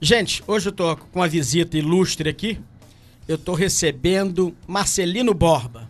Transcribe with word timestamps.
Gente, 0.00 0.44
hoje 0.46 0.68
eu 0.68 0.72
tô 0.72 0.96
com 0.96 1.18
uma 1.18 1.26
visita 1.26 1.76
ilustre 1.76 2.28
aqui. 2.28 2.60
Eu 3.26 3.36
tô 3.36 3.52
recebendo 3.52 4.54
Marcelino 4.64 5.34
Borba. 5.34 5.88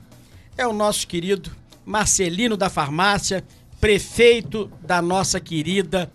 É 0.57 0.67
o 0.67 0.73
nosso 0.73 1.07
querido 1.07 1.50
Marcelino 1.84 2.56
da 2.56 2.71
Farmácia, 2.71 3.44
prefeito 3.79 4.72
da 4.80 5.02
nossa 5.02 5.38
querida 5.38 6.10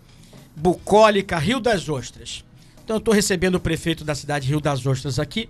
bucólica 0.56 1.38
Rio 1.38 1.60
das 1.60 1.88
Ostras. 1.88 2.44
Então 2.82 2.96
eu 2.96 3.00
tô 3.00 3.12
recebendo 3.12 3.54
o 3.54 3.60
prefeito 3.60 4.04
da 4.04 4.16
cidade 4.16 4.48
Rio 4.48 4.60
das 4.60 4.84
Ostras 4.84 5.20
aqui. 5.20 5.48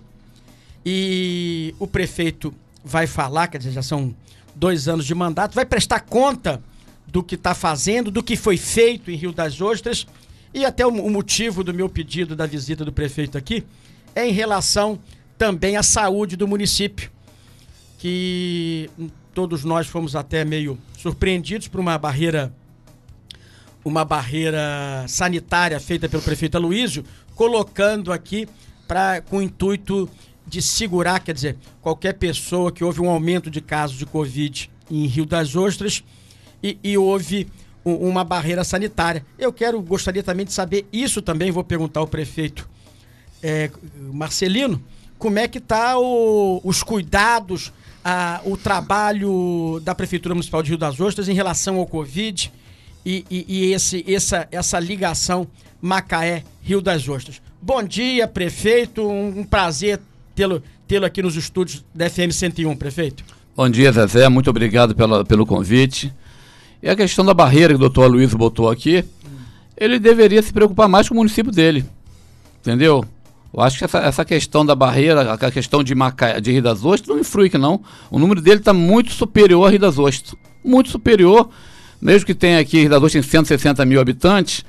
E 0.85 1.73
o 1.79 1.87
prefeito 1.87 2.53
vai 2.83 3.07
falar, 3.07 3.47
quer 3.47 3.57
dizer, 3.57 3.71
já 3.71 3.81
são 3.81 4.15
dois 4.53 4.87
anos 4.87 5.07
de 5.07 5.15
mandato, 5.15 5.55
vai 5.55 5.65
prestar 5.65 6.01
conta 6.01 6.61
do 7.07 7.23
que 7.23 7.33
está 7.33 7.55
fazendo, 7.55 8.11
do 8.11 8.21
que 8.21 8.35
foi 8.35 8.55
feito 8.55 9.09
em 9.09 9.15
Rio 9.15 9.31
das 9.31 9.59
Ostras 9.59 10.05
e 10.55 10.63
até 10.63 10.87
o, 10.87 10.89
o 10.89 11.11
motivo 11.11 11.65
do 11.65 11.73
meu 11.73 11.89
pedido 11.89 12.33
da 12.33 12.45
visita 12.45 12.85
do 12.85 12.93
prefeito 12.93 13.37
aqui 13.37 13.65
é 14.15 14.25
em 14.25 14.31
relação 14.31 14.97
também 15.37 15.75
à 15.75 15.83
saúde 15.83 16.37
do 16.37 16.47
município, 16.47 17.11
que 17.99 18.89
todos 19.33 19.65
nós 19.65 19.85
fomos 19.85 20.15
até 20.15 20.45
meio 20.45 20.79
surpreendidos 20.97 21.67
por 21.67 21.81
uma 21.81 21.97
barreira 21.97 22.53
uma 23.83 24.03
barreira 24.05 25.05
sanitária 25.07 25.79
feita 25.79 26.09
pelo 26.09 26.23
prefeito 26.23 26.55
Aloísio, 26.55 27.03
colocando 27.35 28.11
aqui 28.11 28.47
para 28.87 29.21
com 29.21 29.37
o 29.37 29.41
intuito 29.41 30.09
de 30.47 30.61
segurar, 30.61 31.19
quer 31.19 31.33
dizer, 31.33 31.57
qualquer 31.81 32.13
pessoa 32.13 32.71
que 32.71 32.83
houve 32.83 33.01
um 33.01 33.09
aumento 33.09 33.51
de 33.51 33.59
casos 33.61 33.97
de 33.97 34.05
Covid 34.05 34.71
em 34.89 35.05
Rio 35.05 35.25
das 35.25 35.55
Ostras 35.55 36.03
e, 36.63 36.79
e 36.83 36.97
houve 36.97 37.47
uma 37.85 38.23
barreira 38.23 38.63
sanitária. 38.63 39.23
Eu 39.37 39.53
quero, 39.53 39.79
gostaria 39.81 40.23
também 40.23 40.45
de 40.45 40.51
saber 40.51 40.87
isso 40.91 41.21
também, 41.21 41.51
vou 41.51 41.63
perguntar 41.63 41.99
ao 41.99 42.07
prefeito 42.07 42.67
é, 43.43 43.69
Marcelino, 44.11 44.81
como 45.19 45.37
é 45.37 45.47
que 45.47 45.59
tá 45.59 45.99
o, 45.99 46.59
os 46.63 46.81
cuidados, 46.81 47.71
a, 48.03 48.41
o 48.43 48.57
trabalho 48.57 49.79
da 49.83 49.93
Prefeitura 49.93 50.33
Municipal 50.33 50.63
de 50.63 50.69
Rio 50.69 50.77
das 50.77 50.99
Ostras 50.99 51.29
em 51.29 51.33
relação 51.33 51.77
ao 51.77 51.85
Covid 51.85 52.51
e, 53.05 53.23
e, 53.29 53.45
e 53.47 53.73
esse, 53.73 54.03
essa, 54.07 54.47
essa 54.51 54.79
ligação 54.79 55.47
Macaé-Rio 55.79 56.81
das 56.81 57.07
Ostras. 57.07 57.39
Bom 57.61 57.83
dia, 57.83 58.27
prefeito, 58.27 59.07
um, 59.07 59.39
um 59.39 59.43
prazer 59.43 59.99
tê-lo 60.33 60.61
tê 60.87 60.97
aqui 60.97 61.21
nos 61.21 61.35
estúdios 61.35 61.83
da 61.93 62.09
FM 62.09 62.31
101, 62.31 62.75
prefeito. 62.75 63.23
Bom 63.55 63.69
dia, 63.69 63.91
Zezé, 63.91 64.27
muito 64.27 64.49
obrigado 64.49 64.93
pela, 64.95 65.23
pelo 65.23 65.45
convite. 65.45 66.13
E 66.81 66.89
a 66.89 66.95
questão 66.95 67.25
da 67.25 67.33
barreira 67.33 67.73
que 67.73 67.77
o 67.77 67.79
doutor 67.79 68.07
Luiz 68.07 68.33
botou 68.33 68.69
aqui, 68.69 69.03
ele 69.77 69.99
deveria 69.99 70.41
se 70.41 70.53
preocupar 70.53 70.87
mais 70.87 71.07
com 71.07 71.15
o 71.15 71.17
município 71.17 71.51
dele. 71.51 71.85
Entendeu? 72.61 73.03
Eu 73.53 73.61
acho 73.61 73.77
que 73.77 73.85
essa, 73.85 73.99
essa 73.99 74.25
questão 74.25 74.65
da 74.65 74.75
barreira, 74.75 75.33
a 75.33 75.51
questão 75.51 75.83
de, 75.83 75.95
Maca, 75.95 76.41
de 76.41 76.51
Rio 76.51 76.61
das 76.61 76.83
Ostras, 76.83 77.07
não 77.07 77.19
influi 77.19 77.49
que 77.49 77.57
não. 77.57 77.81
O 78.11 78.19
número 78.19 78.41
dele 78.41 78.59
está 78.59 78.73
muito 78.73 79.11
superior 79.11 79.65
a 79.65 79.69
Rio 79.69 79.79
das 79.79 79.97
Ostras. 79.97 80.35
Muito 80.63 80.89
superior. 80.89 81.49
Mesmo 82.01 82.25
que 82.25 82.33
tenha 82.33 82.59
aqui, 82.59 82.79
Rio 82.79 82.89
das 82.89 83.01
Ostras 83.01 83.25
tem 83.25 83.39
160 83.39 83.85
mil 83.85 84.01
habitantes, 84.01 84.65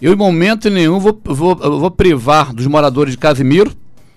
eu 0.00 0.12
em 0.12 0.16
momento 0.16 0.70
nenhum 0.70 1.00
vou, 1.00 1.20
vou, 1.24 1.56
vou 1.56 1.90
privar 1.90 2.54
dos 2.54 2.66
moradores 2.66 3.12
de 3.12 3.18
Casimiro 3.18 3.72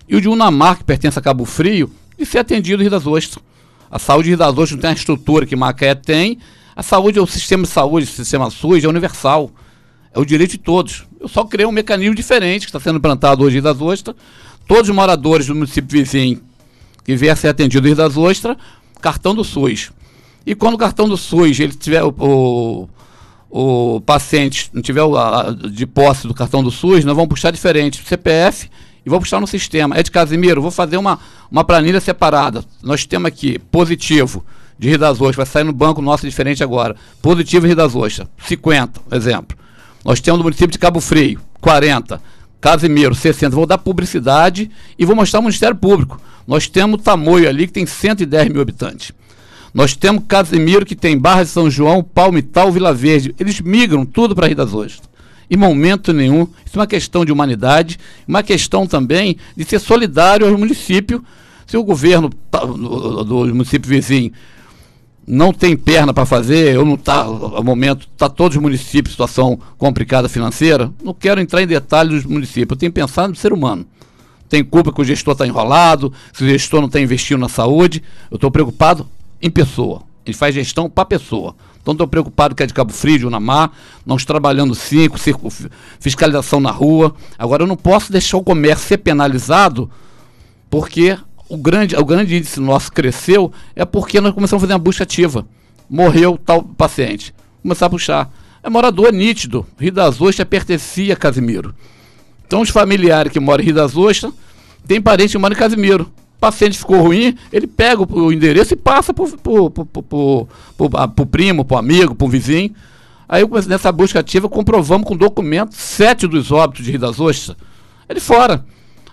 e 0.07 0.15
o 0.15 0.21
de 0.21 0.27
Unamar, 0.27 0.77
que 0.77 0.83
pertence 0.83 1.17
a 1.17 1.21
Cabo 1.21 1.43
Frio, 1.43 1.89
de 2.17 2.25
ser 2.25 2.39
atendido 2.39 2.81
em 2.81 2.85
Rio 2.85 2.91
das 2.91 3.07
Ostras. 3.07 3.43
A 3.89 3.97
saúde 3.97 4.25
de 4.25 4.29
Rio 4.31 4.37
das 4.37 4.49
Ostras 4.49 4.71
não 4.71 4.79
tem 4.79 4.89
a 4.91 4.93
estrutura 4.93 5.45
que 5.45 5.55
Macaé 5.55 5.95
tem, 5.95 6.37
a 6.81 6.83
saúde 6.83 7.19
é 7.19 7.21
o 7.21 7.27
sistema 7.27 7.63
de 7.63 7.69
saúde, 7.69 8.05
o 8.05 8.09
sistema 8.09 8.49
SUS 8.49 8.83
é 8.83 8.87
universal. 8.87 9.51
É 10.13 10.19
o 10.19 10.25
direito 10.25 10.51
de 10.51 10.57
todos. 10.57 11.05
Eu 11.19 11.27
só 11.27 11.45
criei 11.45 11.65
um 11.65 11.71
mecanismo 11.71 12.15
diferente 12.15 12.61
que 12.61 12.69
está 12.69 12.79
sendo 12.79 12.97
implantado 12.97 13.43
hoje 13.43 13.59
em 13.59 13.61
das 13.61 13.79
Ostras. 13.79 14.15
Todos 14.67 14.89
os 14.89 14.95
moradores 14.95 15.45
do 15.45 15.55
município 15.55 15.89
vizinho 15.89 16.41
que 17.03 17.15
vier 17.15 17.31
a 17.31 17.35
ser 17.35 17.49
atendido 17.49 17.87
em 17.87 17.93
das 17.93 18.17
Ostras, 18.17 18.57
cartão 18.99 19.33
do 19.33 19.43
SUS. 19.43 19.91
E 20.45 20.55
quando 20.55 20.73
o 20.73 20.77
cartão 20.77 21.07
do 21.07 21.15
SUS, 21.15 21.59
ele 21.59 21.73
tiver 21.73 22.03
o, 22.03 22.09
o, 22.17 22.89
o 23.95 24.01
paciente 24.01 24.69
não 24.73 24.81
tiver 24.81 25.03
de 25.71 25.85
posse 25.85 26.27
do 26.27 26.33
cartão 26.33 26.63
do 26.63 26.71
SUS, 26.71 27.05
nós 27.05 27.15
vamos 27.15 27.29
puxar 27.29 27.51
diferente. 27.51 28.03
CPF 28.03 28.69
e 29.05 29.09
vou 29.09 29.19
puxar 29.19 29.39
no 29.39 29.47
sistema. 29.47 29.95
É 29.95 30.01
de 30.01 30.09
Casimiro, 30.09 30.63
vou 30.63 30.71
fazer 30.71 30.97
uma, 30.97 31.19
uma 31.49 31.63
planilha 31.63 32.01
separada. 32.01 32.65
Nós 32.81 33.05
temos 33.05 33.27
aqui 33.27 33.59
positivo 33.71 34.43
de 34.81 34.89
Rio 34.89 34.97
das 34.97 35.21
Ostras, 35.21 35.35
vai 35.35 35.45
sair 35.45 35.63
no 35.63 35.71
banco 35.71 36.01
nosso 36.01 36.25
diferente 36.25 36.63
agora. 36.63 36.95
Positivo 37.21 37.67
Rio 37.67 37.75
das 37.75 37.95
Ostras, 37.95 38.27
50, 38.47 38.99
exemplo. 39.11 39.55
Nós 40.03 40.19
temos 40.19 40.39
no 40.39 40.43
município 40.43 40.71
de 40.71 40.79
Cabo 40.79 40.99
Frio, 40.99 41.39
40. 41.61 42.19
Casimiro, 42.59 43.13
60. 43.13 43.55
Vou 43.55 43.67
dar 43.67 43.77
publicidade 43.77 44.71
e 44.97 45.05
vou 45.05 45.15
mostrar 45.15 45.39
o 45.39 45.43
Ministério 45.43 45.75
Público. 45.75 46.19
Nós 46.47 46.67
temos 46.67 47.03
Tamoio 47.03 47.47
ali, 47.47 47.67
que 47.67 47.73
tem 47.73 47.85
110 47.85 48.49
mil 48.49 48.59
habitantes. 48.59 49.11
Nós 49.71 49.95
temos 49.95 50.23
Casimiro, 50.27 50.83
que 50.83 50.95
tem 50.95 51.15
Barra 51.15 51.43
de 51.43 51.49
São 51.49 51.69
João, 51.69 52.03
Palmital, 52.03 52.71
Vila 52.71 52.91
Verde. 52.91 53.35
Eles 53.39 53.61
migram 53.61 54.03
tudo 54.03 54.35
para 54.35 54.47
Rio 54.47 54.55
das 54.55 54.73
Ostras. 54.73 55.07
Em 55.49 55.57
momento 55.57 56.11
nenhum. 56.11 56.47
Isso 56.65 56.75
é 56.75 56.79
uma 56.79 56.87
questão 56.87 57.23
de 57.23 57.31
humanidade, 57.31 57.99
uma 58.27 58.41
questão 58.41 58.87
também 58.87 59.37
de 59.55 59.63
ser 59.63 59.77
solidário 59.77 60.47
ao 60.47 60.57
município. 60.57 61.23
Se 61.67 61.77
o 61.77 61.83
governo 61.83 62.31
tá, 62.49 62.65
do, 62.65 63.23
do 63.23 63.45
município 63.53 63.87
vizinho 63.87 64.31
não 65.25 65.53
tem 65.53 65.77
perna 65.77 66.13
para 66.13 66.25
fazer, 66.25 66.77
ou 66.77 66.85
não 66.85 66.95
está, 66.95 67.21
ao 67.21 67.63
momento, 67.63 68.07
está 68.11 68.27
todos 68.27 68.57
os 68.57 68.61
municípios 68.61 69.13
situação 69.13 69.59
complicada 69.77 70.27
financeira, 70.27 70.91
não 71.03 71.13
quero 71.13 71.39
entrar 71.39 71.61
em 71.61 71.67
detalhes 71.67 72.23
dos 72.23 72.25
municípios, 72.25 72.71
eu 72.71 72.77
tenho 72.77 72.91
pensado 72.91 73.29
no 73.29 73.35
ser 73.35 73.53
humano. 73.53 73.85
Tem 74.49 74.63
culpa 74.63 74.91
que 74.91 74.99
o 74.99 75.05
gestor 75.05 75.33
está 75.33 75.47
enrolado, 75.47 76.11
se 76.33 76.43
o 76.43 76.47
gestor 76.47 76.81
não 76.81 76.87
está 76.87 76.99
investindo 76.99 77.39
na 77.39 77.47
saúde, 77.47 78.03
eu 78.29 78.35
estou 78.35 78.51
preocupado 78.51 79.07
em 79.41 79.49
pessoa. 79.49 80.03
Ele 80.25 80.35
faz 80.35 80.53
gestão 80.53 80.89
para 80.89 81.05
pessoa. 81.05 81.55
Então 81.81 81.93
estou 81.93 82.07
preocupado 82.07 82.53
que 82.53 82.61
é 82.61 82.65
de 82.65 82.73
Cabo 82.73 82.91
Frio, 82.91 83.29
na 83.29 83.39
Mar, 83.39 83.71
nós 84.05 84.23
trabalhando 84.23 84.75
cinco, 84.75 85.17
fiscalização 85.99 86.59
na 86.59 86.69
rua. 86.69 87.15
Agora 87.39 87.63
eu 87.63 87.67
não 87.67 87.77
posso 87.77 88.11
deixar 88.11 88.37
o 88.37 88.43
comércio 88.43 88.87
ser 88.87 88.97
penalizado 88.97 89.89
porque 90.69 91.17
o 91.51 91.57
grande, 91.57 91.97
o 91.97 92.05
grande 92.05 92.37
índice 92.37 92.61
nosso 92.61 92.89
cresceu 92.89 93.51
é 93.75 93.83
porque 93.83 94.21
nós 94.21 94.33
começamos 94.33 94.63
a 94.63 94.65
fazer 94.65 94.73
uma 94.73 94.79
busca 94.79 95.03
ativa. 95.03 95.45
Morreu 95.89 96.37
tal 96.37 96.63
paciente. 96.63 97.33
Começar 97.61 97.87
a 97.87 97.89
puxar. 97.89 98.31
É 98.63 98.69
morador 98.69 99.11
nítido. 99.11 99.67
Rio 99.77 99.91
das 99.91 100.21
Ostras 100.21 100.47
pertencia 100.47 101.13
a 101.13 101.17
Casimiro. 101.17 101.75
Então 102.47 102.61
os 102.61 102.69
familiares 102.69 103.33
que 103.33 103.39
moram 103.39 103.61
em 103.61 103.65
Rio 103.65 103.75
das 103.75 103.97
Ostras 103.97 104.31
tem 104.87 105.01
parente 105.01 105.33
que 105.33 105.37
mora 105.37 105.53
em 105.53 105.57
Casimiro. 105.57 106.09
O 106.37 106.39
paciente 106.39 106.77
ficou 106.77 107.01
ruim, 107.01 107.37
ele 107.51 107.67
pega 107.67 108.01
o, 108.01 108.31
endereço 108.31 108.73
e 108.73 108.77
passa 108.77 109.13
para 109.13 109.25
o 109.25 110.47
primo, 111.29 111.65
para 111.65 111.75
o 111.75 111.77
amigo, 111.77 112.15
para 112.15 112.25
o 112.25 112.29
vizinho. 112.29 112.73
Aí 113.27 113.43
nessa 113.67 113.91
busca 113.91 114.21
ativa 114.21 114.47
comprovamos 114.47 115.05
com 115.05 115.17
documento 115.17 115.75
sete 115.75 116.27
dos 116.27 116.49
óbitos 116.49 116.85
de 116.85 116.91
Rio 116.91 117.01
das 117.01 117.19
Ostras. 117.19 117.57
Ele 118.07 118.21
fora. 118.21 118.63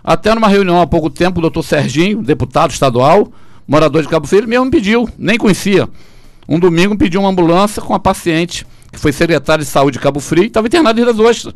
Até 0.08 0.34
numa 0.34 0.48
reunião 0.48 0.80
há 0.80 0.86
pouco 0.86 1.10
tempo, 1.10 1.38
o 1.38 1.42
doutor 1.42 1.62
Serginho, 1.62 2.22
deputado 2.22 2.70
estadual, 2.70 3.30
morador 3.66 4.00
de 4.00 4.08
Cabo 4.08 4.26
Frio, 4.26 4.48
mesmo 4.48 4.64
me 4.64 4.70
pediu, 4.70 5.06
nem 5.18 5.36
conhecia. 5.36 5.86
Um 6.48 6.58
domingo 6.58 6.96
pediu 6.96 7.20
uma 7.20 7.28
ambulância 7.28 7.82
com 7.82 7.92
a 7.92 7.98
paciente, 7.98 8.66
que 8.90 8.98
foi 8.98 9.12
secretário 9.12 9.62
de 9.62 9.70
saúde 9.70 9.98
de 9.98 10.02
Cabo 10.02 10.18
Frio 10.18 10.44
e 10.44 10.46
estava 10.46 10.66
internado 10.66 10.98
em 10.98 11.04
Rio 11.04 11.12
das 11.12 11.22
Ostras. 11.22 11.54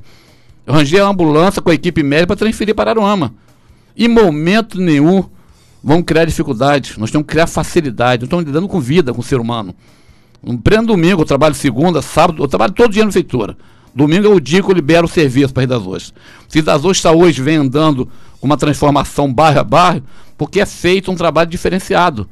Arranjei 0.67 1.01
a 1.01 1.07
ambulância 1.07 1.63
com 1.63 1.71
a 1.71 1.75
equipe 1.75 2.03
médica 2.03 2.27
para 2.27 2.37
transferir 2.37 2.75
para 2.75 2.91
Aruama. 2.91 3.33
Em 3.97 4.07
momento 4.07 4.79
nenhum 4.79 5.25
vamos 5.83 6.05
criar 6.05 6.27
dificuldades, 6.27 6.99
nós 6.99 7.11
temos 7.11 7.27
que 7.27 7.33
criar 7.33 7.47
facilidade, 7.47 8.21
nós 8.21 8.27
estamos 8.27 8.45
lidando 8.45 8.69
com 8.69 8.79
vida, 8.79 9.15
com 9.15 9.23
o 9.23 9.25
ser 9.25 9.41
humano. 9.41 9.75
Um 10.45 10.59
pleno 10.59 10.89
domingo, 10.89 11.23
eu 11.23 11.27
trabalho 11.27 11.55
segunda, 11.55 12.03
sábado, 12.03 12.43
eu 12.43 12.49
trabalho 12.49 12.75
todo 12.75 12.93
dia 12.93 13.03
no 13.03 13.13
feitura. 13.13 13.57
Domingo 13.95 14.27
é 14.27 14.31
o 14.31 14.41
dia 14.41 14.63
que 14.63 14.71
eu 14.71 14.75
libero 14.75 15.07
o 15.07 15.09
serviço 15.09 15.55
para 15.55 15.63
Rio 15.63 15.71
das 15.71 15.87
Ostras. 15.87 16.15
Se 16.49 16.59
Rio 16.59 16.65
das 16.65 16.85
Ostras 16.85 17.15
hoje 17.15 17.41
vem 17.41 17.57
andando 17.57 18.11
uma 18.43 18.57
transformação 18.57 19.33
bairro 19.33 19.61
a 19.61 19.65
bairro, 19.65 20.03
porque 20.37 20.61
é 20.61 20.67
feito 20.67 21.11
um 21.11 21.15
trabalho 21.15 21.49
diferenciado. 21.49 22.29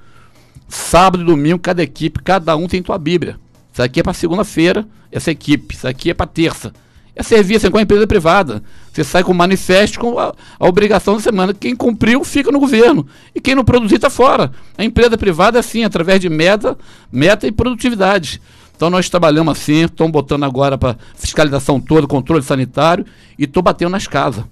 Sábado 0.68 1.22
e 1.22 1.26
domingo, 1.26 1.58
cada 1.58 1.82
equipe, 1.82 2.20
cada 2.22 2.56
um 2.56 2.66
tem 2.66 2.82
sua 2.84 2.98
Bíblia. 2.98 3.38
Isso 3.72 3.82
aqui 3.82 4.00
é 4.00 4.02
para 4.02 4.12
segunda-feira, 4.12 4.86
essa 5.10 5.30
equipe. 5.30 5.74
Isso 5.74 5.86
aqui 5.86 6.10
é 6.10 6.14
para 6.14 6.26
terça. 6.26 6.72
É 7.14 7.22
serviço, 7.22 7.66
é 7.66 7.70
com 7.70 7.78
a 7.78 7.82
empresa 7.82 8.06
privada. 8.06 8.62
Você 8.92 9.04
sai 9.04 9.22
com 9.22 9.32
o 9.32 9.34
manifesto 9.34 9.98
com 9.98 10.18
a, 10.18 10.34
a, 10.58 10.66
obrigação 10.66 11.14
da 11.14 11.20
semana. 11.20 11.54
Quem 11.54 11.74
cumpriu 11.74 12.24
fica 12.24 12.50
no 12.50 12.58
governo. 12.58 13.06
E 13.34 13.40
quem 13.40 13.54
não 13.54 13.64
produzir 13.64 13.96
está 13.96 14.10
fora. 14.10 14.52
A 14.76 14.84
empresa 14.84 15.16
privada 15.18 15.58
é 15.58 15.60
assim, 15.60 15.84
através 15.84 16.20
de 16.20 16.28
meta, 16.28 16.78
meta 17.10 17.46
e 17.46 17.52
produtividade. 17.52 18.40
Então 18.74 18.88
nós 18.88 19.10
trabalhamos 19.10 19.52
assim, 19.52 19.84
estamos 19.84 20.10
botando 20.10 20.44
agora 20.44 20.78
para 20.78 20.96
fiscalização 21.14 21.78
toda, 21.78 22.06
controle 22.06 22.42
sanitário 22.42 23.04
e 23.38 23.44
estou 23.44 23.62
batendo 23.62 23.90
nas 23.90 24.06
casas. 24.06 24.44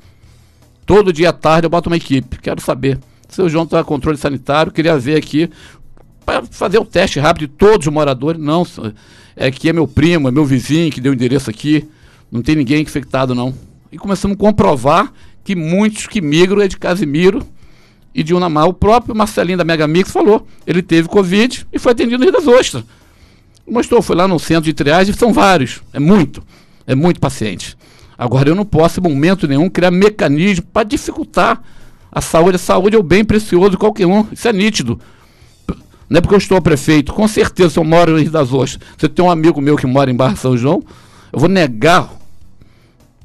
Todo 0.89 1.13
dia 1.13 1.29
à 1.29 1.33
tarde 1.35 1.67
eu 1.67 1.71
boto 1.71 1.91
uma 1.91 1.99
equipe. 1.99 2.39
Quero 2.39 2.63
saber. 2.63 2.99
Seu 3.29 3.47
João 3.47 3.65
está 3.65 3.85
controle 3.85 4.17
sanitário, 4.17 4.73
queria 4.73 4.99
ver 4.99 5.19
aqui 5.19 5.51
para 6.25 6.43
fazer 6.47 6.79
o 6.79 6.85
teste 6.85 7.21
rápido 7.21 7.47
de 7.47 7.55
todos 7.59 7.87
os 7.87 7.93
moradores. 7.93 8.41
Não, 8.41 8.67
é 9.37 9.51
que 9.51 9.69
é 9.69 9.73
meu 9.75 9.87
primo, 9.87 10.29
é 10.29 10.31
meu 10.31 10.47
vizinho 10.47 10.91
que 10.91 10.99
deu 10.99 11.13
o 11.13 11.15
endereço 11.15 11.51
aqui. 11.51 11.87
Não 12.33 12.41
tem 12.41 12.57
ninguém 12.57 12.81
infectado, 12.81 13.35
não. 13.35 13.55
E 13.93 13.99
começamos 13.99 14.35
a 14.35 14.41
comprovar 14.41 15.13
que 15.45 15.55
muitos 15.55 16.07
que 16.07 16.23
migram 16.23 16.63
é 16.63 16.69
de 16.69 16.79
Casimiro 16.79 17.47
e 18.15 18.23
de 18.23 18.33
Unamar. 18.33 18.67
O 18.67 18.73
próprio 18.73 19.15
Marcelinho 19.15 19.59
da 19.59 19.65
Mega 19.65 19.87
Mix 19.87 20.11
falou, 20.11 20.47
ele 20.67 20.81
teve 20.81 21.07
Covid 21.07 21.67
e 21.71 21.79
foi 21.79 21.93
atendido 21.93 22.17
no 22.17 22.25
Rio 22.25 22.33
das 22.33 22.47
Ostras. 22.47 22.83
Mostrou, 23.69 24.01
foi 24.01 24.17
lá 24.17 24.27
no 24.27 24.39
centro 24.39 24.65
de 24.65 24.73
triagem, 24.73 25.15
são 25.15 25.35
vários, 25.35 25.83
é 25.93 26.01
muito, 26.01 26.43
é 26.87 26.95
muito 26.95 27.21
paciente. 27.21 27.77
Agora 28.19 28.49
eu 28.49 28.55
não 28.57 28.65
posso, 28.65 28.99
em 28.99 29.03
momento 29.03 29.47
nenhum, 29.47 29.71
criar 29.71 29.93
mecanismo 29.93 30.67
para 30.73 30.83
dificultar 30.83 31.63
a 32.11 32.21
saúde. 32.21 32.57
A 32.57 32.59
saúde 32.59 32.97
é 32.97 32.99
o 32.99 33.03
bem 33.03 33.25
precioso 33.25 33.71
de 33.71 33.77
qualquer 33.77 34.07
um, 34.07 34.27
isso 34.33 34.49
é 34.49 34.53
nítido. 34.53 35.01
Não 36.11 36.19
é 36.19 36.21
porque 36.21 36.35
eu 36.35 36.39
estou 36.39 36.61
prefeito, 36.61 37.13
com 37.13 37.29
certeza, 37.29 37.71
se 37.71 37.79
eu 37.79 37.85
moro 37.85 38.13
no 38.13 38.19
Rio 38.19 38.31
das 38.31 38.53
Ostras, 38.53 38.83
se 38.97 39.05
eu 39.05 39.09
tenho 39.09 39.29
um 39.29 39.31
amigo 39.31 39.61
meu 39.61 39.77
que 39.77 39.87
mora 39.87 40.11
em 40.11 40.17
Barra 40.17 40.35
São 40.35 40.57
João, 40.57 40.83
eu 41.33 41.39
vou 41.39 41.49
negar. 41.49 42.11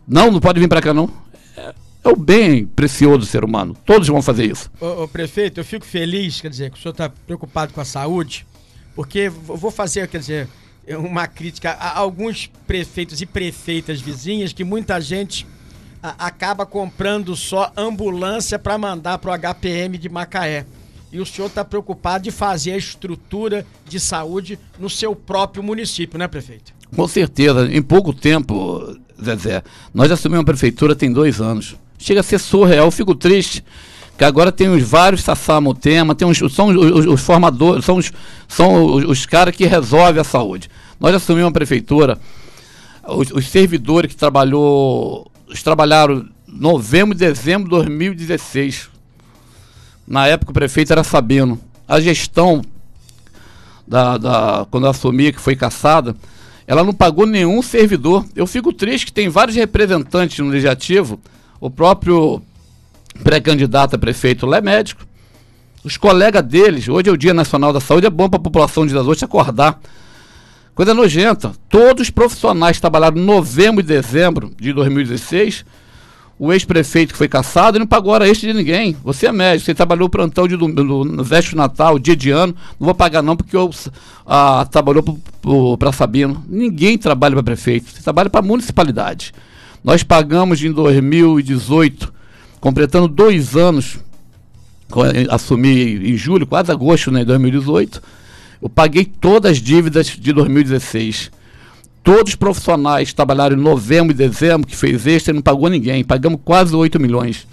Não, 0.07 0.29
não 0.29 0.39
pode 0.39 0.59
vir 0.59 0.67
para 0.67 0.81
cá 0.81 0.93
não. 0.93 1.09
É, 1.55 1.73
é, 2.03 2.09
o 2.09 2.15
bem 2.15 2.65
precioso 2.67 3.19
do 3.19 3.25
ser 3.25 3.43
humano. 3.43 3.75
Todos 3.85 4.07
vão 4.09 4.21
fazer 4.21 4.51
isso. 4.51 4.69
Ô, 4.79 5.03
ô 5.03 5.07
prefeito, 5.07 5.61
eu 5.61 5.65
fico 5.65 5.85
feliz, 5.85 6.41
quer 6.41 6.49
dizer, 6.49 6.71
que 6.71 6.77
o 6.77 6.81
senhor 6.81 6.91
está 6.91 7.09
preocupado 7.09 7.73
com 7.73 7.79
a 7.79 7.85
saúde, 7.85 8.45
porque 8.95 9.29
vou 9.29 9.71
fazer, 9.71 10.07
quer 10.09 10.19
dizer, 10.19 10.49
uma 10.89 11.27
crítica 11.27 11.71
a 11.71 11.97
alguns 11.97 12.50
prefeitos 12.68 13.21
e 13.21 13.25
prefeitas 13.25 14.01
vizinhas 14.01 14.51
que 14.51 14.63
muita 14.63 15.00
gente 15.00 15.47
a, 16.01 16.27
acaba 16.27 16.65
comprando 16.65 17.35
só 17.35 17.71
ambulância 17.77 18.59
para 18.59 18.77
mandar 18.77 19.18
para 19.18 19.31
o 19.31 19.53
HPM 19.53 19.97
de 19.97 20.09
Macaé 20.09 20.65
e 21.13 21.19
o 21.19 21.25
senhor 21.25 21.47
está 21.47 21.63
preocupado 21.63 22.24
de 22.24 22.31
fazer 22.31 22.71
a 22.71 22.77
estrutura 22.77 23.65
de 23.88 24.00
saúde 24.00 24.57
no 24.80 24.89
seu 24.89 25.15
próprio 25.15 25.62
município, 25.62 26.18
né, 26.18 26.27
prefeito? 26.27 26.74
Com 26.94 27.07
certeza. 27.07 27.69
Em 27.71 27.83
pouco 27.83 28.12
tempo, 28.13 28.97
Zezé, 29.24 29.62
nós 29.94 30.12
assumimos 30.12 30.41
a 30.41 30.45
prefeitura 30.45 30.95
tem 30.95 31.13
dois 31.13 31.39
anos. 31.39 31.75
Chega 32.00 32.21
a 32.21 32.24
ser 32.24 32.39
surreal. 32.39 32.88
Eu 32.88 32.91
fico 32.91 33.13
triste 33.13 33.63
que 34.18 34.24
agora 34.24 34.51
tem 34.51 34.69
os 34.69 34.83
vários 34.83 35.24
Sassamutema, 35.24 36.13
tem 36.13 36.27
os, 36.27 36.38
são 36.54 36.68
os, 36.68 36.75
os, 36.75 37.06
os 37.06 37.21
formadores, 37.21 37.83
são 37.83 37.98
os, 37.98 38.12
são 38.48 38.86
os, 38.86 39.04
os 39.06 39.25
caras 39.25 39.56
que 39.56 39.65
resolvem 39.65 40.21
a 40.21 40.24
saúde. 40.24 40.69
Nós 41.00 41.15
assumimos 41.15 41.50
a 41.50 41.54
prefeitura, 41.54 42.19
os, 43.07 43.31
os 43.31 43.48
servidores 43.48 44.12
que 44.12 44.18
trabalhou, 44.18 45.30
trabalharam 45.63 46.27
novembro 46.48 47.15
e 47.15 47.18
dezembro 47.18 47.63
de 47.63 47.69
2016 47.71 48.94
na 50.07 50.27
época 50.27 50.51
o 50.51 50.54
prefeito 50.54 50.92
era 50.92 51.04
Sabino. 51.04 51.60
A 51.88 52.00
gestão, 52.00 52.62
da, 53.88 54.18
da, 54.18 54.68
quando 54.69 54.86
eu 54.86 54.89
assumi, 54.89 55.31
que 55.31 55.39
foi 55.39 55.56
caçada, 55.56 56.15
ela 56.68 56.83
não 56.83 56.94
pagou 56.94 57.25
nenhum 57.25 57.62
servidor. 57.62 58.25
Eu 58.36 58.45
fico 58.45 58.74
triste 58.74 59.06
que 59.06 59.13
tem 59.13 59.30
vários 59.30 59.56
representantes 59.56 60.39
no 60.39 60.50
legislativo, 60.50 61.19
o 61.60 61.69
próprio 61.69 62.42
pré-candidato 63.24 63.95
a 63.95 64.00
prefeito 64.00 64.45
lá 64.45 64.57
é 64.57 64.62
médico. 64.62 65.06
Os 65.83 65.98
colegas 65.98 66.44
deles, 66.44 66.88
hoje 66.88 67.10
é 67.10 67.12
o 67.12 67.18
Dia 67.18 67.33
Nacional 67.33 67.74
da 67.74 67.81
Saúde, 67.81 68.07
é 68.07 68.10
bom 68.10 68.30
para 68.30 68.39
a 68.39 68.44
população 68.44 68.86
de 68.86 68.94
das 68.94 69.06
Ostras 69.06 69.24
acordar. 69.24 69.80
Coisa 70.74 70.94
nojenta. 70.94 71.51
Todos 71.69 72.04
os 72.04 72.10
profissionais 72.10 72.80
trabalharam 72.80 73.18
em 73.18 73.25
novembro 73.25 73.81
e 73.81 73.83
dezembro 73.83 74.51
de 74.60 74.71
2016 74.74 75.65
o 76.38 76.51
ex-prefeito 76.51 77.13
que 77.13 77.18
foi 77.18 77.27
caçado, 77.27 77.80
não 77.80 77.86
pagou 77.86 78.12
hora 78.12 78.27
extra 78.27 78.51
de 78.51 78.57
ninguém. 78.57 78.98
Você 79.04 79.27
é 79.27 79.31
médico, 79.31 79.65
você 79.65 79.74
trabalhou 79.74 80.10
plantão 80.10 80.48
de, 80.48 80.57
no, 80.57 80.68
no 80.68 81.24
véspera 81.24 81.57
Natal, 81.57 82.00
dia 82.00 82.15
de 82.15 82.31
ano, 82.31 82.56
não 82.80 82.86
vou 82.86 82.95
pagar 82.95 83.21
não 83.21 83.36
porque 83.36 83.56
eu 83.56 83.69
ah, 84.25 84.68
trabalhou 84.69 85.04
para 85.77 85.92
Sabino. 85.92 86.44
Ninguém 86.48 86.98
trabalha 86.98 87.36
para 87.36 87.44
prefeito, 87.44 87.89
você 87.89 88.01
trabalha 88.01 88.30
para 88.30 88.42
municipalidade. 88.42 89.31
Nós 89.83 90.01
pagamos 90.04 90.63
em 90.63 90.71
2018, 90.71 92.13
completando 92.63 93.10
dois 93.10 93.57
anos, 93.57 94.00
assumi 95.30 96.13
em 96.13 96.15
julho, 96.15 96.48
quase 96.48 96.71
agosto 96.71 97.12
né, 97.12 97.19
de 97.19 97.25
2018, 97.25 98.01
eu 98.62 98.69
paguei 98.69 99.04
todas 99.04 99.51
as 99.51 99.57
dívidas 99.57 100.07
de 100.07 100.31
2016 100.31 101.30
Todos 102.01 102.31
os 102.31 102.36
profissionais 102.36 103.12
trabalharam 103.13 103.57
em 103.57 103.60
novembro 103.60 104.12
e 104.12 104.13
dezembro, 104.13 104.68
que 104.68 104.75
fez 104.75 105.07
extra, 105.07 105.33
não 105.33 105.42
pagou 105.42 105.69
ninguém. 105.69 106.04
Pagamos 106.04 106.39
quase 106.44 106.75
8 106.75 107.00
milhões. 107.00 107.48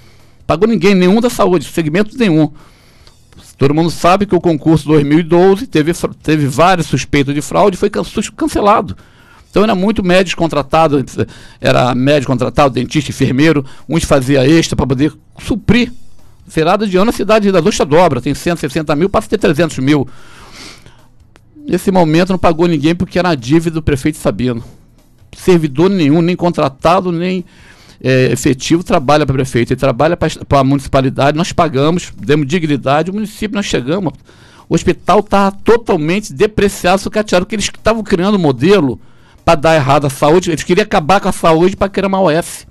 Pagou 0.44 0.66
ninguém, 0.66 0.92
nenhum 0.92 1.20
da 1.20 1.30
saúde, 1.30 1.64
segmento 1.66 2.18
nenhum. 2.18 2.50
Todo 3.56 3.72
mundo 3.72 3.90
sabe 3.90 4.26
que 4.26 4.34
o 4.34 4.40
concurso 4.40 4.88
2012 4.88 5.68
teve, 5.68 5.92
teve 6.20 6.46
vários 6.46 6.88
suspeitos 6.88 7.32
de 7.32 7.40
fraude 7.40 7.76
e 7.76 7.78
foi 7.78 7.90
cancelado. 7.90 8.96
Então 9.50 9.64
era 9.64 9.74
muito 9.74 10.02
médico 10.02 10.40
contratado, 10.40 11.04
era 11.60 11.92
médico 11.94 12.30
contratado, 12.30 12.72
dentista, 12.72 13.10
enfermeiro, 13.10 13.64
uns 13.88 14.04
fazia 14.04 14.48
extra 14.48 14.76
para 14.76 14.86
poder 14.86 15.12
suprir. 15.44 15.92
Virada 16.46 16.86
de 16.86 16.96
ano 16.96 17.10
a 17.10 17.12
cidade 17.12 17.50
da 17.50 17.60
Ducha 17.60 17.84
dobra, 17.84 18.20
tem 18.20 18.32
160 18.32 18.94
mil, 18.96 19.08
passa 19.08 19.26
a 19.26 19.30
ter 19.30 19.38
300 19.38 19.78
mil. 19.78 20.08
Nesse 21.66 21.90
momento 21.90 22.30
não 22.30 22.38
pagou 22.38 22.66
ninguém 22.66 22.94
porque 22.94 23.18
era 23.18 23.30
a 23.30 23.34
dívida 23.34 23.74
do 23.74 23.82
prefeito 23.82 24.18
Sabino. 24.18 24.62
Servidor 25.36 25.90
nenhum, 25.90 26.22
nem 26.22 26.34
contratado, 26.34 27.12
nem 27.12 27.44
é, 28.02 28.32
efetivo 28.32 28.82
trabalha 28.82 29.26
para 29.26 29.34
o 29.34 29.36
prefeito. 29.36 29.72
Ele 29.72 29.80
trabalha 29.80 30.16
para 30.16 30.60
a 30.60 30.64
municipalidade, 30.64 31.36
nós 31.36 31.52
pagamos, 31.52 32.12
demos 32.16 32.46
dignidade, 32.46 33.10
o 33.10 33.14
município 33.14 33.56
nós 33.56 33.66
chegamos. 33.66 34.12
O 34.68 34.74
hospital 34.74 35.20
estava 35.20 35.52
totalmente 35.64 36.32
depreciado, 36.32 37.02
sucateado, 37.02 37.44
porque 37.44 37.56
eles 37.56 37.66
estavam 37.66 38.02
criando 38.02 38.36
um 38.36 38.40
modelo 38.40 39.00
para 39.44 39.54
dar 39.54 39.74
errado 39.74 40.06
a 40.06 40.10
saúde. 40.10 40.50
Eles 40.50 40.62
queriam 40.62 40.84
acabar 40.84 41.20
com 41.20 41.28
a 41.28 41.32
saúde 41.32 41.76
para 41.76 41.88
criar 41.88 42.08
uma 42.08 42.20
OS. 42.20 42.66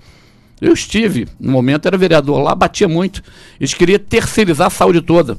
Eu 0.62 0.74
estive, 0.74 1.28
no 1.40 1.52
momento 1.52 1.88
era 1.88 1.98
vereador 1.98 2.42
lá, 2.42 2.54
batia 2.54 2.88
muito. 2.88 3.24
Eles 3.60 3.74
queriam 3.74 4.00
terceirizar 4.00 4.68
a 4.68 4.70
saúde 4.70 5.02
toda. 5.02 5.38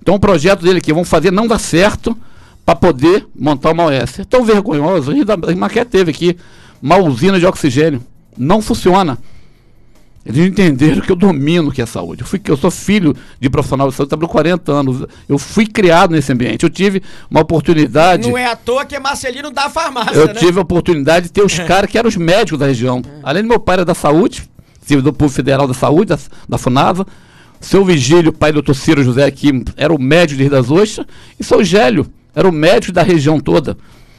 Então 0.00 0.14
o 0.14 0.20
projeto 0.20 0.62
dele 0.62 0.80
que 0.80 0.92
vão 0.92 1.04
fazer 1.04 1.30
não 1.30 1.46
dá 1.46 1.58
certo 1.58 2.16
para 2.64 2.76
poder 2.76 3.26
montar 3.34 3.72
uma 3.72 3.86
OS. 3.86 4.18
É 4.18 4.24
tão 4.24 4.44
vergonhoso. 4.44 5.12
A 5.12 5.56
Maqué 5.56 5.84
teve 5.84 6.10
aqui 6.10 6.36
uma 6.82 6.98
usina 6.98 7.38
de 7.38 7.46
oxigênio. 7.46 8.02
Não 8.36 8.60
funciona. 8.60 9.18
Eles 10.28 10.46
entenderam 10.46 11.00
que 11.00 11.10
eu 11.10 11.16
domino 11.16 11.70
o 11.70 11.72
que 11.72 11.80
é 11.80 11.86
saúde. 11.86 12.20
Eu, 12.20 12.26
fui, 12.26 12.38
eu 12.44 12.56
sou 12.56 12.70
filho 12.70 13.16
de 13.40 13.48
profissional 13.48 13.88
de 13.88 13.94
saúde, 13.94 14.10
trabalho 14.10 14.28
40 14.28 14.70
anos. 14.70 15.06
Eu 15.26 15.38
fui 15.38 15.66
criado 15.66 16.10
nesse 16.10 16.30
ambiente. 16.30 16.64
Eu 16.64 16.70
tive 16.70 17.02
uma 17.30 17.40
oportunidade. 17.40 18.28
Não 18.28 18.36
é 18.36 18.44
à 18.44 18.54
toa 18.54 18.84
que 18.84 18.94
é 18.94 19.00
Marcelino 19.00 19.50
da 19.50 19.70
farmácia. 19.70 20.14
Eu 20.14 20.26
né? 20.26 20.34
tive 20.34 20.58
a 20.58 20.62
oportunidade 20.62 21.26
de 21.26 21.32
ter 21.32 21.42
os 21.42 21.58
caras 21.60 21.90
que 21.90 21.96
eram 21.96 22.08
os 22.08 22.16
médicos 22.16 22.58
da 22.58 22.66
região. 22.66 23.00
Além 23.22 23.42
do 23.42 23.48
meu 23.48 23.58
pai 23.58 23.76
era 23.76 23.84
da 23.86 23.94
saúde, 23.94 24.42
do 24.86 25.12
Povo 25.14 25.32
Federal 25.32 25.66
da 25.66 25.74
Saúde, 25.74 26.10
da, 26.10 26.18
da 26.46 26.58
FUNASA. 26.58 27.06
Seu 27.58 27.82
Vigílio, 27.84 28.32
pai 28.32 28.52
do 28.52 28.56
doutor 28.56 28.74
Ciro 28.74 29.02
José 29.02 29.24
aqui, 29.24 29.64
era 29.76 29.92
o 29.92 30.00
médico 30.00 30.36
de 30.36 30.42
Rio 30.44 30.50
das 30.50 30.70
Ostras. 30.70 31.06
E 31.40 31.44
seu 31.44 31.64
Gélio, 31.64 32.06
era 32.34 32.46
o 32.46 32.52
médico 32.52 32.92
da 32.92 33.02
região 33.02 33.40
toda. 33.40 33.76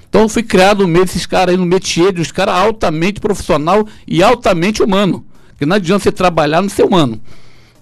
Então 0.10 0.22
eu 0.22 0.30
fui 0.30 0.42
criado 0.42 0.82
no 0.82 0.88
meio 0.88 1.06
desses 1.06 1.28
caras 1.28 1.54
aí, 1.54 1.58
no 1.58 1.68
métier 1.68 2.12
dos 2.12 2.32
caras 2.32 2.56
altamente 2.56 3.20
profissional 3.20 3.88
e 4.08 4.24
altamente 4.24 4.82
humano. 4.82 5.24
Porque 5.60 5.66
não 5.66 5.76
adianta 5.76 6.06
você 6.06 6.12
trabalhar 6.14 6.62
no 6.62 6.70
ser 6.70 6.86
humano. 6.86 7.20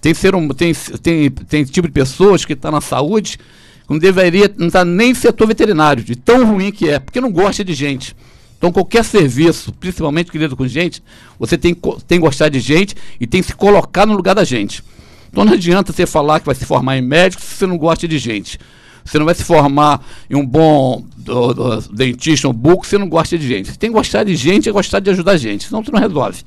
Tem, 0.01 0.11
ser 0.11 0.33
tem, 0.55 0.73
tem, 0.99 1.29
tem 1.29 1.63
tipo 1.63 1.87
de 1.87 1.93
pessoas 1.93 2.43
que 2.43 2.53
estão 2.53 2.71
tá 2.71 2.77
na 2.77 2.81
saúde 2.81 3.37
que 3.37 3.43
não 3.87 3.99
deveria 3.99 4.51
não 4.57 4.65
estar 4.65 4.79
tá 4.79 4.85
nem 4.85 5.13
setor 5.13 5.45
veterinário, 5.45 6.03
de 6.03 6.15
tão 6.15 6.43
ruim 6.43 6.71
que 6.71 6.89
é, 6.89 6.97
porque 6.97 7.21
não 7.21 7.31
gosta 7.31 7.63
de 7.63 7.75
gente. 7.75 8.15
Então, 8.57 8.71
qualquer 8.71 9.05
serviço, 9.05 9.71
principalmente 9.73 10.31
querido 10.31 10.57
com 10.57 10.67
gente, 10.67 11.03
você 11.37 11.55
tem, 11.55 11.75
tem 11.75 12.17
que 12.17 12.25
gostar 12.25 12.49
de 12.49 12.59
gente 12.59 12.95
e 13.19 13.27
tem 13.27 13.41
que 13.41 13.47
se 13.47 13.55
colocar 13.55 14.07
no 14.07 14.15
lugar 14.15 14.33
da 14.33 14.43
gente. 14.43 14.83
Então, 15.29 15.45
não 15.45 15.53
adianta 15.53 15.93
você 15.93 16.07
falar 16.07 16.39
que 16.39 16.47
vai 16.47 16.55
se 16.55 16.65
formar 16.65 16.97
em 16.97 17.01
médico 17.03 17.43
se 17.43 17.57
você 17.57 17.67
não 17.67 17.77
gosta 17.77 18.07
de 18.07 18.17
gente. 18.17 18.59
Você 19.05 19.19
não 19.19 19.25
vai 19.25 19.35
se 19.35 19.43
formar 19.43 20.03
em 20.27 20.35
um 20.35 20.43
bom 20.43 21.05
do, 21.15 21.53
do, 21.53 21.81
dentista, 21.93 22.49
um 22.49 22.53
buco, 22.53 22.87
se 22.87 22.97
não 22.97 23.07
gosta 23.07 23.37
de 23.37 23.47
gente. 23.47 23.69
Você 23.69 23.77
tem 23.77 23.91
que 23.91 23.95
gostar 23.95 24.23
de 24.23 24.35
gente 24.35 24.67
e 24.67 24.71
gostar 24.71 24.99
de 24.99 25.11
ajudar 25.11 25.33
a 25.33 25.37
gente, 25.37 25.65
senão 25.65 25.83
você 25.83 25.91
não 25.91 25.99
resolve. 25.99 26.43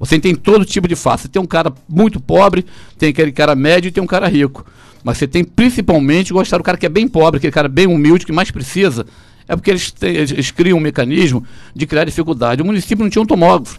Você 0.00 0.18
tem 0.18 0.34
todo 0.34 0.64
tipo 0.64 0.88
de 0.88 0.96
face. 0.96 1.24
Você 1.24 1.28
tem 1.28 1.40
um 1.40 1.46
cara 1.46 1.72
muito 1.88 2.18
pobre, 2.18 2.64
tem 2.98 3.10
aquele 3.10 3.30
cara 3.30 3.54
médio 3.54 3.88
e 3.88 3.92
tem 3.92 4.02
um 4.02 4.06
cara 4.06 4.26
rico. 4.26 4.66
Mas 5.04 5.18
você 5.18 5.28
tem 5.28 5.44
principalmente 5.44 6.32
gostar 6.32 6.58
do 6.58 6.64
cara 6.64 6.76
que 6.76 6.86
é 6.86 6.88
bem 6.88 7.06
pobre, 7.06 7.36
aquele 7.38 7.52
cara 7.52 7.68
bem 7.68 7.86
humilde, 7.86 8.26
que 8.26 8.32
mais 8.32 8.50
precisa. 8.50 9.06
É 9.46 9.54
porque 9.54 9.70
eles, 9.70 9.90
têm, 9.90 10.16
eles 10.16 10.50
criam 10.50 10.78
um 10.78 10.80
mecanismo 10.80 11.44
de 11.74 11.86
criar 11.86 12.04
dificuldade. 12.04 12.62
O 12.62 12.64
município 12.64 13.04
não 13.04 13.10
tinha 13.10 13.22
um 13.22 13.26
tomógrafo. 13.26 13.78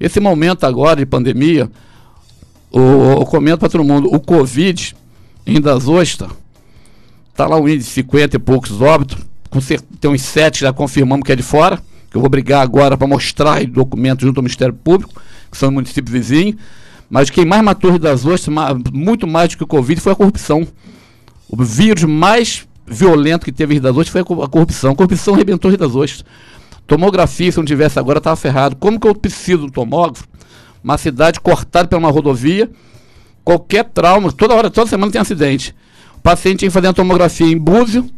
Esse 0.00 0.18
momento 0.18 0.64
agora 0.64 0.96
de 0.96 1.06
pandemia, 1.06 1.70
o, 2.72 2.80
eu 2.80 3.26
comento 3.26 3.58
para 3.58 3.68
todo 3.68 3.84
mundo, 3.84 4.08
o 4.12 4.18
Covid 4.18 4.96
em 5.46 5.60
Das 5.60 5.86
Ostras 5.86 6.30
Está 7.40 7.48
lá 7.48 7.58
o 7.58 7.66
índice 7.66 7.88
de 7.88 7.94
50 7.94 8.36
e 8.36 8.38
poucos 8.38 8.82
óbitos. 8.82 9.16
Tem 9.98 10.10
uns 10.10 10.20
sete 10.20 10.60
já 10.60 10.72
confirmamos 10.74 11.24
que 11.24 11.32
é 11.32 11.36
de 11.36 11.42
fora. 11.42 11.80
Que 12.10 12.16
eu 12.16 12.20
vou 12.20 12.28
brigar 12.28 12.60
agora 12.60 12.98
para 12.98 13.06
mostrar 13.06 13.64
documentos 13.64 14.26
junto 14.26 14.38
ao 14.38 14.42
Ministério 14.42 14.74
Público, 14.74 15.22
que 15.50 15.56
são 15.56 15.70
municípios 15.70 16.12
vizinhos. 16.12 16.56
Mas 17.08 17.28
quem 17.28 17.44
mais 17.44 17.62
matou 17.62 17.98
das 17.98 18.24
ostras, 18.24 18.54
muito 18.92 19.26
mais 19.26 19.50
do 19.50 19.56
que 19.56 19.64
o 19.64 19.66
Covid, 19.66 20.00
foi 20.00 20.12
a 20.12 20.16
corrupção. 20.16 20.66
O 21.48 21.62
vírus 21.62 22.04
mais 22.04 22.68
violento 22.86 23.44
que 23.44 23.52
teve 23.52 23.74
Rio 23.74 23.82
das 23.82 23.96
Ostras 23.96 24.08
foi 24.08 24.20
a 24.20 24.48
corrupção. 24.48 24.92
A 24.92 24.94
corrupção 24.94 25.34
arrebentou 25.34 25.70
Rio 25.70 25.78
das 25.78 25.94
Ostras. 25.94 26.24
Tomografia, 26.86 27.50
se 27.50 27.58
não 27.58 27.64
tivesse 27.64 27.98
agora, 27.98 28.18
estava 28.18 28.36
ferrado. 28.36 28.76
Como 28.76 28.98
que 28.98 29.06
eu 29.06 29.14
preciso 29.14 29.64
um 29.64 29.68
tomógrafo 29.68 30.24
Uma 30.82 30.98
cidade 30.98 31.38
cortada 31.40 31.88
por 31.88 31.96
uma 31.96 32.10
rodovia, 32.10 32.68
qualquer 33.44 33.84
trauma, 33.84 34.32
toda 34.32 34.54
hora, 34.54 34.70
toda 34.70 34.88
semana 34.88 35.10
tem 35.10 35.20
acidente. 35.20 35.74
O 36.16 36.20
paciente 36.20 36.60
tem 36.60 36.68
que 36.68 36.72
fazer 36.72 36.88
uma 36.88 36.94
tomografia 36.94 37.46
em 37.46 37.56
Búzio, 37.56 38.10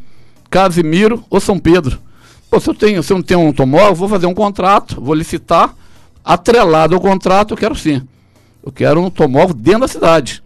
Casimiro 0.50 1.22
ou 1.28 1.38
São 1.38 1.58
Pedro. 1.58 1.98
Pô, 2.50 2.60
se 2.60 2.68
eu, 2.68 2.74
tenho, 2.74 3.02
se 3.02 3.12
eu 3.12 3.16
não 3.16 3.22
tenho 3.22 3.40
um 3.40 3.52
tomógrafo, 3.52 3.94
vou 3.94 4.08
fazer 4.08 4.26
um 4.26 4.34
contrato, 4.34 5.00
vou 5.00 5.14
licitar, 5.14 5.74
atrelado 6.24 6.94
ao 6.94 7.00
contrato, 7.00 7.52
eu 7.52 7.56
quero 7.56 7.74
sim. 7.74 8.02
Eu 8.64 8.70
quero 8.70 9.00
um 9.00 9.10
tomógrafo 9.10 9.54
dentro 9.54 9.80
da 9.80 9.88
cidade. 9.88 10.42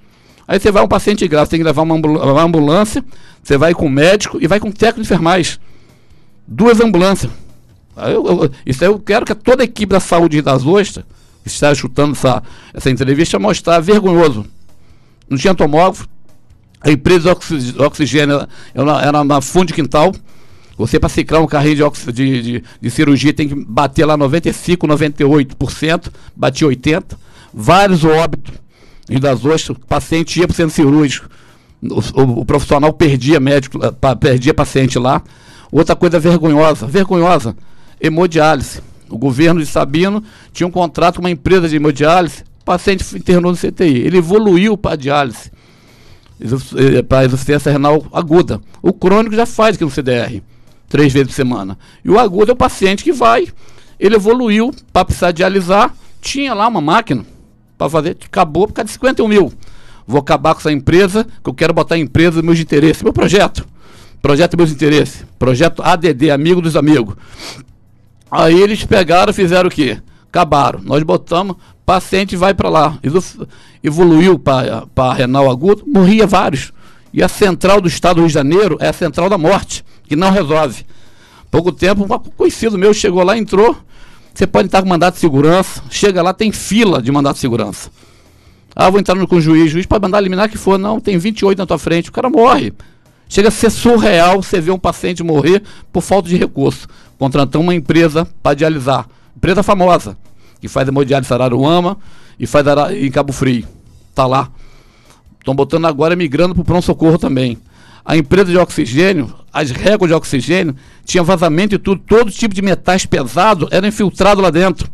Aí 0.48 0.60
você 0.60 0.70
vai 0.70 0.82
um 0.82 0.88
paciente 0.88 1.26
grave, 1.26 1.50
tem 1.50 1.58
que 1.58 1.64
levar 1.64 1.82
uma, 1.82 2.42
ambulância, 2.42 3.04
você 3.42 3.58
vai 3.58 3.74
com 3.74 3.86
o 3.86 3.90
médico 3.90 4.38
e 4.40 4.46
vai 4.46 4.60
com 4.60 4.68
o 4.68 4.72
técnico 4.72 5.02
de 5.02 5.06
enfermagem. 5.06 5.58
Duas 6.46 6.80
ambulâncias. 6.80 7.32
Eu, 7.96 8.26
eu, 8.26 8.50
isso 8.64 8.84
eu 8.84 8.98
quero 8.98 9.24
que 9.24 9.34
toda 9.34 9.62
a 9.62 9.64
equipe 9.64 9.92
da 9.92 10.00
saúde 10.00 10.40
das 10.40 10.64
ostras, 10.64 11.04
que 11.42 11.48
está 11.48 11.72
escutando 11.72 12.12
essa, 12.12 12.42
essa 12.72 12.90
entrevista, 12.90 13.38
mostrar 13.38 13.80
vergonhoso. 13.80 14.46
Não 15.28 15.36
tinha 15.36 15.54
tomógrafo, 15.54 16.08
a 16.80 16.90
empresa 16.92 17.34
de 17.34 17.82
oxigênio 17.82 18.46
era, 18.72 19.02
era 19.02 19.24
na 19.24 19.40
fundo 19.40 19.66
de 19.66 19.74
quintal. 19.74 20.14
Você, 20.76 21.00
para 21.00 21.08
ciclar 21.08 21.42
um 21.42 21.46
carrinho 21.46 21.90
de, 21.90 22.12
de, 22.12 22.42
de, 22.42 22.64
de, 22.80 22.90
cirurgia, 22.90 23.32
tem 23.32 23.48
que 23.48 23.54
bater 23.54 24.04
lá 24.04 24.16
95%, 24.16 24.76
98%, 24.78 26.12
batia 26.36 26.68
80%. 26.68 27.16
Vários 27.54 28.04
óbitos 28.04 28.54
em 29.08 29.18
das 29.18 29.44
ostras, 29.44 29.70
o 29.70 29.86
paciente 29.86 30.38
ia 30.38 30.46
para 30.46 30.52
o 30.52 30.56
centro 30.56 30.74
cirúrgico, 30.74 31.28
o, 31.82 32.20
o, 32.20 32.40
o, 32.40 32.44
profissional 32.44 32.92
perdia 32.92 33.38
médico, 33.38 33.78
perdia 34.18 34.52
paciente 34.52 34.98
lá. 34.98 35.22
Outra 35.70 35.94
coisa 35.94 36.18
vergonhosa, 36.18 36.86
vergonhosa, 36.86 37.56
hemodiálise. 38.00 38.80
O 39.08 39.16
governo 39.16 39.60
de 39.60 39.66
Sabino 39.66 40.22
tinha 40.52 40.66
um 40.66 40.70
contrato 40.70 41.16
com 41.16 41.22
uma 41.22 41.30
empresa 41.30 41.68
de 41.68 41.76
hemodiálise, 41.76 42.42
o 42.60 42.64
paciente 42.64 43.04
internou 43.16 43.52
no 43.52 43.58
CTI. 43.58 43.98
Ele 43.98 44.18
evoluiu 44.18 44.76
para 44.76 44.94
a 44.94 44.96
diálise, 44.96 45.52
eh, 46.40 47.02
para 47.02 47.26
insuficiência 47.26 47.70
renal 47.70 48.04
aguda. 48.12 48.60
O 48.82 48.92
crônico 48.92 49.36
já 49.36 49.46
faz 49.46 49.76
aqui 49.76 49.84
no 49.84 49.90
CDR, 49.90 50.42
três 50.88 51.12
vezes 51.12 51.28
por 51.28 51.34
semana. 51.34 51.78
E 52.04 52.10
o 52.10 52.18
agudo 52.18 52.52
é 52.52 52.54
o 52.54 52.56
paciente 52.56 53.04
que 53.04 53.12
vai, 53.12 53.48
ele 53.98 54.16
evoluiu 54.16 54.74
para 54.92 55.04
precisar 55.04 55.32
dialisar, 55.32 55.94
tinha 56.20 56.54
lá 56.54 56.68
uma 56.68 56.80
máquina 56.80 57.24
para 57.78 57.88
fazer, 57.88 58.16
acabou 58.24 58.66
por 58.66 58.74
causa 58.74 58.86
de 58.86 58.92
51 58.92 59.28
mil. 59.28 59.52
Vou 60.06 60.20
acabar 60.20 60.54
com 60.54 60.60
essa 60.60 60.72
empresa, 60.72 61.26
que 61.42 61.50
eu 61.50 61.54
quero 61.54 61.74
botar 61.74 61.96
a 61.96 61.98
empresa 61.98 62.40
meus 62.40 62.60
interesses. 62.60 63.02
Meu 63.02 63.12
projeto. 63.12 63.66
Projeto 64.22 64.56
meus 64.56 64.70
interesses. 64.70 65.24
Projeto 65.38 65.82
ADD, 65.82 66.30
Amigo 66.30 66.60
dos 66.60 66.76
Amigos. 66.76 67.16
Aí 68.30 68.60
eles 68.60 68.84
pegaram 68.84 69.32
fizeram 69.32 69.68
o 69.68 69.70
quê? 69.70 69.98
Acabaram. 70.28 70.80
Nós 70.82 71.02
botamos, 71.02 71.56
paciente 71.84 72.36
vai 72.36 72.54
para 72.54 72.68
lá. 72.68 72.98
Evoluiu 73.82 74.38
para 74.38 75.12
renal 75.12 75.50
agudo, 75.50 75.84
morria 75.86 76.26
vários. 76.26 76.72
E 77.12 77.22
a 77.22 77.28
central 77.28 77.80
do 77.80 77.88
estado 77.88 78.16
do 78.16 78.20
Rio 78.22 78.28
de 78.28 78.34
Janeiro 78.34 78.76
é 78.80 78.88
a 78.88 78.92
central 78.92 79.28
da 79.28 79.38
morte, 79.38 79.84
que 80.08 80.16
não 80.16 80.30
resolve. 80.30 80.84
Pouco 81.50 81.72
tempo, 81.72 82.04
um 82.04 82.18
conhecido 82.36 82.76
meu 82.76 82.92
chegou 82.92 83.22
lá, 83.22 83.36
entrou. 83.36 83.76
Você 84.34 84.46
pode 84.46 84.66
estar 84.66 84.82
com 84.82 84.88
mandato 84.88 85.14
de 85.14 85.20
segurança. 85.20 85.82
Chega 85.88 86.20
lá, 86.22 86.34
tem 86.34 86.52
fila 86.52 87.00
de 87.00 87.10
mandato 87.10 87.36
de 87.36 87.40
segurança. 87.40 87.90
Ah, 88.74 88.90
vou 88.90 89.00
entrar 89.00 89.14
no, 89.14 89.26
com 89.26 89.36
o 89.36 89.40
juiz. 89.40 89.64
O 89.64 89.68
juiz 89.68 89.86
pode 89.86 90.02
mandar 90.02 90.18
eliminar 90.18 90.50
que 90.50 90.58
for. 90.58 90.78
Não, 90.78 91.00
tem 91.00 91.16
28 91.16 91.56
na 91.56 91.64
tua 91.64 91.78
frente. 91.78 92.10
O 92.10 92.12
cara 92.12 92.28
morre. 92.28 92.74
Chega 93.28 93.48
a 93.48 93.50
ser 93.50 93.70
surreal 93.70 94.42
você 94.42 94.60
ver 94.60 94.70
um 94.72 94.78
paciente 94.78 95.22
morrer 95.22 95.62
por 95.90 96.02
falta 96.02 96.28
de 96.28 96.36
recurso. 96.36 96.86
Contratamos 97.18 97.66
uma 97.66 97.74
empresa 97.74 98.28
para 98.42 98.54
dialisar. 98.54 99.08
Empresa 99.34 99.62
famosa, 99.62 100.16
que 100.60 100.68
faz 100.68 100.86
hemodiálise 100.86 101.32
em 101.32 101.34
Araruama 101.34 101.98
e 102.38 102.46
faz 102.46 102.66
em 102.94 103.10
Cabo 103.10 103.32
Frio. 103.32 103.66
Está 104.10 104.26
lá. 104.26 104.50
Estão 105.46 105.54
botando 105.54 105.84
agora 105.84 106.16
migrando 106.16 106.56
para 106.56 106.62
o 106.62 106.64
pronto-socorro 106.64 107.18
também. 107.18 107.56
A 108.04 108.16
empresa 108.16 108.50
de 108.50 108.58
oxigênio, 108.58 109.32
as 109.52 109.70
réguas 109.70 110.10
de 110.10 110.14
oxigênio, 110.14 110.74
tinha 111.04 111.22
vazamento 111.22 111.72
e 111.72 111.78
tudo, 111.78 112.02
todo 112.04 112.32
tipo 112.32 112.52
de 112.52 112.60
metais 112.60 113.06
pesados 113.06 113.68
era 113.70 113.86
infiltrado 113.86 114.40
lá 114.40 114.50
dentro. 114.50 114.90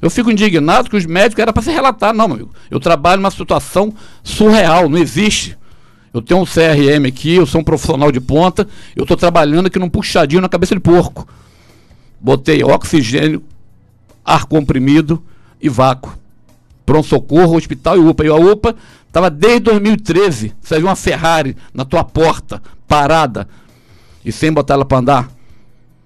Eu 0.00 0.08
fico 0.08 0.30
indignado 0.30 0.88
que 0.88 0.96
os 0.96 1.04
médicos 1.04 1.42
era 1.42 1.52
para 1.52 1.62
se 1.62 1.70
relatar. 1.70 2.14
Não, 2.14 2.26
meu 2.26 2.36
amigo. 2.36 2.54
Eu 2.70 2.80
trabalho 2.80 3.20
numa 3.20 3.30
situação 3.30 3.92
surreal, 4.24 4.88
não 4.88 4.96
existe. 4.96 5.58
Eu 6.14 6.22
tenho 6.22 6.40
um 6.40 6.46
CRM 6.46 7.06
aqui, 7.06 7.34
eu 7.34 7.44
sou 7.44 7.60
um 7.60 7.64
profissional 7.64 8.10
de 8.10 8.18
ponta, 8.18 8.66
eu 8.96 9.02
estou 9.02 9.16
trabalhando 9.16 9.66
aqui 9.66 9.78
num 9.78 9.90
puxadinho 9.90 10.40
na 10.40 10.48
cabeça 10.48 10.74
de 10.74 10.80
porco. 10.80 11.28
Botei 12.18 12.64
oxigênio, 12.64 13.44
ar 14.24 14.46
comprimido 14.46 15.22
e 15.60 15.68
vácuo. 15.68 16.16
Pronto-socorro, 16.86 17.56
hospital 17.56 17.98
e 17.98 18.00
UPA. 18.00 18.24
E 18.24 18.28
a 18.28 18.34
UPA 18.34 18.74
estava 19.12 19.28
desde 19.28 19.60
2013. 19.60 20.54
Você 20.58 20.78
viu 20.78 20.86
uma 20.86 20.96
Ferrari 20.96 21.54
na 21.74 21.84
tua 21.84 22.02
porta, 22.02 22.62
parada, 22.88 23.46
e 24.24 24.32
sem 24.32 24.50
botar 24.50 24.74
ela 24.74 24.86
para 24.86 24.98
andar. 24.98 25.28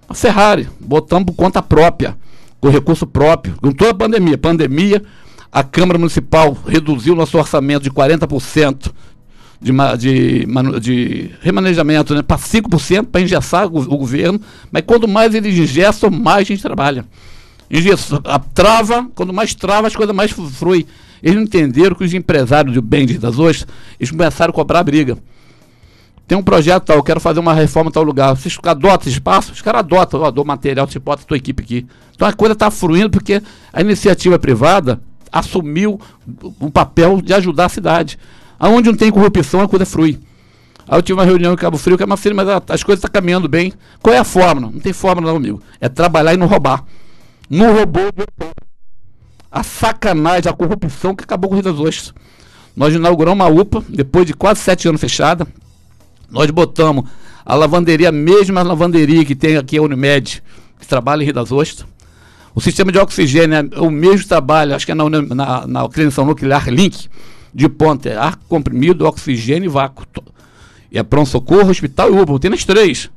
A 0.08 0.14
Ferrari, 0.14 0.68
botamos 0.80 1.26
por 1.26 1.34
conta 1.34 1.62
própria, 1.62 2.16
com 2.60 2.68
recurso 2.68 3.06
próprio, 3.06 3.54
com 3.62 3.70
toda 3.70 3.92
a 3.92 3.94
pandemia. 3.94 4.36
Pandemia, 4.36 5.04
a 5.52 5.62
Câmara 5.62 5.98
Municipal 6.00 6.56
reduziu 6.66 7.14
nosso 7.14 7.38
orçamento 7.38 7.84
de 7.84 7.90
40% 7.92 8.92
de, 9.60 9.72
de, 9.98 10.80
de 10.80 11.30
remanejamento 11.40 12.12
né, 12.12 12.22
para 12.22 12.36
5% 12.36 13.06
para 13.06 13.20
engessar 13.20 13.66
o, 13.68 13.78
o, 13.78 13.98
governo, 13.98 14.40
mas 14.70 14.82
quanto 14.84 15.06
mais 15.06 15.32
eles 15.32 15.56
engessam, 15.56 16.10
mais 16.10 16.40
a 16.40 16.44
gente 16.44 16.62
trabalha. 16.62 17.04
Engessa, 17.70 18.20
a 18.24 18.38
trava, 18.38 19.08
quando 19.14 19.32
mais 19.32 19.54
trava, 19.54 19.86
as 19.86 19.94
coisas 19.94 20.14
mais 20.14 20.32
flui. 20.32 20.86
Eles 21.22 21.40
entenderam 21.40 21.96
que 21.96 22.04
os 22.04 22.14
empresários 22.14 22.74
do 22.74 22.82
bem 22.82 23.06
das 23.06 23.38
ostras, 23.38 23.66
eles 23.98 24.10
começaram 24.10 24.50
a 24.50 24.54
cobrar 24.54 24.82
briga. 24.82 25.16
Tem 26.26 26.36
um 26.36 26.42
projeto 26.42 26.84
tal, 26.84 26.96
eu 26.96 27.02
quero 27.04 27.20
fazer 27.20 27.38
uma 27.38 27.54
reforma 27.54 27.88
em 27.88 27.92
tal 27.92 28.02
lugar. 28.02 28.34
Vocês 28.34 28.58
adotam 28.64 29.10
espaço? 29.10 29.52
Os 29.52 29.62
caras 29.62 29.80
adotam, 29.80 30.20
ó, 30.20 30.30
dou 30.30 30.44
material, 30.44 30.86
você 30.86 30.98
bota 30.98 31.22
a 31.22 31.26
tua 31.26 31.36
equipe 31.36 31.62
aqui. 31.62 31.86
Então 32.14 32.26
a 32.26 32.32
coisa 32.32 32.52
está 32.52 32.70
fluindo 32.70 33.10
porque 33.10 33.40
a 33.72 33.80
iniciativa 33.80 34.38
privada 34.38 35.00
assumiu 35.30 36.00
o 36.58 36.70
papel 36.70 37.20
de 37.22 37.32
ajudar 37.32 37.66
a 37.66 37.68
cidade. 37.68 38.18
Aonde 38.58 38.88
não 38.88 38.96
tem 38.96 39.12
corrupção, 39.12 39.60
a 39.60 39.68
coisa 39.68 39.86
flui. 39.86 40.18
Aí 40.88 40.98
eu 40.98 41.02
tive 41.02 41.18
uma 41.18 41.24
reunião 41.24 41.52
em 41.52 41.56
Cabo 41.56 41.76
Frio, 41.76 41.96
que 41.96 42.02
é 42.02 42.06
uma 42.06 42.16
mas 42.34 42.48
a, 42.48 42.56
as 42.68 42.82
coisas 42.82 42.98
estão 42.98 43.10
tá 43.10 43.20
caminhando 43.20 43.48
bem. 43.48 43.72
Qual 44.02 44.14
é 44.14 44.18
a 44.18 44.24
fórmula? 44.24 44.72
Não 44.72 44.80
tem 44.80 44.92
fórmula 44.92 45.30
não, 45.30 45.36
amigo. 45.36 45.62
É 45.80 45.88
trabalhar 45.88 46.34
e 46.34 46.36
não 46.36 46.46
roubar. 46.46 46.84
Não 47.50 47.72
roubou, 47.72 48.10
a 49.56 49.62
sacanagem, 49.62 50.50
a 50.50 50.52
corrupção 50.52 51.14
que 51.14 51.24
acabou 51.24 51.48
com 51.48 51.56
o 51.56 51.58
Rio 51.58 51.72
das 51.72 51.80
Ostras. 51.80 52.12
Nós 52.76 52.94
inauguramos 52.94 53.42
uma 53.42 53.48
UPA, 53.48 53.82
depois 53.88 54.26
de 54.26 54.34
quase 54.34 54.60
sete 54.60 54.86
anos 54.86 55.00
fechada. 55.00 55.46
Nós 56.30 56.50
botamos 56.50 57.08
a 57.42 57.54
lavanderia, 57.54 58.10
a 58.10 58.12
mesma 58.12 58.62
lavanderia 58.62 59.24
que 59.24 59.34
tem 59.34 59.56
aqui 59.56 59.78
a 59.78 59.82
Unimed, 59.82 60.42
que 60.78 60.86
trabalha 60.86 61.22
em 61.22 61.24
Rio 61.24 61.32
das 61.32 61.50
Ostras. 61.50 61.88
O 62.54 62.60
sistema 62.60 62.92
de 62.92 62.98
oxigênio 62.98 63.56
é 63.56 63.80
o 63.80 63.90
mesmo 63.90 64.28
trabalho, 64.28 64.74
acho 64.74 64.84
que 64.84 64.92
é 64.92 64.94
na, 64.94 65.08
na, 65.08 65.66
na 65.66 65.88
clínica 65.88 66.22
nuclear 66.22 66.68
Link 66.68 67.08
de 67.54 67.66
ponta, 67.66 68.10
é 68.10 68.16
ar 68.16 68.36
comprimido, 68.50 69.06
oxigênio 69.06 69.68
e 69.68 69.72
vácuo. 69.72 70.04
E 70.92 70.98
é 70.98 71.02
pronto-socorro, 71.02 71.70
hospital 71.70 72.14
e 72.14 72.20
UPA, 72.20 72.38
tem 72.40 72.50
nas 72.50 72.62
três. 72.62 73.08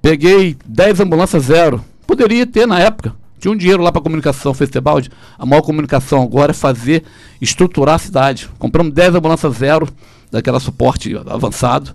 Peguei 0.00 0.56
10 0.64 1.00
ambulâncias 1.00 1.44
zero. 1.44 1.84
Poderia 2.06 2.46
ter 2.46 2.66
na 2.66 2.80
época. 2.80 3.19
Tinha 3.40 3.50
um 3.50 3.56
dinheiro 3.56 3.82
lá 3.82 3.90
para 3.90 4.02
comunicação, 4.02 4.52
festival. 4.52 5.00
A 5.38 5.46
maior 5.46 5.62
comunicação 5.62 6.22
agora 6.22 6.52
é 6.52 6.54
fazer, 6.54 7.04
estruturar 7.40 7.94
a 7.94 7.98
cidade. 7.98 8.50
Compramos 8.58 8.92
10 8.92 9.14
ambulâncias 9.14 9.56
zero, 9.56 9.88
daquela 10.30 10.60
suporte 10.60 11.16
avançado. 11.26 11.94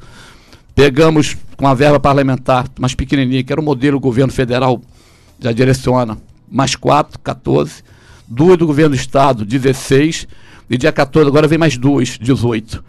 Pegamos 0.73 1.37
com 1.55 1.67
a 1.67 1.73
verba 1.75 1.99
parlamentar, 1.99 2.67
mais 2.79 2.95
pequenininha, 2.95 3.43
que 3.43 3.53
era 3.53 3.61
o 3.61 3.63
modelo 3.63 3.97
do 3.97 4.01
governo 4.01 4.33
federal, 4.33 4.81
já 5.39 5.51
direciona, 5.51 6.17
mais 6.51 6.75
4, 6.75 7.19
14. 7.19 7.83
Duas 8.27 8.57
do 8.57 8.65
governo 8.65 8.95
do 8.95 8.99
estado, 8.99 9.45
16 9.45 10.27
e 10.67 10.77
dia 10.77 10.91
14, 10.91 11.29
agora 11.29 11.47
vem 11.47 11.59
mais 11.59 11.77
duas, 11.77 12.17
18. 12.19 12.83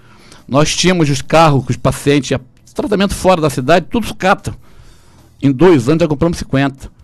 Nós 0.49 0.75
tínhamos 0.75 1.11
os 1.11 1.21
carros 1.21 1.63
com 1.63 1.71
os 1.71 1.77
pacientes, 1.77 2.39
tratamento 2.75 3.15
fora 3.15 3.41
da 3.41 3.51
cidade, 3.51 3.87
tudo 3.91 4.07
sucata. 4.07 4.57
Em 5.43 5.53
dois 5.53 5.89
anos 5.89 6.01
já 6.01 6.09
compramos 6.09 6.39
50. 6.39 6.96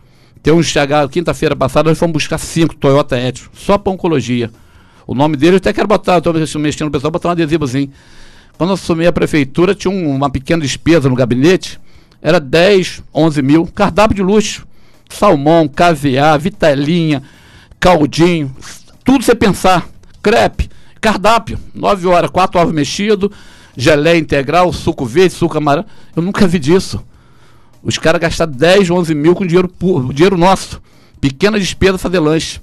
Tem 0.42 0.52
um 0.52 0.62
chegar, 0.62 1.08
quinta-feira 1.08 1.54
passada, 1.54 1.88
nós 1.88 1.98
fomos 1.98 2.14
buscar 2.14 2.38
cinco 2.38 2.74
Toyota 2.74 3.18
Etios, 3.18 3.48
só 3.54 3.78
para 3.78 3.92
oncologia. 3.92 4.50
O 5.06 5.14
nome 5.14 5.36
dele 5.36 5.54
eu 5.54 5.58
até 5.58 5.72
quero 5.72 5.86
botar, 5.86 6.18
estou 6.18 6.32
mexendo 6.60 6.86
no 6.86 6.90
pessoal, 6.90 7.10
botar 7.10 7.28
um 7.28 7.32
adesivozinho. 7.32 7.90
Quando 8.58 8.70
eu 8.70 8.74
assumi 8.74 9.06
a 9.06 9.12
prefeitura, 9.12 9.74
tinha 9.74 9.92
um, 9.92 10.14
uma 10.14 10.30
pequena 10.30 10.62
despesa 10.62 11.08
no 11.08 11.14
gabinete, 11.14 11.78
era 12.20 12.40
10, 12.40 13.02
11 13.14 13.42
mil, 13.42 13.66
cardápio 13.66 14.16
de 14.16 14.22
luxo. 14.22 14.66
Salmão, 15.08 15.68
caviar, 15.68 16.38
vitelinha, 16.38 17.22
caldinho, 17.78 18.54
tudo 19.04 19.22
você 19.22 19.34
pensar 19.34 19.86
crepe, 20.22 20.70
cardápio, 21.00 21.58
9 21.74 22.06
horas, 22.06 22.30
4 22.30 22.60
ovos 22.60 22.72
mexidos, 22.72 23.30
geleia 23.76 24.18
integral, 24.18 24.72
suco 24.72 25.04
verde, 25.04 25.34
suco 25.34 25.58
amarelo. 25.58 25.86
Eu 26.14 26.22
nunca 26.22 26.46
vi 26.46 26.58
disso. 26.58 27.02
Os 27.82 27.98
caras 27.98 28.20
gastaram 28.20 28.52
10, 28.52 28.90
11 28.90 29.14
mil 29.14 29.34
com 29.34 29.46
dinheiro, 29.46 29.70
dinheiro 30.12 30.36
nosso. 30.36 30.80
Pequena 31.20 31.58
despesa 31.58 31.98
fazer 31.98 32.20
lanche. 32.20 32.60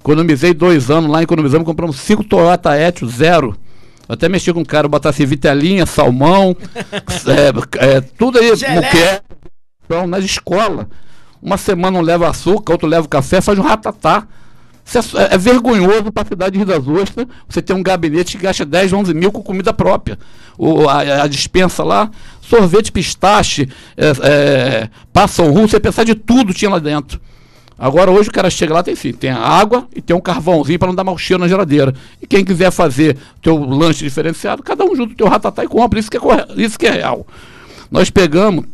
Economizei 0.00 0.54
dois 0.54 0.90
anos 0.90 1.10
lá, 1.10 1.22
economizamos, 1.22 1.66
compramos 1.66 1.96
cinco 1.96 2.24
Toyota 2.24 2.76
Etios, 2.78 3.12
zero. 3.14 3.56
Até 4.08 4.28
mexi 4.28 4.52
com 4.52 4.62
o 4.62 4.66
cara, 4.66 4.88
botasse 4.88 5.24
vitelinha, 5.24 5.86
salmão, 5.86 6.56
é, 7.78 7.96
é, 7.96 8.00
tudo 8.00 8.38
aí, 8.38 8.50
muquer, 8.50 9.22
então, 9.84 10.06
nas 10.06 10.24
escolas. 10.24 10.86
Uma 11.40 11.56
semana 11.56 11.98
um 11.98 12.02
leva 12.02 12.28
açúcar, 12.28 12.72
outro 12.72 12.88
leva 12.88 13.06
café, 13.06 13.40
faz 13.40 13.58
um 13.58 13.62
ratatá. 13.62 14.26
É, 15.16 15.34
é, 15.34 15.38
vergonhoso 15.38 16.10
para 16.10 16.24
a 16.24 16.26
cidade 16.26 16.52
de 16.52 16.58
Rio 16.58 16.66
das 16.66 16.86
Ostras 16.88 17.26
você 17.48 17.62
ter 17.62 17.72
um 17.72 17.82
gabinete 17.82 18.36
que 18.36 18.42
gasta 18.42 18.64
10, 18.64 18.92
11 18.92 19.14
mil 19.14 19.30
com 19.30 19.40
comida 19.40 19.72
própria. 19.72 20.18
O, 20.58 20.88
a, 20.88 21.22
a 21.22 21.26
dispensa 21.28 21.84
lá, 21.84 22.10
sorvete 22.50 22.90
pistache, 22.90 23.68
é, 23.96 24.12
é, 24.22 24.90
passam 25.12 25.52
russo, 25.52 25.68
você 25.68 25.80
pensar 25.80 26.04
de 26.04 26.16
tudo 26.16 26.52
tinha 26.52 26.70
lá 26.70 26.80
dentro. 26.80 27.20
Agora 27.78 28.10
hoje 28.10 28.28
o 28.28 28.32
cara 28.32 28.50
chega 28.50 28.74
lá, 28.74 28.82
tem, 28.82 28.92
enfim, 28.92 29.12
tem 29.12 29.30
água 29.30 29.88
e 29.94 30.02
tem 30.02 30.14
um 30.14 30.20
carvãozinho 30.20 30.78
para 30.78 30.88
não 30.88 30.94
dar 30.94 31.04
mau 31.04 31.16
cheiro 31.16 31.40
na 31.40 31.48
geladeira. 31.48 31.94
E 32.20 32.26
quem 32.26 32.44
quiser 32.44 32.70
fazer 32.70 33.16
teu 33.40 33.56
lanche 33.56 34.04
diferenciado, 34.04 34.62
cada 34.62 34.84
um 34.84 34.94
junto 34.94 35.12
o 35.12 35.16
teu 35.16 35.28
ratatá 35.28 35.64
e 35.64 35.68
compra. 35.68 35.98
Isso 35.98 36.10
que 36.10 36.18
é, 36.18 36.20
isso 36.56 36.78
que 36.78 36.86
é 36.86 36.90
real. 36.90 37.26
Nós 37.90 38.10
pegamos 38.10 38.66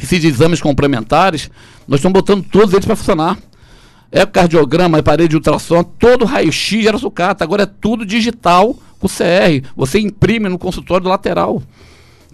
esses 0.00 0.22
exames 0.22 0.60
complementares, 0.60 1.50
nós 1.88 1.98
estamos 1.98 2.12
botando 2.20 2.44
todos 2.44 2.72
eles 2.72 2.84
para 2.84 2.94
funcionar. 2.94 3.36
Cardiograma, 4.32 4.98
é 4.98 5.02
parede 5.02 5.30
de 5.30 5.36
ultrassom, 5.36 5.82
todo 5.82 6.24
raio-x 6.24 6.86
era 6.86 6.96
sucata. 6.96 7.42
Agora 7.42 7.64
é 7.64 7.66
tudo 7.66 8.06
digital 8.06 8.76
com 9.00 9.08
CR. 9.08 9.66
Você 9.74 9.98
imprime 9.98 10.48
no 10.48 10.58
consultório 10.58 11.08
lateral. 11.08 11.62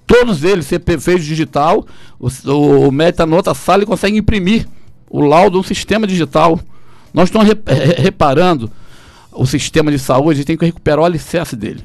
Todos 0.07 0.45
eles 0.45 0.67
você 0.67 0.81
fez 0.99 1.25
digital, 1.25 1.87
o, 2.19 2.29
o 2.89 3.03
está 3.03 3.25
na 3.25 3.37
outra 3.37 3.55
sala 3.55 3.83
e 3.83 3.87
consegue 3.87 4.17
imprimir 4.17 4.67
o 5.09 5.21
laudo 5.21 5.59
um 5.59 5.63
sistema 5.63 6.07
digital. 6.07 6.59
Nós 7.13 7.29
estamos 7.29 7.49
reparando 7.99 8.71
o 9.33 9.47
sistema 9.47 9.91
de 9.91 9.99
saúde 9.99 10.45
tem 10.45 10.57
que 10.57 10.65
recuperar 10.65 11.01
o 11.01 11.05
alicerce 11.05 11.57
dele. 11.57 11.83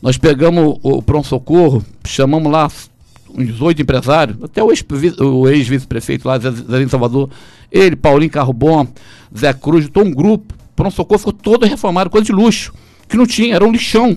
Nós 0.00 0.16
pegamos 0.16 0.78
o, 0.82 0.98
o 0.98 1.02
pronto-socorro, 1.02 1.84
chamamos 2.04 2.50
lá 2.50 2.70
uns 3.34 3.60
oito 3.60 3.82
empresários, 3.82 4.36
até 4.42 4.62
o 4.62 4.70
ex-vice-prefeito 5.48 6.26
lá, 6.26 6.38
Zé, 6.38 6.50
Zé 6.50 6.88
Salvador, 6.88 7.28
ele, 7.70 7.96
Paulinho 7.96 8.30
Carro 8.30 8.52
Bom, 8.52 8.86
Zé 9.36 9.52
Cruz, 9.52 9.88
todo 9.88 10.06
um 10.06 10.14
grupo, 10.14 10.54
pronto-socorro 10.74 11.18
ficou 11.18 11.32
todo 11.32 11.66
reformado, 11.66 12.08
coisa 12.08 12.24
de 12.24 12.32
luxo, 12.32 12.72
que 13.08 13.16
não 13.16 13.26
tinha, 13.26 13.54
era 13.56 13.64
um 13.64 13.72
lixão. 13.72 14.16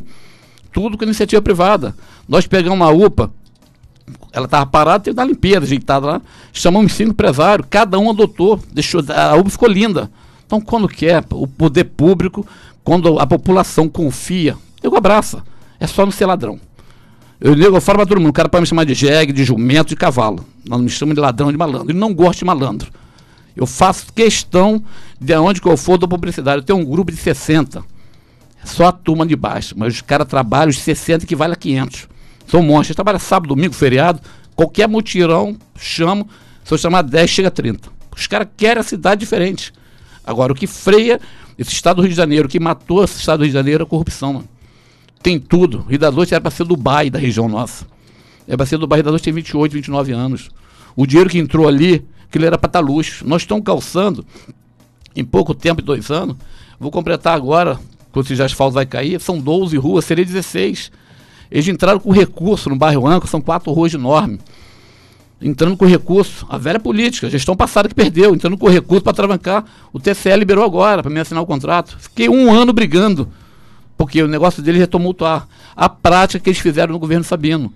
Tudo 0.72 0.98
com 0.98 1.04
iniciativa 1.04 1.42
privada. 1.42 1.96
Nós 2.28 2.46
pegamos 2.46 2.78
uma 2.78 2.90
UPA, 2.90 3.32
ela 4.32 4.46
estava 4.46 4.66
parada, 4.66 5.04
teve 5.04 5.20
uma 5.20 5.26
limpeza 5.26 5.66
ajeitada 5.66 6.06
lá. 6.06 6.22
Chamamos 6.54 6.94
cinco 6.94 7.12
empresários, 7.12 7.68
cada 7.70 7.98
um 7.98 8.10
adotou, 8.10 8.60
deixou, 8.72 9.04
a 9.10 9.36
UBA 9.36 9.50
ficou 9.50 9.68
linda. 9.68 10.10
Então, 10.46 10.60
quando 10.60 10.88
quer, 10.88 11.24
o 11.32 11.48
poder 11.48 11.86
público, 11.86 12.46
quando 12.84 13.20
a 13.20 13.28
população 13.28 13.88
confia, 13.88 14.56
eu 14.82 14.96
abraço. 14.96 15.42
É 15.80 15.88
só 15.88 16.06
não 16.06 16.12
ser 16.12 16.26
ladrão. 16.26 16.60
Eu, 17.40 17.56
eu 17.56 17.80
falo 17.80 18.00
para 18.00 18.08
todo 18.08 18.20
mundo, 18.20 18.32
o 18.32 18.34
cara 18.34 18.50
pode 18.50 18.62
me 18.62 18.68
chamar 18.68 18.84
de 18.84 18.94
jegue, 18.94 19.32
de 19.32 19.44
jumento, 19.44 19.90
de 19.90 19.96
cavalo. 19.96 20.46
Não 20.68 20.80
me 20.80 20.90
chama 20.90 21.14
de 21.14 21.20
ladrão, 21.20 21.52
de 21.52 21.58
malandro. 21.58 21.92
Ele 21.92 22.00
não 22.00 22.14
gosta 22.14 22.40
de 22.40 22.46
malandro. 22.46 22.92
Eu 23.56 23.66
faço 23.66 24.12
questão 24.14 24.84
de 25.20 25.36
onde 25.36 25.62
que 25.62 25.68
eu 25.68 25.78
for 25.78 25.98
da 25.98 26.08
publicidade. 26.08 26.58
Eu 26.58 26.64
tenho 26.64 26.80
um 26.80 26.86
grupo 26.86 27.12
de 27.12 27.18
60. 27.18 27.84
Só 28.64 28.88
a 28.88 28.92
turma 28.92 29.26
de 29.26 29.36
baixo. 29.36 29.74
Mas 29.78 29.96
os 29.96 30.02
caras 30.02 30.28
trabalham 30.28 30.70
os 30.70 30.80
60 30.80 31.26
que 31.26 31.36
vale 31.36 31.54
a 31.54 31.56
500. 31.56 32.08
São 32.48 32.62
monstros. 32.62 32.96
Trabalha 32.96 33.20
sábado, 33.20 33.50
domingo, 33.50 33.74
feriado. 33.74 34.20
Qualquer 34.56 34.88
mutirão, 34.88 35.58
chamo. 35.78 36.28
Se 36.64 36.74
eu 36.74 36.78
chamar 36.78 37.04
10, 37.04 37.30
chega 37.30 37.48
a 37.48 37.52
30. 37.52 37.90
Os 38.16 38.28
caras 38.28 38.48
querem 38.58 38.82
a 38.82 38.84
cidade 38.84 39.20
diferente. 39.20 39.74
Agora, 40.26 40.52
o 40.52 40.56
que 40.56 40.68
freia 40.68 41.20
esse 41.58 41.72
estado 41.72 41.98
do 41.98 42.02
Rio 42.04 42.12
de 42.12 42.16
Janeiro, 42.16 42.48
que 42.48 42.60
matou 42.60 43.04
esse 43.04 43.18
estado 43.18 43.40
do 43.40 43.44
Rio 43.44 43.52
de 43.52 43.58
Janeiro 43.58 43.84
é 43.84 43.86
a 43.86 43.90
corrupção, 43.90 44.34
mano. 44.34 44.50
Tem 45.22 45.40
tudo. 45.40 45.82
Rio 45.90 46.00
das 46.00 46.12
Ostras 46.12 46.34
era 46.34 46.42
para 46.42 46.52
ser 46.52 46.66
Dubai 46.66 47.10
da 47.10 47.20
região 47.20 47.48
nossa. 47.48 47.86
Era 48.48 48.58
para 48.58 48.66
ser 48.66 48.78
Dubai. 48.78 49.00
Rio 49.00 49.06
das 49.06 49.14
Ostras 49.16 49.26
tem 49.26 49.34
28, 49.34 49.74
29 49.74 50.12
anos. 50.12 50.50
O 50.96 51.06
dinheiro 51.06 51.30
que 51.30 51.38
entrou 51.38 51.68
ali, 51.68 52.06
aquilo 52.28 52.46
era 52.46 52.58
para 52.58 52.68
estar 52.68 52.82
tá 52.82 52.86
luxo. 52.86 53.28
Nós 53.28 53.42
estamos 53.42 53.64
calçando, 53.64 54.26
em 55.16 55.24
pouco 55.24 55.54
tempo, 55.54 55.82
dois 55.82 56.10
anos, 56.12 56.38
vou 56.80 56.92
completar 56.92 57.36
agora, 57.36 57.80
quando 58.12 58.32
esse 58.32 58.42
asfalto 58.42 58.74
vai 58.74 58.86
cair, 58.86 59.20
são 59.22 59.40
12 59.40 59.78
ruas, 59.78 60.06
seria 60.06 60.26
16. 60.26 60.92
Eles 61.52 61.68
entraram 61.68 62.00
com 62.00 62.12
recurso 62.12 62.70
no 62.70 62.76
bairro 62.76 63.08
Anco, 63.08 63.28
são 63.28 63.42
quatro 63.42 63.72
ruas 63.72 63.94
enormes. 63.94 64.40
Entrando 65.42 65.78
com 65.78 65.86
recurso. 65.86 66.46
A 66.50 66.58
velha 66.58 66.80
política, 66.80 67.30
gestão 67.30 67.56
passada 67.56 67.88
que 67.88 67.96
perdeu, 67.96 68.34
entrando 68.36 68.58
com 68.58 68.68
recurso 68.68 69.04
para 69.04 69.14
travancar. 69.14 69.66
O 69.94 70.00
TCE 70.00 70.36
liberou 70.36 70.66
agora 70.66 71.02
para 71.02 71.12
me 71.12 71.20
assinar 71.20 71.42
o 71.42 71.46
contrato. 71.46 71.98
Fiquei 72.00 72.28
um 72.28 72.52
ano 72.52 72.74
brigando, 72.74 73.30
porque 73.98 74.22
o 74.22 74.28
negócio 74.28 74.62
deles 74.62 74.82
é 74.82 74.86
tumultuar. 74.86 75.48
A 75.76 75.88
prática 75.88 76.44
que 76.44 76.50
eles 76.50 76.60
fizeram 76.60 76.92
no 76.92 77.00
governo 77.00 77.24
Sabino. 77.24 77.74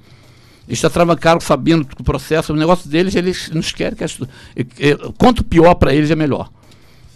Eles 0.68 0.80
já 0.80 0.90
travancaram 0.90 1.40
Sabino 1.40 1.86
o 2.00 2.04
processo, 2.04 2.54
o 2.54 2.56
negócio 2.56 2.90
deles, 2.90 3.16
eles 3.16 3.50
não 3.54 3.62
querem 3.62 3.98
que. 3.98 4.06
Quanto 5.18 5.44
pior 5.44 5.74
para 5.76 5.94
eles 5.94 6.12
é 6.12 6.16
melhor. 6.16 6.50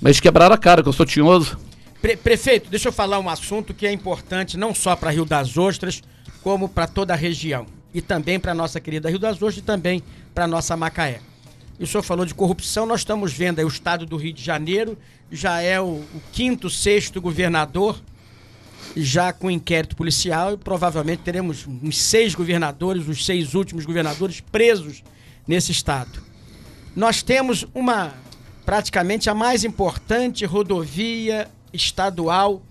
Mas 0.02 0.20
quebraram 0.20 0.56
a 0.56 0.58
cara, 0.58 0.82
que 0.82 0.90
eu 0.90 0.94
sou 0.94 1.06
tinhoso. 1.06 1.58
Pre 2.02 2.16
prefeito, 2.16 2.70
deixa 2.70 2.90
eu 2.90 2.92
falar 2.92 3.20
um 3.20 3.30
assunto 3.30 3.74
que 3.74 3.88
é 3.88 3.92
importante 3.92 4.58
não 4.58 4.74
só 4.74 4.96
para 4.96 5.10
Rio 5.10 5.26
das 5.26 5.58
Ostras, 5.58 6.04
como 6.44 6.70
para 6.70 6.88
toda 6.88 7.14
a 7.14 7.18
região. 7.18 7.66
E 7.94 8.02
também 8.02 8.40
para 8.40 8.54
nossa 8.54 8.80
querida 8.80 9.10
Rio 9.10 9.18
das 9.18 9.36
Ostras 9.36 9.58
e 9.58 9.62
também 9.62 10.04
para 10.34 10.46
nossa 10.46 10.78
Macaé. 10.78 11.22
E 11.80 11.84
o 11.84 11.88
senhor 11.88 12.04
falou 12.04 12.26
de 12.26 12.34
corrupção, 12.34 12.86
nós 12.86 13.02
estamos 13.02 13.34
vendo 13.34 13.60
aí 13.60 13.66
o 13.66 13.68
estado 13.68 14.06
do 14.06 14.18
Rio 14.18 14.34
de 14.34 14.44
Janeiro, 14.44 14.98
já 15.32 15.62
é 15.62 15.80
o, 15.80 15.86
o 15.86 16.22
quinto, 16.32 16.70
sexto 16.70 17.22
governador, 17.22 18.00
já 18.96 19.32
com 19.32 19.50
inquérito 19.50 19.96
policial, 19.96 20.54
e 20.54 20.58
provavelmente 20.58 21.22
teremos 21.24 21.68
uns 21.68 22.02
seis 22.02 22.34
governadores, 22.34 23.08
os 23.08 23.26
seis 23.26 23.54
últimos 23.54 23.86
governadores 23.86 24.40
presos 24.40 25.04
nesse 25.48 25.72
estado. 25.72 26.22
Nós 26.96 27.22
temos 27.22 27.66
uma, 27.76 28.14
praticamente 28.66 29.30
a 29.30 29.36
mais 29.36 29.64
importante 29.64 30.46
rodovia 30.46 31.48
estadual, 31.74 32.62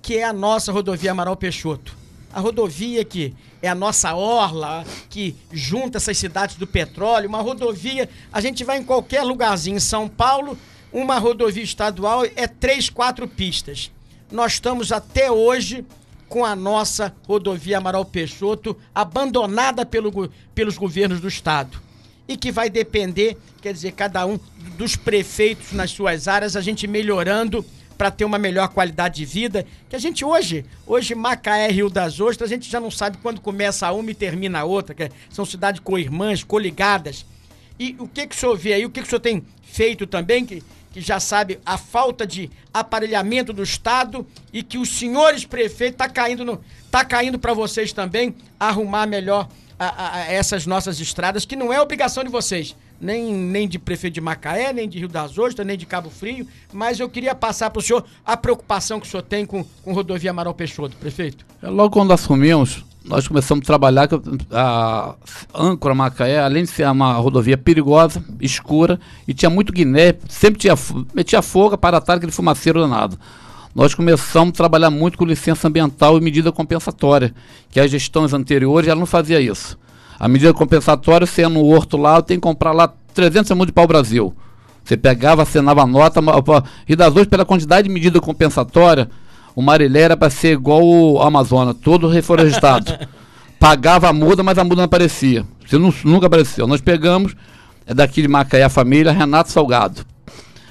que 0.00 0.16
é 0.16 0.24
a 0.24 0.32
nossa 0.32 0.72
rodovia 0.72 1.12
Amaral 1.12 1.36
Peixoto 1.36 2.02
a 2.32 2.40
rodovia 2.40 3.04
que 3.04 3.34
é 3.60 3.68
a 3.68 3.74
nossa 3.74 4.14
orla, 4.14 4.84
que 5.10 5.36
junta 5.52 5.98
essas 5.98 6.16
cidades 6.16 6.56
do 6.56 6.66
petróleo, 6.66 7.28
uma 7.28 7.40
rodovia, 7.40 8.08
a 8.32 8.40
gente 8.40 8.64
vai 8.64 8.78
em 8.78 8.84
qualquer 8.84 9.22
lugarzinho 9.22 9.76
em 9.76 9.80
São 9.80 10.08
Paulo, 10.08 10.58
uma 10.92 11.18
rodovia 11.18 11.62
estadual 11.62 12.24
é 12.24 12.46
três, 12.46 12.88
quatro 12.88 13.28
pistas. 13.28 13.90
Nós 14.30 14.54
estamos 14.54 14.90
até 14.90 15.30
hoje 15.30 15.84
com 16.28 16.44
a 16.44 16.56
nossa 16.56 17.14
rodovia 17.28 17.78
Amaral 17.78 18.04
Peixoto 18.04 18.76
abandonada 18.94 19.84
pelo, 19.84 20.30
pelos 20.54 20.78
governos 20.78 21.20
do 21.20 21.28
estado. 21.28 21.80
E 22.26 22.36
que 22.36 22.50
vai 22.50 22.70
depender, 22.70 23.36
quer 23.60 23.74
dizer, 23.74 23.92
cada 23.92 24.24
um 24.26 24.40
dos 24.78 24.96
prefeitos 24.96 25.72
nas 25.72 25.90
suas 25.90 26.26
áreas, 26.26 26.56
a 26.56 26.60
gente 26.60 26.86
melhorando 26.86 27.64
para 27.96 28.10
ter 28.10 28.24
uma 28.24 28.38
melhor 28.38 28.68
qualidade 28.68 29.16
de 29.16 29.24
vida. 29.24 29.66
Que 29.88 29.96
a 29.96 29.98
gente 29.98 30.24
hoje, 30.24 30.64
hoje 30.86 31.14
Macaé, 31.14 31.68
Rio 31.68 31.88
das 31.88 32.20
Ostras, 32.20 32.50
a 32.50 32.54
gente 32.54 32.70
já 32.70 32.80
não 32.80 32.90
sabe 32.90 33.18
quando 33.18 33.40
começa 33.40 33.90
uma 33.92 34.10
e 34.10 34.14
termina 34.14 34.60
a 34.60 34.64
outra, 34.64 34.94
que 34.94 35.10
são 35.30 35.44
cidades 35.44 35.80
co-irmãs, 35.80 36.42
coligadas. 36.42 37.24
E 37.78 37.96
o 37.98 38.06
que, 38.06 38.26
que 38.26 38.34
o 38.34 38.38
senhor 38.38 38.56
vê 38.56 38.74
aí, 38.74 38.84
o 38.84 38.90
que, 38.90 39.00
que 39.00 39.06
o 39.06 39.10
senhor 39.10 39.20
tem 39.20 39.44
feito 39.62 40.06
também, 40.06 40.44
que, 40.44 40.62
que 40.92 41.00
já 41.00 41.18
sabe 41.18 41.58
a 41.64 41.78
falta 41.78 42.26
de 42.26 42.50
aparelhamento 42.72 43.52
do 43.52 43.62
Estado 43.62 44.26
e 44.52 44.62
que 44.62 44.78
os 44.78 44.88
senhores 44.88 45.44
prefeitos 45.44 45.98
tá 45.98 46.08
caindo 46.08 46.44
no, 46.44 46.60
tá 46.90 47.04
caindo 47.04 47.38
para 47.38 47.54
vocês 47.54 47.92
também 47.92 48.34
arrumar 48.58 49.06
melhor 49.06 49.48
a, 49.78 49.86
a, 49.86 50.14
a 50.16 50.32
essas 50.32 50.66
nossas 50.66 51.00
estradas, 51.00 51.44
que 51.44 51.56
não 51.56 51.72
é 51.72 51.80
obrigação 51.80 52.22
de 52.22 52.30
vocês 52.30 52.76
nem, 53.02 53.34
nem 53.34 53.68
de 53.68 53.80
prefeito 53.80 54.14
de 54.14 54.20
Macaé, 54.20 54.72
nem 54.72 54.88
de 54.88 55.00
Rio 55.00 55.08
das 55.08 55.36
Ostras, 55.36 55.66
nem 55.66 55.76
de 55.76 55.84
Cabo 55.84 56.08
Frio, 56.08 56.46
mas 56.72 57.00
eu 57.00 57.08
queria 57.08 57.34
passar 57.34 57.68
para 57.68 57.80
o 57.80 57.82
senhor 57.82 58.04
a 58.24 58.36
preocupação 58.36 59.00
que 59.00 59.06
o 59.06 59.10
senhor 59.10 59.24
tem 59.24 59.44
com, 59.44 59.64
com 59.82 59.92
rodovia 59.92 60.30
Amaral 60.30 60.54
Peixoto, 60.54 60.96
prefeito. 60.96 61.44
É, 61.60 61.68
logo 61.68 61.90
quando 61.90 62.12
assumimos, 62.12 62.84
nós 63.04 63.26
começamos 63.26 63.64
a 63.64 63.66
trabalhar 63.66 64.08
a 64.52 65.16
âncora 65.52 65.96
Macaé, 65.96 66.38
além 66.38 66.62
de 66.62 66.70
ser 66.70 66.88
uma 66.88 67.14
rodovia 67.14 67.58
perigosa, 67.58 68.24
escura, 68.40 69.00
e 69.26 69.34
tinha 69.34 69.50
muito 69.50 69.72
guiné, 69.72 70.14
sempre 70.28 70.60
tinha, 70.60 70.74
metia 71.12 71.42
fogo 71.42 71.76
para 71.76 71.96
atar 71.96 72.18
aquele 72.18 72.30
fumaceiro 72.30 72.80
danado. 72.80 73.18
Nós 73.74 73.94
começamos 73.94 74.50
a 74.50 74.56
trabalhar 74.56 74.90
muito 74.90 75.18
com 75.18 75.24
licença 75.24 75.66
ambiental 75.66 76.16
e 76.16 76.20
medida 76.20 76.52
compensatória, 76.52 77.34
que 77.68 77.80
as 77.80 77.90
gestões 77.90 78.32
anteriores 78.32 78.88
ela 78.88 79.00
não 79.00 79.06
fazia 79.06 79.40
isso. 79.40 79.76
A 80.18 80.28
medida 80.28 80.52
compensatória, 80.54 81.26
você 81.26 81.46
no 81.48 81.64
horto 81.66 81.96
lá, 81.96 82.22
tenho 82.22 82.40
que 82.40 82.46
comprar 82.46 82.72
lá 82.72 82.92
300 83.14 83.48
segundos 83.48 83.66
de 83.66 83.72
pau-brasil. 83.72 84.34
Você 84.84 84.96
pegava, 84.96 85.42
assinava 85.42 85.82
a 85.82 85.86
nota, 85.86 86.20
e 86.88 86.96
das 86.96 87.12
duas, 87.14 87.26
pela 87.26 87.44
quantidade 87.44 87.88
de 87.88 87.94
medida 87.94 88.20
compensatória, 88.20 89.08
o 89.54 89.62
Marilé 89.62 90.00
era 90.00 90.16
para 90.16 90.30
ser 90.30 90.52
igual 90.52 90.82
o 90.82 91.20
Amazonas, 91.20 91.76
todo 91.82 92.08
reflorestado. 92.08 92.92
Pagava 93.60 94.08
a 94.08 94.12
muda, 94.12 94.42
mas 94.42 94.58
a 94.58 94.64
muda 94.64 94.76
não 94.76 94.84
aparecia. 94.84 95.44
Você 95.64 95.78
não, 95.78 95.94
nunca 96.04 96.26
apareceu. 96.26 96.66
Nós 96.66 96.80
pegamos, 96.80 97.36
é 97.86 97.94
daqui 97.94 98.22
de 98.22 98.28
Macaé 98.28 98.64
a 98.64 98.68
família, 98.68 99.12
Renato 99.12 99.52
Salgado. 99.52 100.04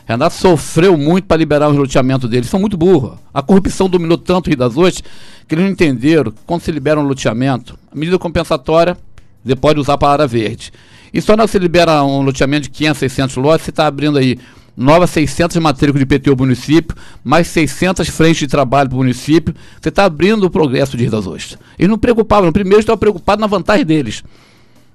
Renato 0.06 0.36
sofreu 0.36 0.98
muito 0.98 1.26
para 1.26 1.38
liberar 1.38 1.70
o 1.70 1.72
loteamento 1.72 2.28
deles. 2.28 2.50
São 2.50 2.60
muito 2.60 2.76
burros. 2.76 3.18
A 3.34 3.42
corrupção 3.42 3.88
dominou 3.88 4.18
tanto 4.18 4.48
o 4.48 4.50
Rio 4.50 4.58
das 4.58 4.76
Ostras 4.76 5.04
que 5.48 5.56
eles 5.56 5.64
não 5.64 5.72
entenderam 5.72 6.34
quando 6.46 6.62
se 6.62 6.72
libera 6.72 7.00
um 7.00 7.04
loteamento, 7.04 7.78
a 7.92 7.96
medida 7.96 8.18
compensatória 8.18 8.98
você 9.44 9.56
pode 9.56 9.80
usar 9.80 9.98
a 10.02 10.10
área 10.10 10.28
verde. 10.28 10.72
E 11.14 11.22
só 11.22 11.36
não 11.36 11.48
se 11.48 11.60
libera 11.60 12.04
um 12.04 12.22
loteamento 12.22 12.64
de 12.64 12.70
500, 12.70 13.00
600 13.00 13.36
lotes, 13.38 13.66
você 13.66 13.72
está 13.72 13.88
abrindo 13.88 14.18
aí 14.18 14.40
novas 14.76 15.10
600 15.10 15.58
matrículas 15.58 16.00
de 16.00 16.04
IPTU 16.04 16.36
para 16.36 16.44
o 16.44 16.48
município, 16.48 16.96
mais 17.24 17.48
600 17.48 18.08
frentes 18.10 18.40
de 18.40 18.48
trabalho 18.48 18.90
para 18.90 18.96
o 18.96 19.00
município. 19.00 19.54
Você 19.80 19.90
está 19.90 20.06
abrindo 20.06 20.44
o 20.46 20.50
progresso 20.50 20.96
de 20.96 21.06
Rio 21.06 21.18
Ostras. 21.18 21.58
Eles 21.78 21.90
não 21.90 21.98
preocupavam, 21.98 22.52
primeiro 22.52 22.80
estavam 22.80 22.98
preocupados 22.98 23.42
na 23.42 23.48
vantagem 23.48 23.86
deles. 23.86 24.24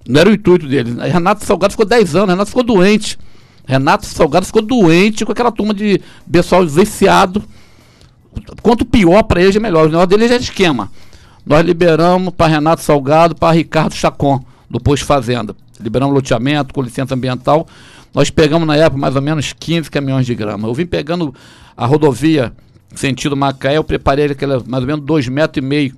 Não 0.09 0.21
era 0.21 0.31
o 0.31 0.33
intuito 0.33 0.67
deles. 0.67 0.95
Renato 0.97 1.45
Salgado 1.45 1.73
ficou 1.73 1.87
10 1.87 2.17
anos, 2.17 2.31
Renato 2.31 2.49
ficou 2.49 2.63
doente. 2.63 3.19
Renato 3.67 4.07
Salgado 4.07 4.47
ficou 4.47 4.63
doente 4.63 5.25
com 5.25 5.33
aquela 5.33 5.51
turma 5.51 5.75
de 5.75 6.01
pessoal 6.31 6.67
viciado. 6.67 7.43
Quanto 8.63 8.85
pior 8.85 9.23
para 9.25 9.43
eles, 9.43 9.57
é 9.57 9.61
melhor. 9.61 9.87
O 9.87 9.89
negócio 9.89 10.07
deles 10.07 10.31
é 10.31 10.37
esquema. 10.37 10.91
Nós 11.47 11.65
liberamos 11.65 12.35
para 12.35 12.49
Renato 12.49 12.83
Salgado, 12.83 13.37
para 13.37 13.55
Ricardo 13.55 13.95
Chacon, 13.95 14.45
do 14.69 14.81
Posto 14.81 15.07
Fazenda. 15.07 15.55
Liberamos 15.79 16.13
loteamento 16.13 16.75
com 16.75 16.83
licença 16.83 17.15
ambiental. 17.15 17.69
Nós 18.13 18.31
pegamos 18.31 18.67
na 18.67 18.75
época 18.77 18.99
mais 18.99 19.15
ou 19.15 19.23
menos 19.23 19.53
15 19.53 19.89
caminhões 19.89 20.27
de 20.27 20.35
grama. 20.35 20.67
Eu 20.67 20.75
vim 20.75 20.87
pegando 20.87 21.33
a 21.77 21.87
rodovia 21.87 22.53
sentido 22.97 23.37
Macaé, 23.37 23.77
eu 23.77 23.85
preparei 23.85 24.27
aquela 24.27 24.61
mais 24.67 24.83
ou 24.83 24.89
menos 24.89 25.05
2,5 25.05 25.31
metros, 25.31 25.65
e 25.65 25.67
meio, 25.67 25.95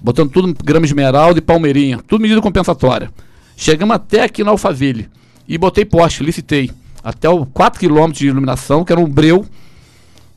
botando 0.00 0.30
tudo 0.30 0.54
grama 0.62 0.86
esmeralda 0.86 1.38
e 1.38 1.42
palmeirinha, 1.42 1.98
tudo 2.06 2.20
medida 2.20 2.40
compensatória. 2.40 3.10
Chegamos 3.56 3.96
até 3.96 4.22
aqui 4.22 4.44
na 4.44 4.50
Alphaville 4.50 5.08
e 5.48 5.58
botei 5.58 5.84
poste, 5.84 6.22
licitei 6.22 6.70
até 7.02 7.28
o 7.28 7.44
4 7.46 7.80
km 7.80 8.12
de 8.12 8.28
iluminação, 8.28 8.84
que 8.84 8.92
era 8.92 9.00
um 9.00 9.08
breu. 9.08 9.44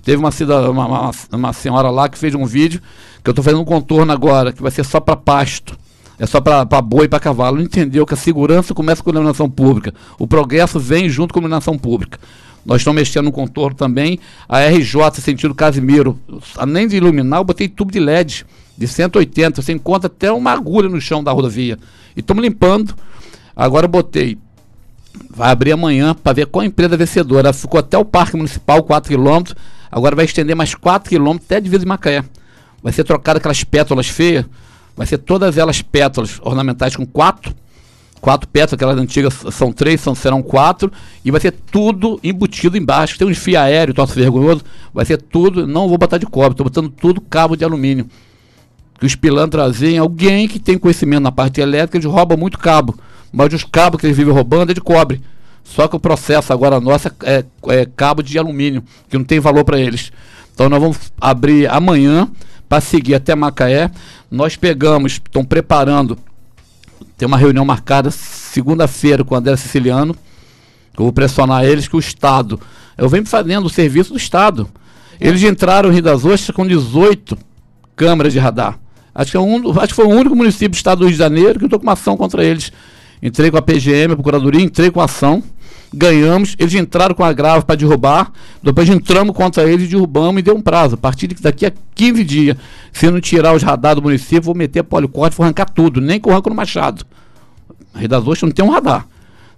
Teve 0.06 0.18
uma, 0.18 0.30
uma, 0.70 0.86
uma, 0.86 1.12
uma, 1.32 1.52
senhora 1.52 1.90
lá 1.90 2.08
que 2.08 2.16
fez 2.16 2.36
um 2.36 2.46
vídeo, 2.46 2.80
que 3.24 3.30
eu 3.30 3.32
estou 3.32 3.44
fazendo 3.44 3.62
um 3.62 3.66
contorno 3.66 4.14
agora, 4.14 4.54
que 4.54 4.62
vai 4.62 4.72
ser 4.72 4.86
só 4.86 5.00
para 5.00 5.16
pasto. 5.16 5.76
É 6.20 6.28
só 6.28 6.40
para 6.40 6.64
boi 6.82 7.06
e 7.06 7.10
para 7.10 7.20
cavalo. 7.20 7.60
Entendeu 7.60 8.06
que 8.06 8.14
a 8.14 8.18
segurança 8.18 8.74
começa 8.74 9.04
com 9.04 9.10
a 9.10 9.14
iluminação 9.14 9.50
pública. 9.50 9.94
O 10.20 10.28
progresso 10.28 10.80
vem 10.80 11.10
junto 11.10 11.34
com 11.34 11.40
a 11.40 11.42
iluminação 11.42 11.76
pública. 11.76 12.20
Nós 12.64 12.82
estamos 12.82 13.02
mexendo 13.02 13.26
no 13.26 13.32
contorno 13.32 13.76
também. 13.76 14.20
A 14.48 14.60
RJ, 14.60 15.20
sentido 15.20 15.56
Casimiro, 15.56 16.18
além 16.56 16.88
de 16.88 16.96
iluminar, 16.98 17.40
eu 17.40 17.44
botei 17.44 17.68
tubo 17.68 17.92
de 17.92 18.00
LED 18.00 18.46
de 18.78 18.88
180. 18.88 19.62
Você 19.62 19.74
encontra 19.74 20.06
até 20.06 20.32
uma 20.32 20.52
agulha 20.52 20.88
no 20.88 21.02
chão 21.02 21.24
da 21.24 21.32
rodovia. 21.32 21.80
E 22.16 22.20
estamos 22.20 22.44
limpando. 22.44 22.96
Agora 23.56 23.86
eu 23.86 23.90
botei 23.90 24.38
Vai 25.30 25.52
abrir 25.52 25.72
amanhã 25.72 26.14
para 26.14 26.34
ver 26.34 26.46
qual 26.46 26.64
empresa 26.64 26.96
vencedora. 26.96 27.52
Ficou 27.54 27.80
até 27.80 27.98
o 27.98 28.06
Parque 28.06 28.38
Municipal, 28.38 28.84
4 28.84 29.16
km. 29.16 29.54
Agora 29.96 30.14
vai 30.14 30.26
estender 30.26 30.58
mais 30.58 30.76
4 30.76 31.10
km 31.10 31.38
até 31.38 31.56
a 31.56 31.60
divisa 31.62 31.80
de 31.80 31.86
Macaé. 31.86 32.22
Vai 32.84 32.92
ser 32.92 33.06
trocada 33.06 33.40
aquelas 33.40 33.64
pétalas 33.64 34.10
feias. 34.10 34.44
Vai 34.94 35.08
ser 35.08 35.20
todas 35.20 35.58
elas 35.58 35.82
pétalas 35.82 36.38
ornamentais 36.42 36.98
com 36.98 37.06
quatro. 37.06 37.56
Quatro 38.20 38.46
pétalas, 38.50 38.74
aquelas 38.74 38.98
antigas 38.98 39.34
são 39.52 39.72
três, 39.72 40.02
são, 40.02 40.14
serão 40.14 40.44
quatro. 40.44 40.92
E 41.24 41.32
vai 41.32 41.40
ser 41.40 41.52
tudo 41.52 42.20
embutido 42.22 42.78
embaixo. 42.78 43.18
Tem 43.18 43.26
uns 43.26 43.38
fio 43.38 43.58
aéreo, 43.58 43.94
troço 43.94 44.16
vergonhoso. 44.16 44.66
Vai 44.94 45.06
ser 45.06 45.22
tudo. 45.22 45.66
Não 45.66 45.88
vou 45.88 45.98
botar 45.98 46.18
de 46.18 46.26
cobre, 46.26 46.52
estou 46.52 46.66
botando 46.66 46.90
tudo 46.90 47.22
cabo 47.22 47.56
de 47.56 47.64
alumínio. 47.64 48.06
Que 49.00 49.06
os 49.06 49.16
pilantras 49.16 49.82
alguém 49.98 50.48
que 50.50 50.60
tem 50.60 50.78
conhecimento 50.78 51.24
na 51.24 51.32
parte 51.32 51.62
elétrica, 51.62 51.98
eles 51.98 52.06
roubam 52.06 52.38
muito 52.38 52.60
cabo 52.60 53.00
mas 53.36 53.54
os 53.54 53.66
cabos 53.66 54.00
que 54.00 54.08
eles 54.08 54.16
vivem 54.16 54.34
roubando 54.34 54.72
é 54.72 54.74
de 54.74 54.80
cobre. 54.80 55.22
Só 55.66 55.88
que 55.88 55.96
o 55.96 56.00
processo 56.00 56.54
agora 56.54 56.80
nosso 56.80 57.08
é, 57.08 57.12
é, 57.24 57.46
é 57.70 57.86
cabo 57.86 58.22
de 58.22 58.38
alumínio, 58.38 58.84
que 59.10 59.18
não 59.18 59.26
tem 59.26 59.40
valor 59.40 59.66
para 59.66 59.80
eles. 59.80 60.12
Então 60.54 60.70
nós 60.70 60.80
vamos 60.80 60.98
abrir 61.20 61.68
amanhã 61.68 62.30
para 62.70 62.80
seguir 62.80 63.16
até 63.16 63.36
Macaé. 63.36 63.90
Nós 64.30 64.56
pegamos, 64.56 65.14
estão 65.14 65.44
preparando, 65.44 66.18
tem 67.18 67.28
uma 67.28 67.38
reunião 67.38 67.66
marcada 67.66 68.12
segunda-feira 68.12 69.24
com 69.24 69.34
o 69.34 69.38
André 69.38 69.58
Siciliano. 69.58 70.16
Eu 70.96 71.04
vou 71.04 71.12
pressionar 71.12 71.66
eles 71.66 71.88
que 71.88 71.96
o 71.96 72.00
Estado. 72.00 72.60
Eu 72.96 73.10
venho 73.10 73.26
fazendo 73.26 73.66
o 73.66 73.70
serviço 73.70 74.14
do 74.14 74.18
Estado. 74.18 74.70
Eles 75.20 75.42
entraram 75.44 75.90
em 75.90 75.94
Rio 75.94 76.04
das 76.04 76.24
Ostras 76.24 76.56
com 76.56 76.66
18 76.66 77.38
câmeras 77.96 78.32
de 78.32 78.40
radar. 78.40 78.80
Acho 79.14 79.32
que, 79.32 79.38
é 79.38 79.40
um, 79.40 79.72
acho 79.80 79.88
que 79.88 79.96
foi 79.96 80.06
o 80.06 80.10
único 80.10 80.36
município 80.36 80.70
do 80.70 80.76
estado 80.76 81.00
do 81.00 81.06
Rio 81.06 81.14
de 81.14 81.18
Janeiro 81.18 81.58
que 81.58 81.66
eu 81.66 81.68
estou 81.68 81.80
com 81.80 81.86
uma 81.86 81.94
ação 81.94 82.16
contra 82.16 82.44
eles 82.44 82.72
Entrei 83.22 83.50
com 83.50 83.58
a 83.58 83.62
PGM, 83.62 84.14
a 84.14 84.16
Procuradoria, 84.16 84.62
entrei 84.62 84.92
com 84.92 85.02
a 85.02 85.06
ação, 85.06 85.42
ganhamos, 85.96 86.56
eles 86.60 86.74
entraram 86.74 87.16
com 87.16 87.24
a 87.24 87.32
grave 87.32 87.66
para 87.66 87.76
derrubar, 87.76 88.32
depois 88.62 88.90
entramos 88.90 89.36
contra 89.36 89.64
eles, 89.70 89.90
derrubamos 89.90 90.40
e 90.40 90.44
deu 90.44 90.56
um 90.56 90.62
prazo. 90.62 90.96
A 90.96 90.98
partir 90.98 91.28
daqui 91.28 91.66
a 91.66 91.72
15 91.96 92.24
dias, 92.24 92.58
se 92.92 93.10
não 93.10 93.22
tirar 93.22 93.56
os 93.56 93.64
radares 93.64 93.96
do 93.96 94.04
município, 94.04 94.44
vou 94.44 94.56
meter 94.56 94.84
policorte, 94.84 95.38
vou 95.38 95.44
arrancar 95.44 95.70
tudo, 95.70 96.02
nem 96.02 96.20
com 96.20 96.30
o 96.30 96.34
arranco 96.34 96.50
no 96.50 96.56
Machado. 96.56 97.06
A 97.94 98.00
Rio 98.00 98.10
das 98.10 98.22
Ostras 98.22 98.44
não 98.44 98.52
tem 98.52 98.66
um 98.66 98.70
radar. 98.70 99.08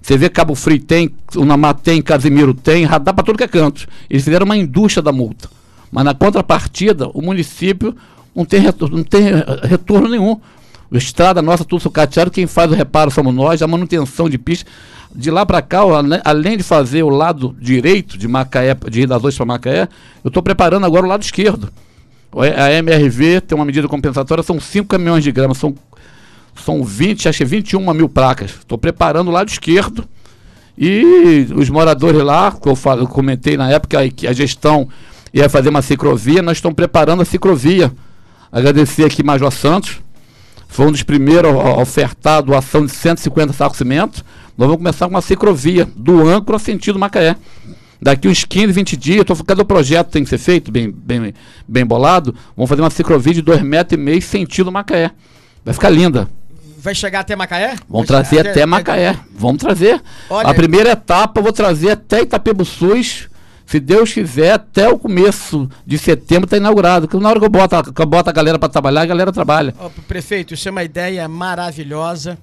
Você 0.01 0.17
vê 0.17 0.29
Cabo 0.29 0.55
Frio 0.55 0.79
tem, 0.79 1.11
Unamar 1.35 1.73
tem, 1.73 2.01
Casimiro 2.01 2.53
tem, 2.53 2.85
radar 2.85 3.13
para 3.13 3.23
todo 3.23 3.37
que 3.37 3.43
é 3.43 3.47
canto. 3.47 3.87
Eles 4.09 4.23
fizeram 4.23 4.45
uma 4.45 4.55
indústria 4.55 5.01
da 5.01 5.11
multa. 5.11 5.49
Mas 5.91 6.05
na 6.05 6.13
contrapartida, 6.13 7.09
o 7.13 7.21
município 7.21 7.95
não 8.35 8.45
tem, 8.45 8.59
retorno, 8.59 8.97
não 8.97 9.03
tem 9.03 9.23
retorno 9.63 10.07
nenhum. 10.07 10.39
Estrada 10.91 11.41
nossa, 11.41 11.65
tudo 11.65 11.81
sucateado, 11.81 12.31
quem 12.31 12.47
faz 12.47 12.71
o 12.71 12.75
reparo 12.75 13.11
somos 13.11 13.33
nós, 13.33 13.61
a 13.61 13.67
manutenção 13.67 14.29
de 14.29 14.37
pista. 14.37 14.69
De 15.13 15.31
lá 15.31 15.45
para 15.45 15.61
cá, 15.61 15.79
além 16.23 16.57
de 16.57 16.63
fazer 16.63 17.03
o 17.03 17.09
lado 17.09 17.55
direito 17.59 18.17
de 18.17 18.27
Macaé, 18.27 18.75
de 18.89 18.99
Rio 18.99 19.07
das 19.07 19.17
Ostras 19.17 19.37
para 19.37 19.45
Macaé, 19.45 19.87
eu 20.23 20.27
estou 20.27 20.43
preparando 20.43 20.85
agora 20.85 21.05
o 21.05 21.09
lado 21.09 21.23
esquerdo. 21.23 21.69
A 22.55 22.71
MRV 22.71 23.41
tem 23.41 23.55
uma 23.55 23.65
medida 23.65 23.87
compensatória, 23.87 24.43
são 24.43 24.59
5 24.59 24.87
caminhões 24.87 25.23
de 25.23 25.31
grama, 25.31 25.55
são, 25.55 25.73
são 26.55 26.83
20, 26.83 27.29
acho 27.29 27.37
que 27.37 27.45
21 27.45 27.93
mil 27.93 28.09
placas. 28.09 28.51
Estou 28.51 28.77
preparando 28.77 29.29
o 29.29 29.31
lado 29.31 29.49
esquerdo. 29.49 30.07
E 30.77 31.47
os 31.55 31.69
moradores 31.69 32.21
lá, 32.21 32.51
que 32.51 32.67
eu, 32.67 32.75
falo, 32.75 33.03
eu 33.03 33.07
comentei 33.07 33.57
na 33.57 33.69
época 33.71 34.07
que 34.09 34.27
a 34.27 34.33
gestão 34.33 34.87
ia 35.33 35.49
fazer 35.49 35.69
uma 35.69 35.81
ciclovia, 35.81 36.41
nós 36.41 36.57
estamos 36.57 36.75
preparando 36.75 37.21
a 37.21 37.25
ciclovia. 37.25 37.91
Agradecer 38.51 39.05
aqui 39.05 39.23
Major 39.23 39.51
Santos, 39.51 39.99
foi 40.67 40.87
um 40.87 40.91
dos 40.91 41.03
primeiros 41.03 41.51
a 41.51 41.81
ofertar 41.81 42.37
a 42.37 42.41
doação 42.41 42.85
de 42.85 42.91
150 42.91 43.53
sacos 43.53 43.73
de 43.73 43.83
cimento. 43.83 44.23
Nós 44.57 44.67
vamos 44.67 44.77
começar 44.77 45.05
com 45.05 45.11
uma 45.11 45.21
ciclovia 45.21 45.87
do 45.95 46.27
Âncora 46.27 46.59
sentido 46.59 46.99
Macaé. 46.99 47.35
Daqui 48.01 48.27
uns 48.27 48.43
15, 48.43 48.73
20 48.73 48.97
dias, 48.97 49.25
tô, 49.25 49.35
cada 49.43 49.65
projeto 49.65 50.09
tem 50.09 50.23
que 50.23 50.29
ser 50.29 50.37
feito, 50.37 50.71
bem, 50.71 50.91
bem, 50.91 51.33
bem 51.67 51.85
bolado, 51.85 52.35
vamos 52.55 52.69
fazer 52.69 52.81
uma 52.81 52.91
ciclovia 52.91 53.33
de 53.33 53.41
2,5 53.41 53.63
metros 53.63 53.99
e 53.99 54.03
meio 54.03 54.21
sentido 54.21 54.71
Macaé. 54.71 55.11
Vai 55.65 55.73
ficar 55.73 55.89
linda. 55.89 56.29
Vai 56.77 56.93
chegar 56.93 57.21
até 57.21 57.35
Macaé? 57.35 57.75
Vamos 57.89 58.07
trazer 58.07 58.39
até, 58.39 58.49
até 58.51 58.65
Macaé. 58.65 59.17
Vamos 59.35 59.57
trazer. 59.57 60.01
Olha, 60.29 60.49
a 60.49 60.53
primeira 60.53 60.91
etapa 60.91 61.39
eu 61.39 61.43
vou 61.43 61.51
trazer 61.51 61.91
até 61.91 62.21
Itapebuçus 62.21 63.27
se 63.67 63.81
Deus 63.81 64.13
quiser, 64.13 64.53
até 64.53 64.87
o 64.87 64.97
começo 64.97 65.69
de 65.85 65.97
setembro 65.97 66.45
está 66.45 66.55
inaugurado. 66.55 67.05
Porque 67.05 67.21
na 67.21 67.29
hora 67.29 67.37
que 67.37 67.45
eu 67.45 67.49
boto, 67.49 67.93
que 67.93 68.01
eu 68.01 68.05
boto 68.05 68.29
a 68.29 68.33
galera 68.33 68.57
para 68.57 68.69
trabalhar, 68.69 69.01
a 69.01 69.05
galera 69.05 69.29
trabalha. 69.29 69.75
Prefeito, 70.07 70.53
isso 70.53 70.69
é 70.69 70.71
uma 70.71 70.85
ideia 70.85 71.27
maravilhosa. 71.27 72.37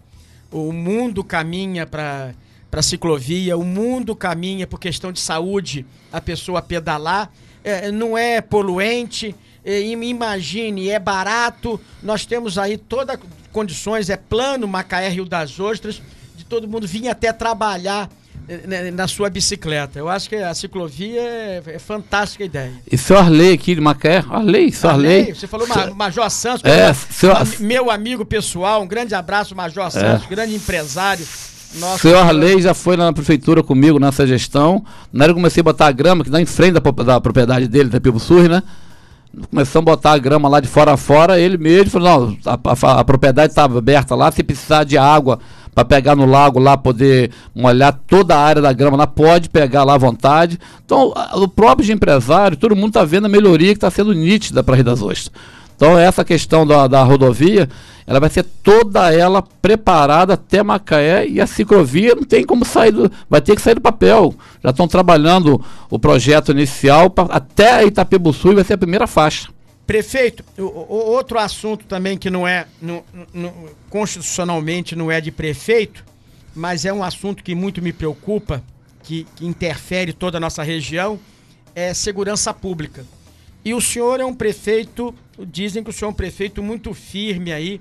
O 0.52 0.70
mundo 0.70 1.24
caminha 1.24 1.86
para 1.86 2.34
para 2.70 2.82
ciclovia, 2.82 3.56
o 3.56 3.62
mundo 3.64 4.16
caminha 4.16 4.66
por 4.66 4.80
questão 4.80 5.12
de 5.12 5.20
saúde, 5.20 5.86
a 6.12 6.20
pessoa 6.20 6.60
pedalar, 6.60 7.30
é, 7.62 7.92
não 7.92 8.18
é 8.18 8.40
poluente, 8.40 9.32
é, 9.64 9.80
imagine, 9.80 10.88
é 10.88 10.98
barato, 10.98 11.80
nós 12.02 12.26
temos 12.26 12.58
aí 12.58 12.76
todas 12.76 13.16
condições, 13.52 14.10
é 14.10 14.16
plano 14.16 14.66
Macaé 14.66 15.08
Rio 15.08 15.24
das 15.24 15.60
Ostras, 15.60 16.02
de 16.34 16.44
todo 16.44 16.66
mundo 16.66 16.84
vir 16.84 17.08
até 17.08 17.32
trabalhar 17.32 18.10
na 18.92 19.08
sua 19.08 19.30
bicicleta. 19.30 19.98
Eu 19.98 20.08
acho 20.08 20.28
que 20.28 20.36
a 20.36 20.52
ciclovia 20.54 21.20
é, 21.20 21.62
é 21.66 21.78
fantástica 21.78 22.44
ideia. 22.44 22.72
E 22.90 22.98
seu 22.98 23.16
Arley 23.18 23.54
aqui 23.54 23.74
de 23.74 23.80
Macaé? 23.80 24.24
Arley, 24.28 24.70
seu 24.72 24.90
Arley. 24.90 25.20
Arley. 25.20 25.34
Você 25.34 25.46
falou 25.46 25.66
seu... 25.66 25.94
Major 25.94 26.30
Santos, 26.30 26.62
é, 26.64 26.92
seu... 26.92 27.32
meu 27.60 27.90
amigo 27.90 28.24
pessoal, 28.24 28.82
um 28.82 28.86
grande 28.86 29.14
abraço, 29.14 29.54
Major 29.54 29.86
é. 29.86 29.90
Santos, 29.90 30.26
grande 30.26 30.54
empresário. 30.54 31.26
Nossa, 31.76 31.98
seu 31.98 32.18
Arley 32.18 32.60
já 32.60 32.74
foi 32.74 32.96
na 32.96 33.12
prefeitura 33.12 33.62
comigo 33.62 33.98
nessa 33.98 34.26
gestão. 34.26 34.84
Na 35.12 35.24
hora 35.24 35.32
que 35.32 35.38
comecei 35.38 35.60
a 35.60 35.64
botar 35.64 35.86
a 35.86 35.92
grama, 35.92 36.22
que 36.22 36.30
dá 36.30 36.40
em 36.40 36.46
frente 36.46 36.78
da, 36.78 36.80
da 36.80 37.20
propriedade 37.20 37.66
dele, 37.66 37.88
da 37.88 38.00
Pivo 38.00 38.20
Sur, 38.20 38.48
né? 38.48 38.62
Começamos 39.50 39.90
a 39.90 39.96
botar 39.96 40.12
a 40.12 40.18
grama 40.18 40.48
lá 40.48 40.60
de 40.60 40.68
fora 40.68 40.92
a 40.92 40.96
fora, 40.96 41.40
ele 41.40 41.58
mesmo 41.58 41.90
falou, 41.90 42.28
não, 42.28 42.38
a, 42.46 42.54
a, 42.54 43.00
a 43.00 43.04
propriedade 43.04 43.50
estava 43.50 43.78
aberta 43.78 44.14
lá, 44.14 44.30
se 44.30 44.44
precisar 44.44 44.84
de 44.84 44.96
água 44.96 45.40
para 45.74 45.84
pegar 45.84 46.14
no 46.14 46.26
lago 46.26 46.58
lá, 46.58 46.76
poder 46.76 47.30
molhar 47.54 47.98
toda 48.06 48.36
a 48.36 48.40
área 48.40 48.62
da 48.62 48.72
grama 48.72 48.96
lá, 48.96 49.06
pode 49.06 49.48
pegar 49.48 49.84
lá 49.84 49.94
à 49.94 49.98
vontade. 49.98 50.58
Então, 50.84 51.12
o 51.34 51.48
próprio 51.48 51.92
empresário, 51.92 52.56
todo 52.56 52.76
mundo 52.76 52.88
está 52.88 53.04
vendo 53.04 53.26
a 53.26 53.28
melhoria 53.28 53.68
que 53.68 53.78
está 53.78 53.90
sendo 53.90 54.12
nítida 54.12 54.62
para 54.62 54.74
a 54.74 54.76
Rio 54.76 54.84
das 54.84 55.02
Ostras. 55.02 55.30
Então, 55.76 55.94
Então 55.94 55.98
essa 55.98 56.24
questão 56.24 56.66
da, 56.66 56.86
da 56.86 57.02
rodovia, 57.02 57.68
ela 58.06 58.20
vai 58.20 58.30
ser 58.30 58.44
toda 58.62 59.12
ela 59.12 59.42
preparada 59.42 60.34
até 60.34 60.62
Macaé 60.62 61.26
e 61.26 61.40
a 61.40 61.46
ciclovia 61.46 62.14
não 62.14 62.22
tem 62.22 62.44
como 62.44 62.64
sair 62.64 62.92
do, 62.92 63.10
vai 63.28 63.40
ter 63.40 63.56
que 63.56 63.62
sair 63.62 63.74
do 63.74 63.80
papel. 63.80 64.34
Já 64.62 64.70
estão 64.70 64.86
trabalhando 64.86 65.60
o 65.90 65.98
projeto 65.98 66.52
inicial 66.52 67.10
pra, 67.10 67.24
até 67.24 67.84
Itapebuçu 67.84 68.52
e 68.52 68.54
vai 68.54 68.64
ser 68.64 68.74
a 68.74 68.78
primeira 68.78 69.06
faixa. 69.06 69.48
Prefeito, 69.86 70.42
o, 70.56 70.62
o, 70.62 71.12
outro 71.12 71.38
assunto 71.38 71.84
também 71.84 72.16
que 72.16 72.30
não 72.30 72.48
é 72.48 72.66
constitucionalmente 73.90 74.96
não 74.96 75.10
é 75.10 75.20
de 75.20 75.30
prefeito, 75.30 76.04
mas 76.54 76.86
é 76.86 76.92
um 76.92 77.02
assunto 77.02 77.44
que 77.44 77.54
muito 77.54 77.82
me 77.82 77.92
preocupa, 77.92 78.62
que, 79.02 79.26
que 79.36 79.44
interfere 79.44 80.12
toda 80.12 80.38
a 80.38 80.40
nossa 80.40 80.62
região, 80.62 81.20
é 81.74 81.92
segurança 81.92 82.54
pública. 82.54 83.04
E 83.62 83.74
o 83.74 83.80
senhor 83.80 84.20
é 84.20 84.24
um 84.24 84.34
prefeito, 84.34 85.14
dizem 85.38 85.84
que 85.84 85.90
o 85.90 85.92
senhor 85.92 86.08
é 86.08 86.12
um 86.12 86.14
prefeito 86.14 86.62
muito 86.62 86.94
firme 86.94 87.52
aí 87.52 87.80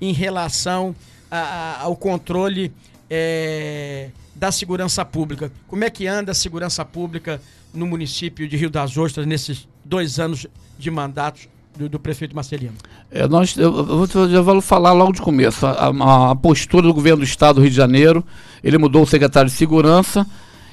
em 0.00 0.12
relação 0.12 0.94
a, 1.30 1.38
a, 1.38 1.80
ao 1.82 1.96
controle 1.96 2.72
é, 3.10 4.08
da 4.34 4.50
segurança 4.50 5.04
pública. 5.04 5.52
Como 5.68 5.84
é 5.84 5.90
que 5.90 6.06
anda 6.06 6.32
a 6.32 6.34
segurança 6.34 6.82
pública 6.84 7.42
no 7.74 7.86
município 7.86 8.48
de 8.48 8.56
Rio 8.56 8.70
das 8.70 8.96
Ostras 8.96 9.26
nesses 9.26 9.68
dois 9.92 10.18
anos 10.18 10.46
de 10.78 10.90
mandato 10.90 11.40
do, 11.76 11.86
do 11.86 12.00
prefeito 12.00 12.34
Marcelino? 12.34 12.72
É, 13.10 13.28
nós, 13.28 13.54
eu, 13.58 14.08
eu, 14.14 14.30
já 14.30 14.40
vou 14.40 14.58
falar 14.62 14.92
logo 14.94 15.12
de 15.12 15.20
começo. 15.20 15.66
A, 15.66 15.72
a, 15.72 16.30
a, 16.30 16.34
postura 16.34 16.86
do 16.86 16.94
governo 16.94 17.18
do 17.18 17.24
estado 17.24 17.56
do 17.56 17.60
Rio 17.60 17.68
de 17.68 17.76
Janeiro, 17.76 18.24
ele 18.64 18.78
mudou 18.78 19.02
o 19.02 19.06
secretário 19.06 19.50
de 19.50 19.54
segurança, 19.54 20.26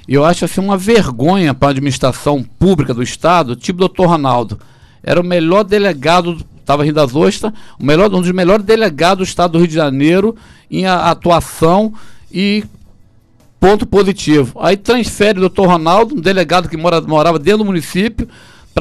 e 0.07 0.13
eu 0.13 0.23
acho 0.23 0.45
assim 0.45 0.61
uma 0.61 0.77
vergonha 0.77 1.53
para 1.53 1.67
a 1.67 1.71
administração 1.71 2.41
pública 2.41 2.93
do 2.93 3.03
estado, 3.03 3.57
tipo 3.57 3.77
o 3.77 3.81
doutor 3.87 4.07
Ronaldo. 4.07 4.57
Era 5.03 5.19
o 5.19 5.23
melhor 5.23 5.65
delegado, 5.65 6.37
estava 6.57 6.85
Rio 6.85 6.93
das 6.93 7.13
Ostras, 7.13 7.51
o 7.77 7.85
melhor, 7.85 8.07
um 8.13 8.21
dos 8.21 8.31
melhores 8.31 8.63
delegados 8.63 9.27
do 9.27 9.29
estado 9.29 9.51
do 9.51 9.57
Rio 9.57 9.67
de 9.67 9.75
Janeiro 9.75 10.33
em 10.71 10.85
a, 10.85 11.09
atuação 11.09 11.93
e 12.31 12.63
ponto 13.59 13.85
positivo. 13.85 14.57
Aí 14.61 14.77
transfere 14.77 15.39
o 15.39 15.41
doutor 15.41 15.67
Ronaldo, 15.67 16.15
um 16.15 16.21
delegado 16.21 16.69
que 16.69 16.77
mora, 16.77 17.01
morava 17.01 17.37
dentro 17.37 17.59
do 17.59 17.65
município, 17.65 18.29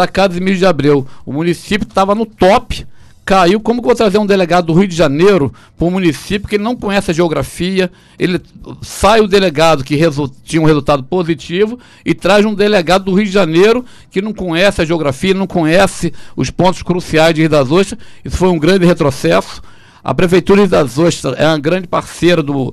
para 0.07 0.37
Emílio 0.37 0.59
de 0.59 0.67
Abreu. 0.67 1.07
O 1.27 1.33
município 1.33 1.87
estava 1.87 2.15
no 2.15 2.25
top, 2.27 2.87
caiu. 3.25 3.61
Como 3.61 3.81
que 3.81 3.87
eu 3.87 3.89
vou 3.89 3.97
trazer 3.97 4.19
um 4.19 4.27
delegado 4.27 4.67
do 4.67 4.73
Rio 4.73 4.87
de 4.87 4.95
Janeiro 4.95 5.53
para 5.77 5.87
um 5.87 5.91
município 5.91 6.49
que 6.49 6.57
ele 6.57 6.63
não 6.63 6.77
conhece 6.77 7.11
a 7.11 7.15
geografia? 7.15 7.91
Ele 8.19 8.41
sai 8.81 9.21
o 9.21 9.27
delegado 9.27 9.83
que 9.83 9.99
tinha 10.45 10.63
um 10.63 10.65
resultado 10.65 11.03
positivo 11.03 11.79
e 12.05 12.15
traz 12.15 12.45
um 12.45 12.55
delegado 12.55 13.05
do 13.05 13.15
Rio 13.15 13.27
de 13.27 13.33
Janeiro 13.33 13.85
que 14.11 14.23
não 14.23 14.33
conhece 14.33 14.81
a 14.81 14.85
geografia, 14.85 15.35
não 15.35 15.47
conhece 15.47 16.13
os 16.37 16.51
pontos 16.51 16.83
cruciais 16.83 17.35
de 17.35 17.43
Rio 17.43 17.51
das 17.51 17.71
Ostras. 17.71 18.01
Isso 18.25 18.37
foi 18.37 18.49
um 18.49 18.59
grande 18.59 18.87
retrocesso. 18.87 19.61
A 20.03 20.15
Prefeitura 20.15 20.59
de 20.59 20.63
Rio 20.63 20.71
das 20.71 20.97
Ostras 20.97 21.35
é 21.39 21.47
uma 21.47 21.59
grande 21.59 21.87
parceira 21.87 22.43
do, 22.43 22.73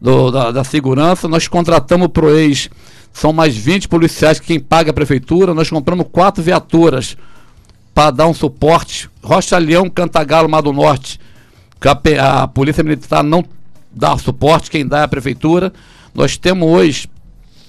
do 0.00 0.30
da, 0.30 0.50
da, 0.50 0.64
segurança. 0.64 1.28
Nós 1.28 1.48
contratamos 1.48 2.06
o 2.06 2.10
ProEx 2.10 2.68
são 3.12 3.32
mais 3.32 3.56
20 3.56 3.88
policiais 3.88 4.38
que 4.38 4.46
quem 4.46 4.60
paga 4.60 4.90
a 4.90 4.94
prefeitura. 4.94 5.54
Nós 5.54 5.70
compramos 5.70 6.06
quatro 6.12 6.42
viaturas 6.42 7.16
para 7.94 8.10
dar 8.10 8.26
um 8.26 8.34
suporte. 8.34 9.08
Rocha 9.22 9.56
Leão, 9.56 9.88
Cantagalo, 9.88 10.48
Mar 10.48 10.60
do 10.60 10.72
Norte. 10.72 11.18
A, 12.20 12.42
a 12.42 12.48
Polícia 12.48 12.84
Militar 12.84 13.24
não 13.24 13.44
dá 13.90 14.16
suporte, 14.18 14.70
quem 14.70 14.86
dá 14.86 15.00
é 15.00 15.02
a 15.04 15.08
prefeitura. 15.08 15.72
Nós 16.14 16.36
temos 16.36 16.68
hoje 16.68 17.08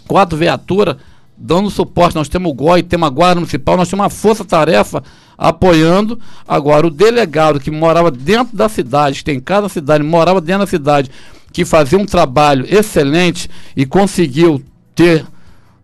quatro 0.08 0.38
viaturas 0.38 0.98
dando 1.38 1.70
suporte. 1.70 2.16
Nós 2.16 2.28
temos 2.28 2.52
o 2.52 2.56
GOI, 2.56 2.84
temos 2.84 3.08
a 3.08 3.10
Guarda 3.10 3.36
Municipal, 3.36 3.78
nós 3.78 3.90
temos 3.90 4.04
uma 4.04 4.10
força-tarefa 4.10 5.04
apoiando. 5.38 6.20
Agora, 6.48 6.88
o 6.88 6.90
delegado 6.90 7.60
que 7.60 7.70
morava 7.70 8.10
dentro 8.10 8.56
da 8.56 8.68
cidade, 8.68 9.20
que 9.20 9.24
tem 9.24 9.40
cada 9.40 9.70
cidade, 9.70 10.04
morava 10.04 10.42
dentro 10.42 10.62
da 10.62 10.68
cidade, 10.68 11.12
que 11.52 11.66
fazia 11.66 11.98
um 11.98 12.06
trabalho 12.06 12.66
excelente 12.70 13.50
e 13.76 13.86
conseguiu 13.86 14.62
ter 14.94 15.26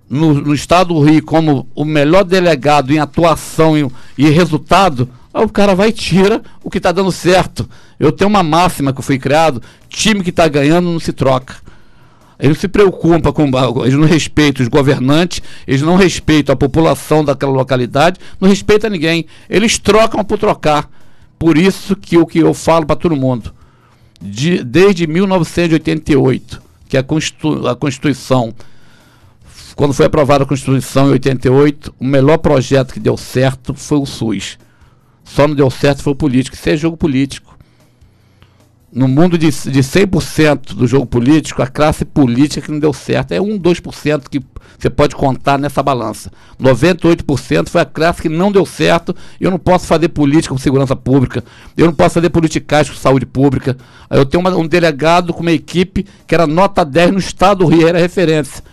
no, 0.10 0.34
no, 0.34 0.54
estado 0.54 0.94
do 0.94 1.02
Rio 1.02 1.24
como 1.24 1.68
o 1.74 1.84
melhor 1.84 2.24
delegado 2.24 2.94
em 2.94 3.00
atuação 3.00 3.78
e, 3.78 3.88
e 4.18 4.30
resultado, 4.30 5.10
aí 5.34 5.44
o 5.44 5.50
cara 5.50 5.74
vai 5.74 5.90
e 5.90 5.94
tira 5.94 6.42
o 6.64 6.70
que 6.70 6.78
está 6.78 6.92
dando 6.92 7.12
certo. 7.12 7.68
Eu 8.00 8.12
tenho 8.12 8.30
uma 8.30 8.44
máxima 8.44 8.94
que 8.94 9.00
eu 9.00 9.04
fui 9.04 9.18
criado: 9.18 9.62
time 9.90 10.24
que 10.24 10.30
está 10.30 10.48
ganhando 10.48 10.90
não 10.90 11.00
se 11.00 11.14
troca. 11.14 11.56
Eles 12.40 12.58
se 12.58 12.68
preocupam 12.68 13.32
com. 13.32 13.50
Eles 13.84 13.94
não 13.94 14.06
respeitam 14.06 14.64
os 14.64 14.70
governantes, 14.70 15.42
eles 15.66 15.82
não 15.82 15.96
respeitam 15.96 16.54
a 16.54 16.58
população 16.58 17.24
daquela 17.24 17.52
localidade, 17.52 18.20
não 18.40 18.50
respeitam 18.50 18.90
ninguém. 18.90 19.26
Eles 19.50 19.78
trocam 19.78 20.24
por 20.24 20.38
trocar. 20.38 20.90
Por 21.40 21.58
isso 21.58 21.96
que 21.96 22.18
o 22.18 22.26
que 22.26 22.40
eu 22.40 22.54
falo 22.54 22.86
para 22.86 22.96
todo 22.96 23.16
mundo, 23.16 23.54
de, 24.24 24.64
desde 24.64 25.06
1988, 25.06 26.62
que 26.88 26.98
a, 26.98 27.04
Constitu, 27.04 27.68
a 27.68 27.76
Constituição 27.76 28.54
quando 29.76 29.94
foi 29.94 30.06
aprovada 30.06 30.44
a 30.44 30.48
Constituição 30.48 31.08
em 31.08 31.14
88, 31.14 31.96
o 32.00 32.06
melhor 32.06 32.38
projeto 32.38 32.94
que 32.94 33.00
deu 33.00 33.18
certo 33.18 33.74
foi 33.74 33.98
o 33.98 34.06
SUS. 34.06 34.58
Só 35.24 35.48
não 35.48 35.56
deu 35.56 35.70
certo 35.72 36.04
foi 36.04 36.14
o 36.14 36.16
político. 36.16 36.56
Isso 36.56 36.70
é 36.70 36.78
jogo 36.78 36.96
político. 36.96 37.53
No 38.94 39.08
mundo 39.08 39.38
de, 39.38 39.48
de 39.48 39.80
100% 39.82 40.76
do 40.76 40.86
jogo 40.86 41.06
político, 41.06 41.62
a 41.64 41.68
classe 41.68 42.06
política 42.06 42.62
que 42.62 42.72
não 42.72 42.80
deu 42.80 42.94
certo 42.94 43.32
é 43.32 43.42
1, 43.42 43.60
2% 43.60 44.30
que 44.30 44.40
você 44.78 44.90
pode 44.90 45.16
contar 45.16 45.58
nessa 45.58 45.82
balança. 45.82 46.32
98% 46.62 47.70
foi 47.70 47.82
a 47.82 47.86
classe 47.86 48.22
que 48.22 48.30
não 48.30 48.52
deu 48.52 48.66
certo. 48.66 49.16
Eu 49.42 49.50
não 49.50 49.58
posso 49.58 49.88
fazer 49.88 50.10
política 50.10 50.54
com 50.54 50.60
segurança 50.60 50.96
pública. 50.96 51.44
Eu 51.76 51.88
não 51.88 51.94
posso 51.94 52.16
fazer 52.16 52.30
politicagem 52.30 52.94
com 52.94 53.00
saúde 53.00 53.26
pública. 53.26 53.76
Eu 54.10 54.26
tenho 54.26 54.42
uma, 54.42 54.56
um 54.56 54.68
delegado 54.68 55.34
com 55.34 55.42
uma 55.42 55.52
equipe 55.52 56.06
que 56.28 56.36
era 56.36 56.46
nota 56.46 56.86
10 56.86 57.12
no 57.12 57.20
estado 57.20 57.60
do 57.60 57.66
Rio, 57.66 57.88
era 57.88 57.98
referência 57.98 58.64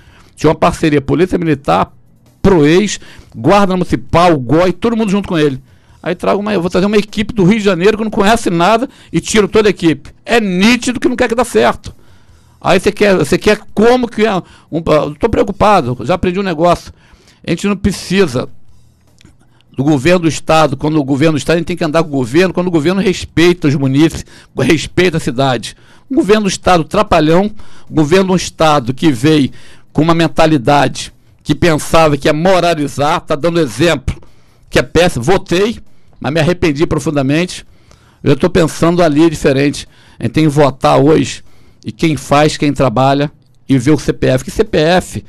tinha 0.40 0.48
uma 0.48 0.56
parceria 0.56 1.02
Polícia 1.02 1.36
Militar, 1.36 1.92
Proex, 2.40 2.98
Guarda 3.36 3.74
Municipal, 3.76 4.38
GOI, 4.38 4.72
todo 4.72 4.96
mundo 4.96 5.10
junto 5.10 5.28
com 5.28 5.38
ele. 5.38 5.62
Aí 6.02 6.14
trago 6.14 6.40
uma, 6.40 6.52
eu 6.52 6.60
vou 6.60 6.70
trazer 6.70 6.86
uma 6.86 6.96
equipe 6.96 7.34
do 7.34 7.44
Rio 7.44 7.58
de 7.58 7.64
Janeiro 7.64 7.98
que 7.98 8.04
não 8.04 8.10
conhece 8.10 8.48
nada 8.48 8.88
e 9.12 9.20
tiro 9.20 9.46
toda 9.46 9.68
a 9.68 9.70
equipe. 9.70 10.10
É 10.24 10.40
nítido 10.40 10.98
que 10.98 11.08
não 11.08 11.16
quer 11.16 11.28
que 11.28 11.34
dê 11.34 11.44
certo. 11.44 11.94
Aí 12.60 12.78
você 12.78 12.92
quer, 12.92 13.16
você 13.16 13.38
quer 13.38 13.60
como 13.74 14.08
que 14.08 14.24
é 14.24 14.34
um, 14.70 14.78
estou 15.12 15.28
preocupado, 15.30 15.98
já 16.02 16.14
aprendi 16.14 16.38
um 16.38 16.42
negócio. 16.42 16.92
A 17.46 17.50
gente 17.50 17.66
não 17.66 17.76
precisa 17.76 18.48
do 19.76 19.84
governo 19.84 20.20
do 20.20 20.28
estado, 20.28 20.76
quando 20.76 20.98
o 20.98 21.04
governo 21.04 21.32
do 21.32 21.38
estado 21.38 21.56
a 21.56 21.58
gente 21.58 21.68
tem 21.68 21.76
que 21.76 21.84
andar 21.84 22.02
com 22.02 22.08
o 22.08 22.12
governo, 22.12 22.52
quando 22.52 22.66
o 22.66 22.70
governo 22.70 23.00
respeita 23.00 23.68
os 23.68 23.74
munícipes, 23.74 24.26
respeita 24.58 25.16
a 25.16 25.20
cidade. 25.20 25.76
O 26.10 26.16
governo 26.16 26.42
do 26.42 26.48
estado 26.48 26.84
trapalhão, 26.84 27.50
o 27.88 27.94
governo 27.94 28.28
do 28.28 28.36
estado 28.36 28.92
que 28.92 29.10
veio 29.10 29.50
com 29.92 30.02
uma 30.02 30.14
mentalidade 30.14 31.12
que 31.42 31.54
pensava 31.54 32.16
que 32.16 32.28
ia 32.28 32.32
moralizar, 32.32 33.18
está 33.18 33.34
dando 33.34 33.60
exemplo 33.60 34.20
que 34.68 34.78
é 34.78 34.82
péssimo. 34.82 35.24
Votei, 35.24 35.78
mas 36.20 36.32
me 36.32 36.40
arrependi 36.40 36.86
profundamente. 36.86 37.64
Eu 38.22 38.34
estou 38.34 38.50
pensando 38.50 39.02
ali 39.02 39.30
diferente. 39.30 39.88
A 40.18 40.24
gente 40.24 40.32
tem 40.32 40.44
que 40.44 40.50
votar 40.50 40.98
hoje 40.98 41.42
e 41.84 41.90
quem 41.90 42.16
faz, 42.16 42.56
quem 42.56 42.72
trabalha 42.72 43.32
e 43.68 43.78
ver 43.78 43.92
o 43.92 43.98
CPF. 43.98 44.44
Que 44.44 44.50
CPF 44.50 45.24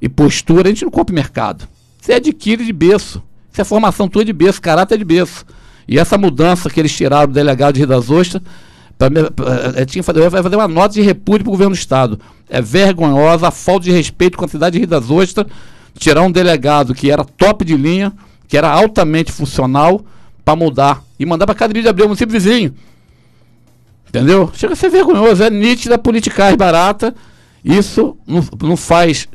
e 0.00 0.08
postura 0.08 0.68
a 0.68 0.72
gente 0.72 0.84
não 0.84 0.90
compra 0.90 1.14
mercado. 1.14 1.68
Você 2.00 2.14
adquire 2.14 2.64
de 2.64 2.72
berço. 2.72 3.22
Isso 3.52 3.60
é 3.60 3.64
formação 3.64 4.08
tua 4.08 4.24
de 4.24 4.32
berço, 4.32 4.60
caráter 4.60 4.98
de 4.98 5.04
berço. 5.04 5.44
E 5.86 5.98
essa 5.98 6.18
mudança 6.18 6.68
que 6.68 6.80
eles 6.80 6.92
tiraram 6.92 7.28
do 7.28 7.34
delegado 7.34 7.74
de 7.74 7.80
Rio 7.80 7.88
das 7.88 8.10
Ostras 8.10 8.42
Pra, 9.10 9.84
tinha 9.86 10.02
fazer, 10.02 10.28
vai 10.28 10.42
fazer 10.42 10.56
uma 10.56 10.68
nota 10.68 10.94
de 10.94 11.02
repúdio 11.02 11.44
para 11.44 11.50
o 11.50 11.52
governo 11.52 11.74
do 11.74 11.78
Estado. 11.78 12.20
É 12.48 12.60
vergonhosa 12.60 13.48
a 13.48 13.50
falta 13.50 13.84
de 13.84 13.90
respeito 13.90 14.36
com 14.36 14.44
a 14.44 14.48
cidade 14.48 14.74
de 14.74 14.78
Rio 14.80 14.88
das 14.88 15.10
Ostras, 15.10 15.46
tirar 15.98 16.22
um 16.22 16.30
delegado 16.30 16.94
que 16.94 17.10
era 17.10 17.24
top 17.24 17.64
de 17.64 17.76
linha, 17.76 18.12
que 18.46 18.56
era 18.56 18.70
altamente 18.70 19.32
funcional, 19.32 20.04
para 20.44 20.56
mudar. 20.56 21.02
E 21.18 21.26
mandar 21.26 21.46
para 21.46 21.54
Cadrilha 21.54 21.82
de 21.84 21.88
Abreu, 21.88 22.06
município 22.06 22.32
vizinho. 22.32 22.74
Entendeu? 24.08 24.50
Chega 24.54 24.74
a 24.74 24.76
ser 24.76 24.90
vergonhoso, 24.90 25.42
é 25.42 25.50
nítida 25.50 25.96
politicagem 25.98 26.56
barata. 26.56 27.14
Isso 27.64 28.16
não, 28.26 28.44
não 28.62 28.76
faz 28.76 29.28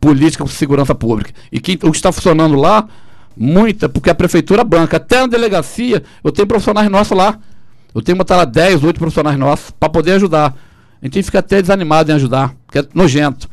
política 0.00 0.44
com 0.44 0.48
segurança 0.48 0.94
pública. 0.94 1.32
E 1.50 1.60
quem, 1.60 1.76
o 1.76 1.90
que 1.90 1.96
está 1.96 2.12
funcionando 2.12 2.54
lá, 2.54 2.88
muita, 3.36 3.88
porque 3.88 4.08
a 4.08 4.14
prefeitura 4.14 4.64
banca. 4.64 4.96
Até 4.96 5.20
na 5.20 5.26
delegacia, 5.26 6.02
eu 6.22 6.32
tenho 6.32 6.46
profissionais 6.46 6.90
nossos 6.90 7.16
lá 7.16 7.38
eu 7.96 8.02
tenho 8.02 8.14
que 8.14 8.18
botar 8.18 8.36
lá 8.36 8.44
10, 8.44 8.84
8 8.84 8.98
profissionais 8.98 9.38
nossos 9.38 9.70
para 9.70 9.88
poder 9.88 10.12
ajudar. 10.12 10.54
A 11.00 11.06
gente 11.06 11.22
fica 11.22 11.38
até 11.38 11.62
desanimado 11.62 12.12
em 12.12 12.14
ajudar, 12.14 12.54
porque 12.66 12.80
é 12.80 12.84
nojento. 12.92 13.48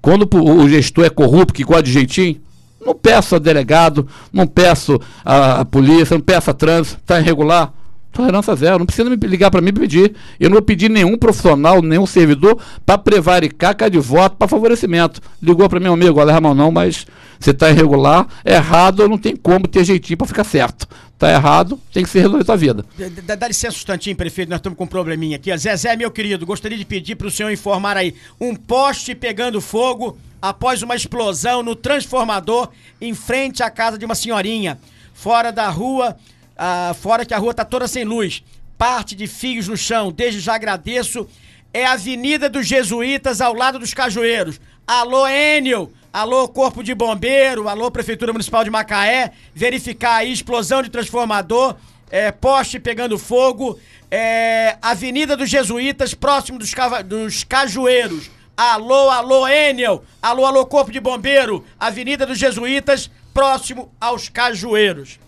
Quando 0.00 0.28
o 0.32 0.68
gestor 0.68 1.06
é 1.06 1.10
corrupto, 1.10 1.52
que 1.52 1.64
gosta 1.64 1.82
de 1.82 1.90
jeitinho, 1.90 2.40
não 2.84 2.94
peço 2.94 3.36
a 3.36 3.38
delegado, 3.38 4.06
não 4.32 4.46
peço 4.46 4.98
a, 5.24 5.64
polícia, 5.64 6.16
não 6.16 6.24
peço 6.24 6.50
a 6.50 6.54
trânsito, 6.54 6.98
está 7.00 7.20
irregular, 7.20 7.72
Tolerância 8.12 8.54
zero. 8.56 8.78
Não 8.78 8.86
precisa 8.86 9.08
me 9.08 9.16
ligar 9.16 9.50
para 9.50 9.60
mim 9.60 9.72
pedir. 9.72 10.14
Eu 10.38 10.50
não 10.50 10.56
vou 10.56 10.62
pedir 10.62 10.90
nenhum 10.90 11.16
profissional, 11.16 11.80
nenhum 11.80 12.06
servidor 12.06 12.58
para 12.84 12.98
prevaricar 12.98 13.74
cada 13.76 13.90
de 13.90 13.98
voto 13.98 14.36
para 14.36 14.48
favorecimento. 14.48 15.20
Ligou 15.42 15.68
para 15.68 15.80
meu 15.80 15.92
amigo, 15.92 16.18
olha, 16.20 16.32
Ramon, 16.32 16.54
não, 16.54 16.70
mas 16.70 17.06
você 17.38 17.52
está 17.52 17.70
irregular, 17.70 18.26
errado, 18.44 19.08
não 19.08 19.16
tem 19.16 19.34
como 19.34 19.66
ter 19.66 19.82
jeitinho 19.84 20.18
para 20.18 20.26
ficar 20.26 20.44
certo. 20.44 20.86
Está 21.14 21.30
errado, 21.32 21.78
tem 21.92 22.02
que 22.02 22.10
ser 22.10 22.20
resolvido 22.20 22.50
a 22.50 22.56
vida. 22.56 22.84
Dá, 23.24 23.34
dá 23.34 23.48
licença 23.48 23.76
instantinho, 23.76 24.16
prefeito, 24.16 24.48
nós 24.48 24.58
estamos 24.58 24.76
com 24.76 24.84
um 24.84 24.86
probleminha 24.86 25.36
aqui. 25.36 25.56
Zezé, 25.56 25.96
meu 25.96 26.10
querido, 26.10 26.44
gostaria 26.44 26.76
de 26.76 26.84
pedir 26.84 27.14
para 27.14 27.26
o 27.26 27.30
senhor 27.30 27.50
informar 27.50 27.96
aí. 27.96 28.14
Um 28.40 28.54
poste 28.54 29.14
pegando 29.14 29.60
fogo 29.60 30.18
após 30.40 30.82
uma 30.82 30.94
explosão 30.94 31.62
no 31.62 31.76
transformador 31.76 32.70
em 33.00 33.14
frente 33.14 33.62
à 33.62 33.70
casa 33.70 33.98
de 33.98 34.04
uma 34.04 34.14
senhorinha. 34.14 34.78
Fora 35.12 35.50
da 35.50 35.68
rua, 35.68 36.16
ah, 36.62 36.92
fora 36.92 37.24
que 37.24 37.32
a 37.32 37.38
rua 37.38 37.54
tá 37.54 37.64
toda 37.64 37.88
sem 37.88 38.04
luz. 38.04 38.44
Parte 38.76 39.14
de 39.16 39.26
fios 39.26 39.66
no 39.66 39.78
chão, 39.78 40.12
desde 40.12 40.40
já 40.40 40.54
agradeço. 40.54 41.26
É 41.72 41.86
a 41.86 41.92
Avenida 41.92 42.50
dos 42.50 42.66
Jesuítas, 42.66 43.40
ao 43.40 43.54
lado 43.54 43.78
dos 43.78 43.94
Cajueiros. 43.94 44.60
Alô, 44.86 45.26
Enio! 45.26 45.90
Alô, 46.12 46.46
Corpo 46.48 46.82
de 46.82 46.94
Bombeiro, 46.94 47.66
alô, 47.66 47.90
Prefeitura 47.90 48.32
Municipal 48.32 48.62
de 48.64 48.68
Macaé, 48.68 49.30
verificar 49.54 50.16
aí 50.16 50.32
explosão 50.32 50.82
de 50.82 50.90
transformador, 50.90 51.76
é, 52.10 52.32
poste 52.32 52.80
pegando 52.80 53.16
fogo, 53.16 53.78
é, 54.10 54.76
Avenida 54.82 55.36
dos 55.36 55.48
Jesuítas, 55.48 56.12
próximo 56.12 56.58
dos, 56.58 56.74
dos 57.06 57.44
Cajueiros. 57.44 58.28
Alô, 58.56 59.08
alô, 59.08 59.46
Enel, 59.46 60.04
alô, 60.20 60.44
alô, 60.44 60.66
Corpo 60.66 60.90
de 60.90 60.98
Bombeiro, 61.00 61.64
Avenida 61.78 62.26
dos 62.26 62.38
Jesuítas, 62.38 63.08
próximo 63.32 63.90
aos 64.00 64.28
Cajueiros. 64.28 65.18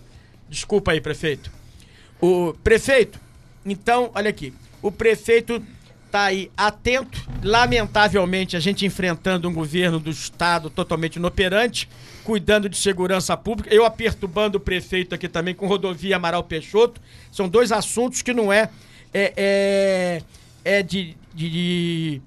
Desculpa 0.53 0.93
aí, 0.93 1.01
prefeito. 1.01 1.51
O 2.21 2.55
prefeito, 2.63 3.19
então, 3.65 4.11
olha 4.15 4.29
aqui, 4.29 4.53
o 4.83 4.93
prefeito 4.93 5.65
tá 6.11 6.25
aí 6.25 6.51
atento. 6.55 7.27
Lamentavelmente, 7.43 8.55
a 8.55 8.61
gente 8.61 8.85
enfrentando 8.85 9.49
um 9.49 9.53
governo 9.55 9.99
do 9.99 10.11
estado 10.11 10.69
totalmente 10.69 11.17
inoperante, 11.17 11.89
cuidando 12.23 12.69
de 12.69 12.77
segurança 12.77 13.35
pública. 13.35 13.75
Eu 13.75 13.91
perturbando 13.91 14.59
o 14.59 14.61
prefeito 14.61 15.15
aqui 15.15 15.27
também 15.27 15.55
com 15.55 15.67
rodovia 15.67 16.17
Amaral 16.17 16.45
Peixoto. 16.45 17.01
São 17.33 17.49
dois 17.49 17.73
assuntos 17.73 18.21
que 18.21 18.35
não 18.35 18.53
é 18.53 18.69
é, 19.15 19.33
é, 19.37 20.23
é 20.79 20.83
de, 20.83 21.17
de, 21.35 22.21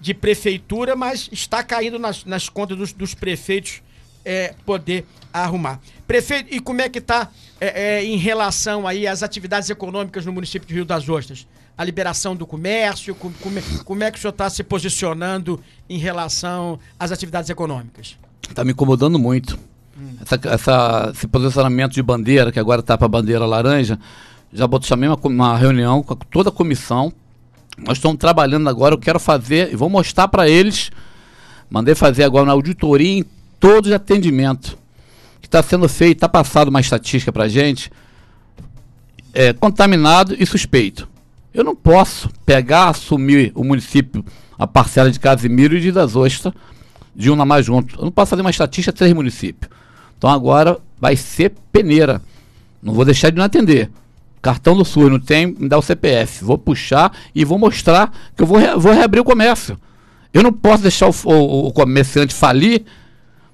de, 0.00 0.14
prefeitura, 0.14 0.96
mas 0.96 1.28
está 1.30 1.62
caindo 1.62 1.98
nas, 1.98 2.24
nas 2.24 2.48
contas 2.48 2.76
dos, 2.76 2.92
dos 2.92 3.14
prefeitos 3.14 3.82
é, 4.24 4.54
poder 4.64 5.04
arrumar. 5.32 5.80
Prefeito, 6.06 6.54
e 6.54 6.60
como 6.60 6.80
é 6.80 6.88
que 6.88 6.98
está 6.98 7.30
é, 7.60 7.98
é, 7.98 8.04
em 8.04 8.16
relação 8.16 8.86
aí 8.86 9.06
às 9.06 9.22
atividades 9.22 9.68
econômicas 9.70 10.24
no 10.24 10.32
município 10.32 10.66
de 10.68 10.74
Rio 10.74 10.84
das 10.84 11.08
Ostras? 11.08 11.46
a 11.76 11.84
liberação 11.84 12.34
do 12.34 12.46
comércio? 12.46 13.14
Como, 13.14 13.34
como, 13.34 13.60
como 13.84 14.02
é 14.02 14.10
que 14.10 14.18
o 14.18 14.20
senhor 14.20 14.30
está 14.30 14.48
se 14.48 14.62
posicionando 14.64 15.60
em 15.88 15.98
relação 15.98 16.78
às 16.98 17.12
atividades 17.12 17.50
econômicas? 17.50 18.16
Está 18.48 18.64
me 18.64 18.72
incomodando 18.72 19.18
muito. 19.18 19.58
Hum. 19.98 20.16
Essa, 20.20 20.40
essa, 20.48 21.12
esse 21.14 21.26
posicionamento 21.26 21.92
de 21.92 22.02
bandeira, 22.02 22.50
que 22.50 22.58
agora 22.58 22.80
está 22.80 22.96
para 22.96 23.06
a 23.06 23.08
bandeira 23.08 23.44
laranja, 23.44 23.98
já 24.52 24.66
botou, 24.66 24.86
chamei 24.86 25.08
uma, 25.08 25.18
uma 25.22 25.56
reunião 25.56 26.02
com 26.02 26.14
toda 26.14 26.48
a 26.48 26.52
comissão. 26.52 27.12
Nós 27.76 27.98
estamos 27.98 28.16
trabalhando 28.16 28.68
agora, 28.68 28.94
eu 28.94 28.98
quero 28.98 29.20
fazer, 29.20 29.72
e 29.72 29.76
vou 29.76 29.90
mostrar 29.90 30.28
para 30.28 30.48
eles. 30.48 30.90
Mandei 31.68 31.94
fazer 31.94 32.24
agora 32.24 32.44
uma 32.44 32.52
auditoria 32.52 33.18
em 33.18 33.24
todos 33.60 33.90
os 33.90 33.94
atendimentos 33.94 34.76
que 35.46 35.48
está 35.48 35.62
sendo 35.62 35.88
feito, 35.88 36.16
está 36.16 36.28
passado 36.28 36.68
uma 36.68 36.80
estatística 36.80 37.32
para 37.32 37.44
a 37.44 37.48
gente, 37.48 37.90
é, 39.32 39.52
contaminado 39.52 40.36
e 40.38 40.44
suspeito. 40.44 41.08
Eu 41.54 41.62
não 41.62 41.74
posso 41.74 42.28
pegar, 42.44 42.88
assumir 42.88 43.52
o 43.54 43.62
município, 43.62 44.24
a 44.58 44.66
parcela 44.66 45.10
de 45.10 45.20
Casimiro 45.20 45.76
e 45.76 45.80
de 45.80 45.92
Das 45.92 46.16
Ostras, 46.16 46.52
de 47.14 47.30
uma 47.30 47.46
mais 47.46 47.64
junto. 47.64 47.96
Eu 47.96 48.04
não 48.04 48.10
posso 48.10 48.30
fazer 48.30 48.42
uma 48.42 48.50
estatística 48.50 48.92
três 48.92 49.12
municípios. 49.12 49.70
Então 50.18 50.28
agora 50.28 50.78
vai 51.00 51.14
ser 51.14 51.52
peneira. 51.72 52.20
Não 52.82 52.92
vou 52.92 53.04
deixar 53.04 53.30
de 53.30 53.36
não 53.36 53.44
atender. 53.44 53.88
Cartão 54.42 54.76
do 54.76 54.84
SUS 54.84 55.10
não 55.10 55.20
tem, 55.20 55.46
me 55.46 55.68
dá 55.68 55.78
o 55.78 55.82
CPF. 55.82 56.44
Vou 56.44 56.58
puxar 56.58 57.12
e 57.34 57.44
vou 57.44 57.58
mostrar 57.58 58.12
que 58.36 58.42
eu 58.42 58.46
vou, 58.46 58.58
re, 58.58 58.74
vou 58.76 58.92
reabrir 58.92 59.20
o 59.20 59.24
comércio. 59.24 59.78
Eu 60.34 60.42
não 60.42 60.52
posso 60.52 60.82
deixar 60.82 61.08
o, 61.08 61.14
o, 61.24 61.68
o 61.68 61.72
comerciante 61.72 62.34
falir 62.34 62.84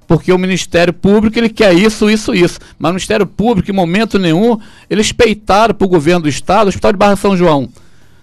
porque 0.06 0.32
o 0.32 0.38
Ministério 0.38 0.92
Público 0.92 1.38
ele 1.38 1.48
quer 1.48 1.72
isso, 1.74 2.10
isso, 2.10 2.34
isso. 2.34 2.58
Mas 2.78 2.90
o 2.90 2.94
Ministério 2.94 3.26
Público, 3.26 3.70
em 3.70 3.74
momento 3.74 4.18
nenhum, 4.18 4.58
eles 4.90 5.12
peitaram 5.12 5.74
para 5.74 5.84
o 5.84 5.88
governo 5.88 6.22
do 6.22 6.28
Estado 6.28 6.66
o 6.66 6.68
Hospital 6.68 6.92
de 6.92 6.98
Barra 6.98 7.16
São 7.16 7.36
João. 7.36 7.68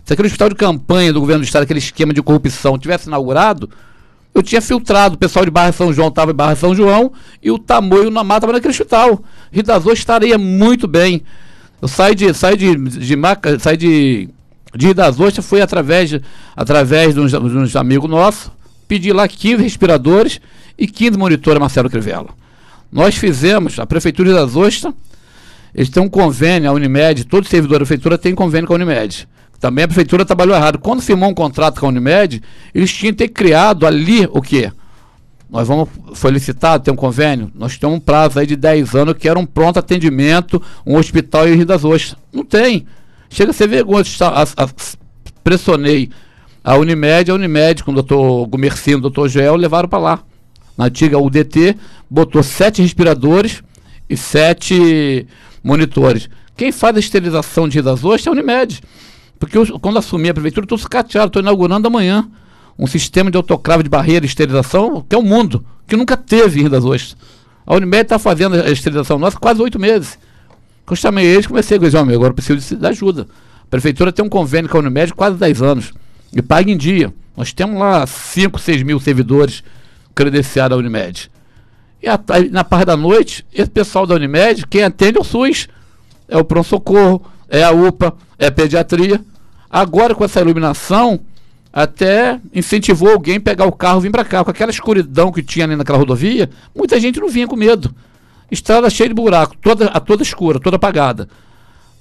Se 0.06 0.14
aquele 0.14 0.28
hospital 0.28 0.50
de 0.50 0.56
campanha 0.56 1.14
do 1.14 1.20
governo 1.20 1.44
do 1.44 1.46
estado, 1.46 1.64
aquele 1.64 1.78
esquema 1.78 2.12
de 2.12 2.22
corrupção, 2.24 2.80
tivesse 2.80 3.08
inaugurado, 3.08 3.70
eu 4.34 4.42
tinha 4.42 4.62
filtrado. 4.62 5.16
O 5.16 5.18
pessoal 5.18 5.46
de 5.46 5.52
Barra 5.52 5.72
São 5.72 5.94
João 5.94 6.08
estava 6.08 6.32
em 6.32 6.34
Barra 6.34 6.56
São 6.56 6.74
João 6.74 7.12
e 7.44 7.52
o 7.52 7.60
Tamoio 7.60 8.10
na 8.10 8.24
mata 8.24 8.40
estava 8.40 8.54
naquele 8.54 8.72
hospital. 8.72 9.24
Ritazô 9.52 9.92
estaria 9.92 10.38
muito 10.38 10.88
bem. 10.88 11.22
Eu 11.82 11.88
saí 11.88 12.16
de, 12.16 12.34
saí 12.34 12.58
de, 12.58 12.76
de, 12.76 13.16
Maca, 13.16 13.60
saí 13.60 13.78
de, 13.78 14.30
de 14.76 14.88
Ridazô, 14.88 15.30
foi 15.42 15.62
através, 15.62 16.20
através 16.56 17.14
de 17.14 17.20
uns, 17.20 17.32
de 17.32 17.38
uns 17.38 17.76
amigos 17.76 18.10
nossos, 18.10 18.52
pedi 18.88 19.14
lá 19.14 19.28
15 19.28 19.62
respiradores 19.62 20.42
e 20.80 20.88
15 20.88 21.18
monitores 21.18 21.60
Marcelo 21.60 21.90
Crivella. 21.90 22.30
Nós 22.92 23.16
fizemos, 23.16 23.78
a 23.78 23.86
Prefeitura 23.86 24.30
de 24.30 24.36
Ridazô, 24.36 24.66
eles 25.76 25.90
têm 25.90 26.02
um 26.02 26.10
convênio, 26.10 26.70
a 26.70 26.74
Unimed, 26.74 27.26
todo 27.26 27.48
servidor 27.48 27.80
da 27.80 27.86
Prefeitura 27.86 28.18
tem 28.18 28.34
convênio 28.34 28.68
com 28.68 28.74
a 28.74 28.78
Unimed. 28.78 29.28
Também 29.60 29.84
a 29.84 29.88
prefeitura 29.88 30.24
trabalhou 30.24 30.56
errado. 30.56 30.80
Quando 30.80 31.02
firmou 31.02 31.30
um 31.30 31.34
contrato 31.34 31.82
com 31.82 31.86
a 31.86 31.90
Unimed, 31.90 32.42
eles 32.74 32.92
tinham 32.94 33.12
que 33.12 33.18
ter 33.18 33.28
criado 33.28 33.86
ali 33.86 34.26
o 34.32 34.42
quê? 34.42 34.72
Nós 35.50 35.68
vamos, 35.68 35.90
foi 36.14 36.32
licitado, 36.32 36.84
tem 36.84 36.94
um 36.94 36.98
convênio, 36.98 37.52
nós 37.56 37.78
temos 37.78 37.98
um 37.98 38.00
prazo 38.00 38.40
aí 38.40 38.46
de 38.46 38.56
10 38.56 38.96
anos 38.96 39.16
que 39.16 39.28
era 39.28 39.38
um 39.38 39.46
pronto 39.46 39.78
atendimento, 39.78 40.62
um 40.86 40.96
hospital 40.96 41.48
em 41.48 41.56
Rio 41.56 41.66
das 41.66 41.84
Ostras. 41.84 42.16
Não 42.32 42.46
tem. 42.46 42.86
Chega 43.30 43.52
a 43.52 43.54
ser 43.54 43.68
vergonha. 43.68 44.04
A, 44.22 44.44
a, 44.44 44.70
pressionei 45.44 46.10
a 46.64 46.78
Unimed, 46.78 47.32
a 47.32 47.34
Unimed 47.34 47.84
com 47.84 47.92
o 47.92 47.96
doutor 47.96 48.46
Gumercino, 48.48 49.00
o 49.00 49.02
doutor 49.02 49.28
Joel, 49.28 49.56
levaram 49.56 49.90
para 49.90 50.00
lá. 50.00 50.20
Na 50.80 50.86
antiga 50.86 51.20
UDT, 51.20 51.76
botou 52.10 52.42
sete 52.42 52.82
respiradores 52.82 53.62
e 54.10 54.16
sete 54.16 55.28
monitores. 55.62 56.30
Quem 56.56 56.72
faz 56.72 56.96
a 56.96 57.00
esterilização 57.02 57.68
de 57.68 57.82
das 57.82 58.02
Ostras 58.06 58.28
é 58.28 58.30
a 58.30 58.32
Unimed. 58.32 58.82
Porque 59.38 59.58
eu, 59.58 59.78
quando 59.78 60.00
assumi 60.00 60.30
a 60.30 60.34
prefeitura, 60.34 60.64
estou 60.64 60.78
sucateado, 60.78 61.28
estou 61.28 61.42
inaugurando 61.42 61.86
amanhã 61.86 62.30
um 62.78 62.88
sistema 62.88 63.30
de 63.30 63.36
autoclave 63.36 63.84
de 63.84 63.90
barreira 63.90 64.26
e 64.26 64.30
esterilização 64.30 65.06
que 65.08 65.14
é 65.14 65.20
o 65.20 65.22
mundo, 65.22 65.66
que 65.86 65.98
nunca 65.98 66.16
teve 66.16 66.60
em 66.60 66.62
Rio 66.62 66.70
das. 66.70 67.18
A 67.68 67.76
Unimed 67.76 68.04
está 68.04 68.18
fazendo 68.18 68.56
a 68.56 68.72
esterilização 68.72 69.20
nossa 69.20 69.38
quase 69.38 69.62
oito 69.62 69.78
meses. 69.78 70.18
Eu 70.90 70.96
chamei 70.96 71.26
eles, 71.26 71.46
comecei 71.46 71.76
a 71.76 71.80
dizer, 71.82 71.98
agora 71.98 72.30
eu 72.30 72.34
preciso 72.34 72.78
de 72.78 72.88
ajuda. 72.88 73.28
A 73.64 73.68
prefeitura 73.70 74.14
tem 74.14 74.24
um 74.24 74.30
convênio 74.30 74.70
com 74.70 74.78
a 74.78 74.80
Unimed 74.80 75.14
quase 75.14 75.36
10 75.36 75.62
anos 75.62 75.92
e 76.32 76.42
paga 76.42 76.72
em 76.72 76.78
dia. 76.78 77.14
Nós 77.36 77.52
temos 77.52 77.78
lá 77.78 78.08
5, 78.08 78.58
6 78.58 78.84
mil 78.84 78.98
servidores 79.02 79.62
credenciados 80.20 80.76
à 80.76 80.78
Unimed. 80.78 81.32
E 82.04 82.10
a, 82.10 82.20
na 82.52 82.66
parte 82.66 82.88
da 82.88 82.98
noite, 82.98 83.46
esse 83.54 83.70
pessoal 83.70 84.06
da 84.06 84.16
Unimed, 84.16 84.68
quem 84.68 84.84
atende 84.84 85.18
é 85.18 85.22
o 85.22 85.24
SUS, 85.24 85.70
é 86.28 86.38
o 86.38 86.44
pronto-socorro, 86.44 87.26
é 87.48 87.64
a 87.64 87.72
UPA, 87.72 88.14
é 88.38 88.48
a 88.48 88.52
pediatria. 88.52 89.22
Agora, 89.70 90.14
com 90.14 90.26
essa 90.26 90.42
iluminação, 90.42 91.22
até 91.72 92.38
incentivou 92.54 93.12
alguém 93.12 93.38
a 93.38 93.40
pegar 93.40 93.66
o 93.66 93.72
carro 93.72 94.00
e 94.00 94.04
vir 94.04 94.12
para 94.12 94.26
cá. 94.26 94.44
Com 94.44 94.52
aquela 94.52 94.72
escuridão 94.72 95.32
que 95.32 95.42
tinha 95.42 95.64
ali 95.64 95.78
naquela 95.78 95.98
rodovia, 95.98 96.50
muita 96.76 97.00
gente 97.00 97.18
não 97.18 97.30
vinha 97.30 97.48
com 97.48 97.56
medo. 97.56 97.96
Estrada 98.52 98.90
cheia 98.90 99.08
de 99.08 99.16
buraco, 99.16 99.56
toda, 99.62 99.88
toda 100.02 100.22
escura, 100.22 100.60
toda 100.60 100.76
apagada. 100.76 101.30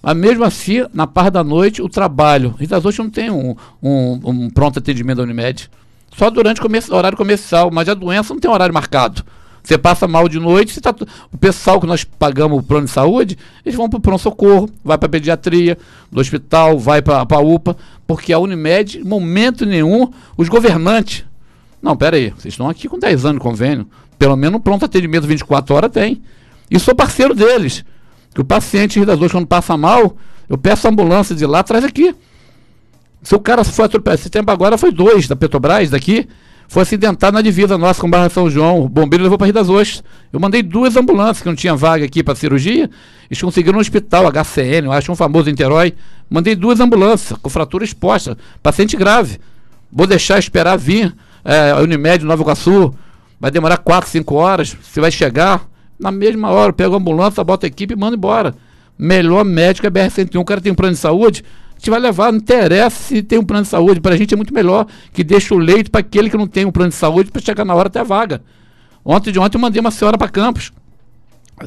Mas 0.03 0.17
mesmo 0.17 0.43
assim, 0.43 0.85
na 0.93 1.07
parte 1.07 1.35
da 1.35 1.45
noite, 1.45 1.81
o 1.81 1.89
trabalho. 1.89 2.57
Ritas 2.59 2.85
hoje 2.85 2.99
não 2.99 3.11
tem 3.11 3.31
um, 3.31 3.55
um, 3.81 4.21
um, 4.25 4.51
pronto 4.51 4.81
atendimento 4.81 5.19
da 5.19 5.23
Unimed. 5.23 5.71
Só 6.17 6.31
durante 6.31 6.61
o 6.61 6.95
horário 6.95 7.17
comercial, 7.17 7.71
mas 7.71 7.89
a 7.89 7.95
doença 7.95 8.35
não 8.35 8.41
tem 8.41 8.51
horário 8.51 8.75
marcado. 8.75 9.25
Você 9.63 9.77
passa 9.77 10.09
mal 10.09 10.29
de 10.29 10.41
noite, 10.41 10.81
tá, 10.81 10.95
o 11.31 11.37
pessoal 11.37 11.79
que 11.79 11.87
nós 11.87 12.03
pagamos 12.03 12.59
o 12.59 12.63
plano 12.63 12.87
de 12.87 12.91
saúde, 12.91 13.37
eles 13.65 13.77
vão 13.77 13.89
para 13.89 13.99
o 13.99 14.01
pronto-socorro, 14.01 14.69
vai 14.83 14.97
para 14.97 15.07
a 15.07 15.11
pediatria, 15.11 15.77
do 16.11 16.21
hospital, 16.21 16.79
vai 16.79 17.03
para 17.03 17.27
a 17.29 17.39
UPA, 17.39 17.77
porque 18.07 18.33
a 18.33 18.39
Unimed, 18.39 18.99
em 18.99 19.05
momento 19.05 19.67
nenhum, 19.67 20.11
os 20.39 20.49
governantes. 20.49 21.25
Não, 21.83 21.97
pera 21.97 22.17
aí, 22.17 22.31
vocês 22.31 22.55
estão 22.55 22.69
aqui 22.69 22.89
com 22.89 22.99
10 22.99 23.27
anos 23.27 23.43
de 23.43 23.47
convênio. 23.47 23.87
Pelo 24.19 24.37
menos 24.37 24.59
um 24.59 24.63
pronto 24.63 24.85
atendimento 24.85 25.27
24 25.27 25.75
horas 25.75 25.93
tem. 25.93 26.23
E 26.71 26.79
sou 26.79 26.95
parceiro 26.95 27.35
deles. 27.35 27.85
Que 28.35 28.41
o 28.41 28.45
paciente 28.45 29.05
das 29.05 29.19
duas, 29.19 29.31
quando 29.31 29.47
passa 29.47 29.77
mal, 29.77 30.17
eu 30.49 30.57
peço 30.57 30.87
a 30.87 30.91
ambulância 30.91 31.35
de 31.35 31.45
lá, 31.47 31.63
traz 31.63 31.85
aqui. 31.85 32.15
Se 33.23 33.35
o 33.35 33.41
cara 33.41 33.65
foi 33.65 33.85
atropelado, 33.85 34.21
esse 34.21 34.31
tempo 34.31 34.51
agora 34.51 34.79
foi 34.79 34.93
dois 34.93 35.27
da 35.27 35.35
Petrobras 35.35 35.91
daqui, 35.91 36.29
foi 36.69 36.83
acidentado 36.83 37.35
na 37.35 37.41
divisa 37.41 37.79
nossa 37.79 38.01
com 38.01 38.11
Barra 38.11 38.29
São 38.29 38.51
João. 38.51 38.83
O 38.83 38.89
bombeiro 38.89 39.25
levou 39.25 39.39
para 39.39 39.47
Rio 39.47 39.55
das 39.55 39.71
Ostras. 39.71 40.05
Eu 40.31 40.39
mandei 40.39 40.63
duas 40.63 40.97
ambulâncias, 40.97 41.41
que 41.41 41.49
não 41.49 41.55
tinha 41.57 41.75
vaga 41.75 42.05
aqui 42.05 42.23
para 42.23 42.35
cirurgia. 42.35 42.91
Eles 43.31 43.41
conseguiram 43.41 43.75
no 43.77 43.81
hospital, 43.81 44.31
HCN, 44.31 44.85
eu 44.87 44.93
acho 44.93 45.11
um 45.11 45.17
famoso 45.17 45.49
Niterói. 45.49 45.95
Mandei 46.29 46.55
duas 46.55 46.79
ambulâncias, 46.79 47.39
com 47.41 47.49
fratura 47.49 47.85
exposta, 47.85 48.37
paciente 48.63 48.97
grave. 48.97 49.39
Vou 49.91 50.07
deixar 50.07 50.39
esperar 50.39 50.77
vir 50.77 51.15
é, 51.43 51.71
a 51.71 51.79
Unimed 51.79 52.23
Nova 52.25 52.43
Iguaçu. 52.43 52.95
Vai 53.41 53.51
demorar 53.51 53.79
4, 53.79 54.11
5 54.11 54.35
horas. 54.35 54.77
Você 54.83 55.01
vai 55.01 55.11
chegar 55.11 55.67
na 55.99 56.11
mesma 56.11 56.51
hora, 56.51 56.73
pega 56.73 56.93
a 56.93 56.99
ambulância, 56.99 57.43
bota 57.43 57.67
a 57.67 57.69
equipe 57.69 57.95
e 57.95 57.97
manda 57.97 58.15
embora. 58.15 58.55
Melhor 58.99 59.43
médico 59.43 59.87
é 59.87 59.91
BR-101. 59.91 60.39
O 60.39 60.45
cara 60.45 60.61
tem 60.61 60.71
um 60.71 60.75
plano 60.75 60.93
de 60.93 61.01
saúde, 61.01 61.43
a 61.79 61.81
gente 61.81 61.91
vai 61.91 62.01
levar, 62.01 62.33
não 62.33 62.41
interessa 62.41 63.05
se 63.05 63.23
tem 63.23 63.39
um 63.39 63.45
plano 63.45 63.63
de 63.63 63.69
saúde. 63.69 64.01
Para 64.01 64.15
a 64.15 64.19
gente 64.19 64.35
é 64.35 64.37
muito 64.37 64.53
melhor 64.53 64.85
que 65.13 65.23
deixe 65.23 65.55
o 65.55 65.59
leito 65.59 65.93
para 65.93 66.01
aquele 66.01 66.29
que 66.29 66.37
não 66.37 66.49
tem 66.49 66.65
um 66.65 66.73
plano 66.73 66.91
de 66.91 66.97
saúde 66.97 67.31
para 67.31 67.41
chegar 67.41 67.65
na 67.65 67.73
hora 67.73 67.87
até 67.87 68.01
a 68.01 68.03
vaga. 68.03 68.43
Ontem 69.05 69.31
de 69.31 69.39
ontem 69.39 69.57
eu 69.57 69.61
mandei 69.61 69.81
uma 69.81 69.93
senhora 69.93 70.19
para 70.19 70.29
Campos. 70.29 70.73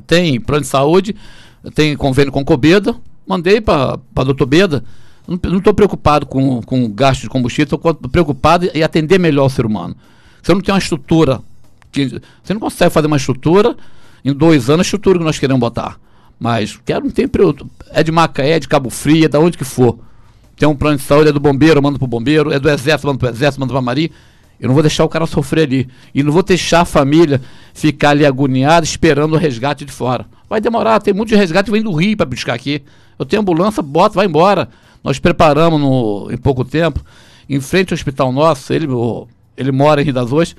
Tem 0.06 0.40
plano 0.42 0.64
de 0.64 0.68
saúde, 0.68 1.16
tem 1.74 1.96
convênio 1.96 2.32
com 2.32 2.44
Cobeda, 2.44 2.94
mandei 3.26 3.62
para 3.62 3.98
a 4.14 4.24
doutor 4.26 4.46
Beda. 4.46 4.84
Não 5.26 5.60
estou 5.60 5.74
preocupado 5.74 6.26
com, 6.26 6.62
com 6.62 6.92
gasto 6.92 7.22
de 7.22 7.30
combustível, 7.30 7.76
estou 7.76 7.94
preocupado 8.10 8.70
em 8.74 8.84
atender 8.84 9.18
melhor 9.18 9.46
o 9.46 9.50
ser 9.50 9.66
humano. 9.66 9.96
Você 10.44 10.54
não 10.54 10.60
tem 10.60 10.74
uma 10.74 10.80
estrutura, 10.80 11.40
que, 11.90 12.22
você 12.44 12.54
não 12.54 12.60
consegue 12.60 12.92
fazer 12.92 13.08
uma 13.08 13.16
estrutura 13.16 13.78
em 14.26 14.34
dois 14.34 14.70
anos, 14.70 14.82
a 14.82 14.88
estrutura 14.88 15.20
que 15.20 15.24
nós 15.24 15.40
queremos 15.40 15.62
botar. 15.62 15.98
Mas 16.42 16.76
quero 16.84 17.06
não 17.06 17.12
tem 17.12 17.28
período. 17.28 17.70
É 17.92 18.02
de 18.02 18.12
Macaé, 18.12 18.54
é 18.54 18.60
de 18.60 18.68
Cabo 18.68 18.90
Frio, 18.90 19.26
é 19.26 19.28
da 19.28 19.40
onde 19.40 19.56
que 19.56 19.64
for. 19.64 20.00
Tem 20.56 20.68
um 20.68 20.76
plano 20.76 20.98
de 20.98 21.04
saúde, 21.04 21.30
é 21.30 21.32
do 21.32 21.40
bombeiro, 21.40 21.78
eu 21.78 21.84
mando 21.84 22.00
pro 22.00 22.08
bombeiro, 22.08 22.52
é 22.52 22.58
do 22.58 22.68
exército, 22.68 23.06
mando 23.06 23.20
pro 23.20 23.30
exército, 23.30 23.60
mando 23.60 23.72
pra 23.72 23.80
Mari. 23.80 24.12
Eu 24.60 24.68
não 24.68 24.74
vou 24.74 24.82
deixar 24.82 25.04
o 25.04 25.10
cara 25.10 25.28
sofrer 25.28 25.68
ali. 25.68 25.88
E 26.16 26.24
não 26.24 26.32
vou 26.32 26.42
deixar 26.42 26.82
a 26.82 26.86
família 26.86 27.40
ficar 27.76 28.10
ali 28.10 28.26
agoniada 28.26 28.84
esperando 28.84 29.34
o 29.34 29.38
resgate 29.38 29.86
de 29.86 29.92
fora. 29.92 30.26
Vai 30.50 30.60
demorar, 30.60 31.00
tem 31.00 31.14
muito 31.14 31.30
de 31.30 31.36
resgate 31.36 31.66
que 31.66 31.72
vem 31.72 31.84
do 31.84 31.92
Rio 31.92 32.18
para 32.18 32.26
buscar 32.26 32.56
aqui. 32.56 32.82
Eu 33.20 33.26
tenho 33.26 33.44
ambulância, 33.44 33.84
bota, 33.84 34.16
vai 34.16 34.26
embora. 34.26 34.68
Nós 35.04 35.20
preparamos 35.20 35.80
no, 35.80 36.28
em 36.32 36.38
pouco 36.38 36.66
tempo, 36.66 37.06
em 37.48 37.60
frente 37.60 37.94
ao 37.94 37.96
hospital 37.96 38.32
nosso, 38.32 38.74
ele, 38.74 38.88
ele 39.56 39.72
mora 39.72 40.02
em 40.02 40.06
Rio 40.06 40.14
das 40.14 40.32
Ostras, 40.32 40.56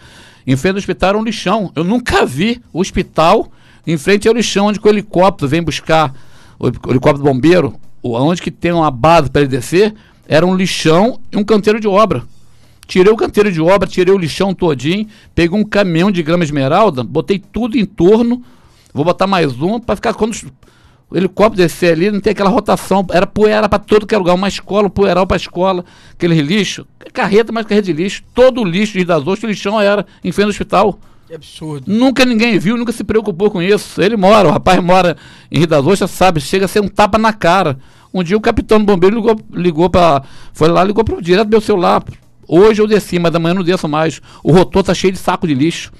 em 0.47 0.57
frente 0.57 0.74
ao 0.74 0.78
hospital 0.78 1.09
era 1.09 1.18
um 1.18 1.24
lixão. 1.24 1.72
Eu 1.74 1.83
nunca 1.83 2.24
vi 2.24 2.62
o 2.72 2.78
hospital 2.78 3.51
em 3.87 3.97
frente 3.97 4.28
ao 4.28 4.35
lixão, 4.35 4.66
onde 4.66 4.80
o 4.83 4.89
helicóptero 4.89 5.49
vem 5.49 5.62
buscar, 5.62 6.14
o 6.59 6.68
helicóptero 6.68 7.24
bombeiro, 7.24 7.74
onde 8.03 8.41
que 8.41 8.51
tem 8.51 8.72
uma 8.72 8.91
base 8.91 9.30
para 9.30 9.43
ele 9.43 9.51
descer, 9.51 9.95
era 10.26 10.47
um 10.47 10.55
lixão 10.55 11.20
e 11.30 11.37
um 11.37 11.45
canteiro 11.45 11.80
de 11.80 11.89
obra. 11.89 12.22
Tirei 12.87 13.12
o 13.12 13.16
canteiro 13.16 13.51
de 13.51 13.61
obra, 13.61 13.89
tirei 13.89 14.14
o 14.14 14.18
lixão 14.18 14.55
todinho, 14.55 15.07
peguei 15.35 15.59
um 15.59 15.64
caminhão 15.64 16.11
de 16.11 16.22
grama 16.22 16.45
esmeralda, 16.45 17.03
botei 17.03 17.39
tudo 17.39 17.76
em 17.76 17.85
torno, 17.85 18.43
vou 18.93 19.05
botar 19.05 19.26
mais 19.26 19.61
um 19.61 19.80
para 19.80 19.97
ficar 19.97 20.14
quando 20.14 20.37
o 21.09 21.16
helicóptero 21.16 21.57
descer 21.57 21.93
ali, 21.93 22.11
não 22.11 22.20
tem 22.20 22.30
aquela 22.30 22.51
rotação, 22.51 23.07
era 23.11 23.26
poeira 23.26 23.68
para 23.68 23.78
todo 23.78 24.07
que 24.07 24.14
é 24.14 24.18
lugar, 24.18 24.35
uma 24.35 24.49
escola, 24.49 24.87
um 24.87 24.91
poeiral 24.91 25.26
para 25.26 25.37
escola, 25.37 25.85
aquele 26.12 26.41
lixo, 26.41 26.87
carreta, 27.12 27.53
mais 27.53 27.66
carreta 27.66 27.87
de 27.87 27.93
lixo, 27.93 28.22
todo 28.35 28.62
o 28.62 28.64
lixo 28.64 28.95
de 28.95 29.05
das 29.05 29.18
outras, 29.18 29.45
o 29.45 29.47
lixão 29.47 29.80
era 29.80 30.07
em 30.24 30.33
frente 30.33 30.47
do 30.47 30.51
hospital. 30.51 30.99
Que 31.33 31.37
absurdo. 31.37 31.85
Nunca 31.91 32.26
ninguém 32.26 32.59
viu, 32.59 32.76
nunca 32.76 32.93
se 32.93 33.03
preocupou 33.03 33.51
com 33.51 33.62
isso. 33.62 34.03
Ele 34.03 34.18
mora, 34.18 34.49
o 34.49 34.51
rapaz 34.51 34.78
mora 34.85 35.16
em 35.51 35.61
Rio 35.61 35.66
das 35.66 35.87
Ostras, 35.87 36.11
sabe, 36.11 36.43
chega 36.43 36.66
a 36.66 36.68
ser 36.68 36.80
um 36.80 36.89
tapa 36.89 37.16
na 37.16 37.33
cara. 37.33 37.78
Um 38.12 38.22
dia 38.22 38.37
o 38.37 38.41
capitão 38.41 38.78
do 38.78 38.85
bombeiro 38.85 39.16
ligou, 39.16 39.41
ligou 39.51 39.89
para. 39.89 40.24
Foi 40.53 40.68
lá, 40.68 40.85
ligou 40.85 41.03
pro, 41.03 41.22
direto 41.22 41.47
do 41.47 41.53
meu 41.53 41.62
celular. 41.62 42.05
Hoje 42.47 42.83
eu 42.83 42.87
desci, 42.87 43.18
mas 43.18 43.35
amanhã 43.35 43.55
não 43.55 43.62
desço 43.62 43.89
mais. 43.89 44.20
O 44.45 44.53
rotor 44.53 44.83
tá 44.83 44.93
cheio 44.93 45.11
de 45.11 45.18
saco 45.18 45.47
de 45.47 45.55
lixo. 45.55 45.91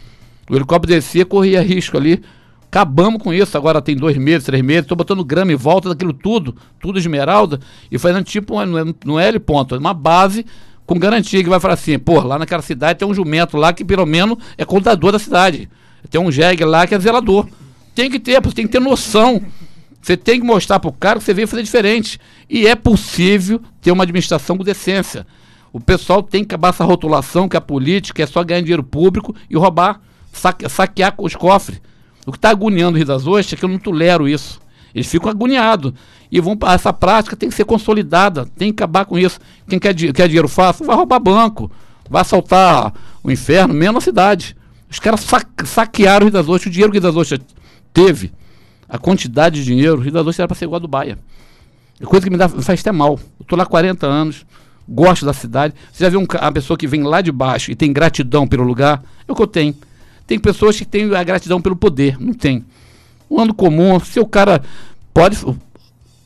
O 0.51 0.55
helicóptero 0.55 0.93
descia, 0.93 1.25
corria 1.25 1.63
risco 1.63 1.97
ali. 1.97 2.23
Acabamos 2.67 3.23
com 3.23 3.33
isso, 3.33 3.57
agora 3.57 3.81
tem 3.81 3.97
dois 3.97 4.19
meses, 4.19 4.45
três 4.45 4.63
meses, 4.63 4.83
estou 4.83 4.99
botando 4.99 5.25
grama 5.25 5.51
em 5.51 5.57
volta 5.57 5.89
daquilo 5.89 6.13
tudo, 6.13 6.57
tudo 6.81 6.99
esmeralda, 6.99 7.61
e 7.91 7.99
fazendo 7.99 8.25
tipo, 8.25 8.55
não 9.05 9.21
é 9.21 9.29
L 9.29 9.39
ponto, 9.41 9.75
é 9.75 9.79
uma 9.79 9.93
base 9.93 10.47
com 10.87 10.99
garantia 10.99 11.43
que 11.43 11.49
vai 11.49 11.61
falar 11.61 11.75
assim, 11.75 11.99
pô, 11.99 12.21
lá 12.21 12.39
naquela 12.39 12.63
cidade 12.63 12.99
tem 12.99 13.09
um 13.09 13.15
jumento 13.15 13.57
lá 13.57 13.73
que 13.73 13.85
pelo 13.85 14.05
menos 14.05 14.39
é 14.59 14.65
contador 14.65 15.13
da 15.13 15.19
cidade. 15.19 15.69
Tem 16.11 16.21
um 16.21 16.31
jegue 16.31 16.65
lá 16.65 16.87
que 16.87 16.95
é 16.95 16.99
zelador. 16.99 17.47
Tem 17.95 18.11
que 18.11 18.19
ter, 18.19 18.41
você 18.41 18.55
tem 18.55 18.67
que 18.67 18.73
ter 18.73 18.81
noção. 18.81 19.41
Você 20.01 20.17
tem 20.17 20.41
que 20.41 20.47
mostrar 20.47 20.81
para 20.81 20.91
o 20.91 20.93
cara 20.93 21.19
que 21.19 21.25
você 21.25 21.33
veio 21.33 21.47
fazer 21.47 21.63
diferente. 21.63 22.19
E 22.51 22.67
é 22.67 22.75
possível 22.75 23.61
ter 23.81 23.93
uma 23.93 24.03
administração 24.03 24.59
com 24.59 24.65
decência. 24.65 25.27
O 25.73 25.81
pessoal 25.81 26.23
tem 26.23 26.45
que 26.45 26.49
acabar 26.49 26.69
essa 26.69 26.85
rotulação 26.85 27.49
que 27.49 27.57
a 27.57 27.61
política 27.61 28.23
é 28.23 28.27
só 28.27 28.43
ganhar 28.43 28.61
dinheiro 28.61 28.83
público 28.83 29.35
e 29.49 29.57
roubar, 29.57 30.01
saque, 30.33 30.69
saquear 30.69 31.15
os 31.17 31.35
cofres. 31.35 31.81
O 32.27 32.33
que 32.33 32.39
está 32.39 32.51
agoniando 32.51 32.95
o 32.95 32.97
Rio 32.99 33.07
das 33.07 33.27
Ostras 33.27 33.55
é 33.55 33.57
que 33.57 33.65
eu 33.65 33.69
não 33.69 33.79
tolero 33.79 34.29
isso. 34.29 34.61
Eles 34.95 35.07
ficam 35.07 35.31
agoniados. 35.31 35.93
E 36.31 36.41
vão 36.41 36.57
essa 36.73 36.93
prática 36.93 37.37
tem 37.37 37.49
que 37.49 37.55
ser 37.55 37.65
consolidada, 37.65 38.47
tem 38.57 38.73
que 38.73 38.83
acabar 38.83 39.05
com 39.05 39.19
isso. 39.19 39.39
Quem 39.69 39.79
quer, 39.79 39.95
quer 39.95 40.27
dinheiro 40.27 40.49
fácil 40.49 40.87
vai 40.87 40.97
roubar 40.97 41.21
banco, 41.21 41.71
vai 42.09 42.23
assaltar 42.23 42.93
o 43.23 43.31
inferno, 43.31 43.75
mesmo 43.75 43.95
na 43.95 44.01
cidade. 44.01 44.57
Os 44.91 44.99
caras 44.99 45.27
saquearam 45.65 46.27
o 46.27 46.29
Rio 46.29 46.33
das 46.33 46.49
Ostras, 46.49 46.67
o 46.67 46.71
dinheiro 46.71 46.93
que 46.93 46.99
o 46.99 47.01
Rio 47.01 47.11
das 47.11 47.17
Ostras 47.17 47.41
teve, 47.93 48.33
a 48.89 48.99
quantidade 48.99 49.57
de 49.57 49.65
dinheiro, 49.65 49.99
o 49.99 50.01
Rio 50.01 50.13
das 50.13 50.23
Ostras 50.23 50.41
era 50.41 50.49
para 50.49 50.57
ser 50.57 50.67
igual 50.67 50.77
a 50.77 50.81
Dubai. 50.81 51.17
É 52.01 52.05
coisa 52.05 52.25
que 52.25 52.31
me, 52.31 52.37
dá, 52.37 52.49
me 52.49 52.63
faz 52.63 52.81
até 52.81 52.93
mal. 52.93 53.19
Eu 53.39 53.43
estou 53.43 53.57
lá 53.57 53.65
há 53.65 53.67
40 53.67 54.07
anos, 54.07 54.45
gosto 54.89 55.25
da 55.25 55.33
cidade. 55.33 55.75
Você 55.93 56.05
já 56.05 56.11
viu 56.11 56.21
um, 56.21 56.27
uma 56.41 56.53
pessoa 56.53 56.77
que 56.77 56.87
vem 56.87 57.03
lá 57.03 57.21
de 57.21 57.31
baixo 57.31 57.71
e 57.71 57.75
tem 57.75 57.93
gratidão 57.93 58.47
pelo 58.47 58.65
lugar? 58.65 59.03
É 59.27 59.33
o 59.33 59.35
que 59.35 59.43
eu 59.43 59.47
tenho. 59.47 59.75
Tem 60.27 60.39
pessoas 60.39 60.77
que 60.77 60.85
têm 60.85 61.15
a 61.15 61.23
gratidão 61.23 61.61
pelo 61.61 61.77
poder, 61.77 62.21
não 62.21 62.35
tem. 62.35 62.65
Um 63.33 63.41
ano 63.41 63.55
comum, 63.55 63.99
se 63.99 64.21
o 64.21 64.27
cara 64.27 64.61
pode. 65.15 65.39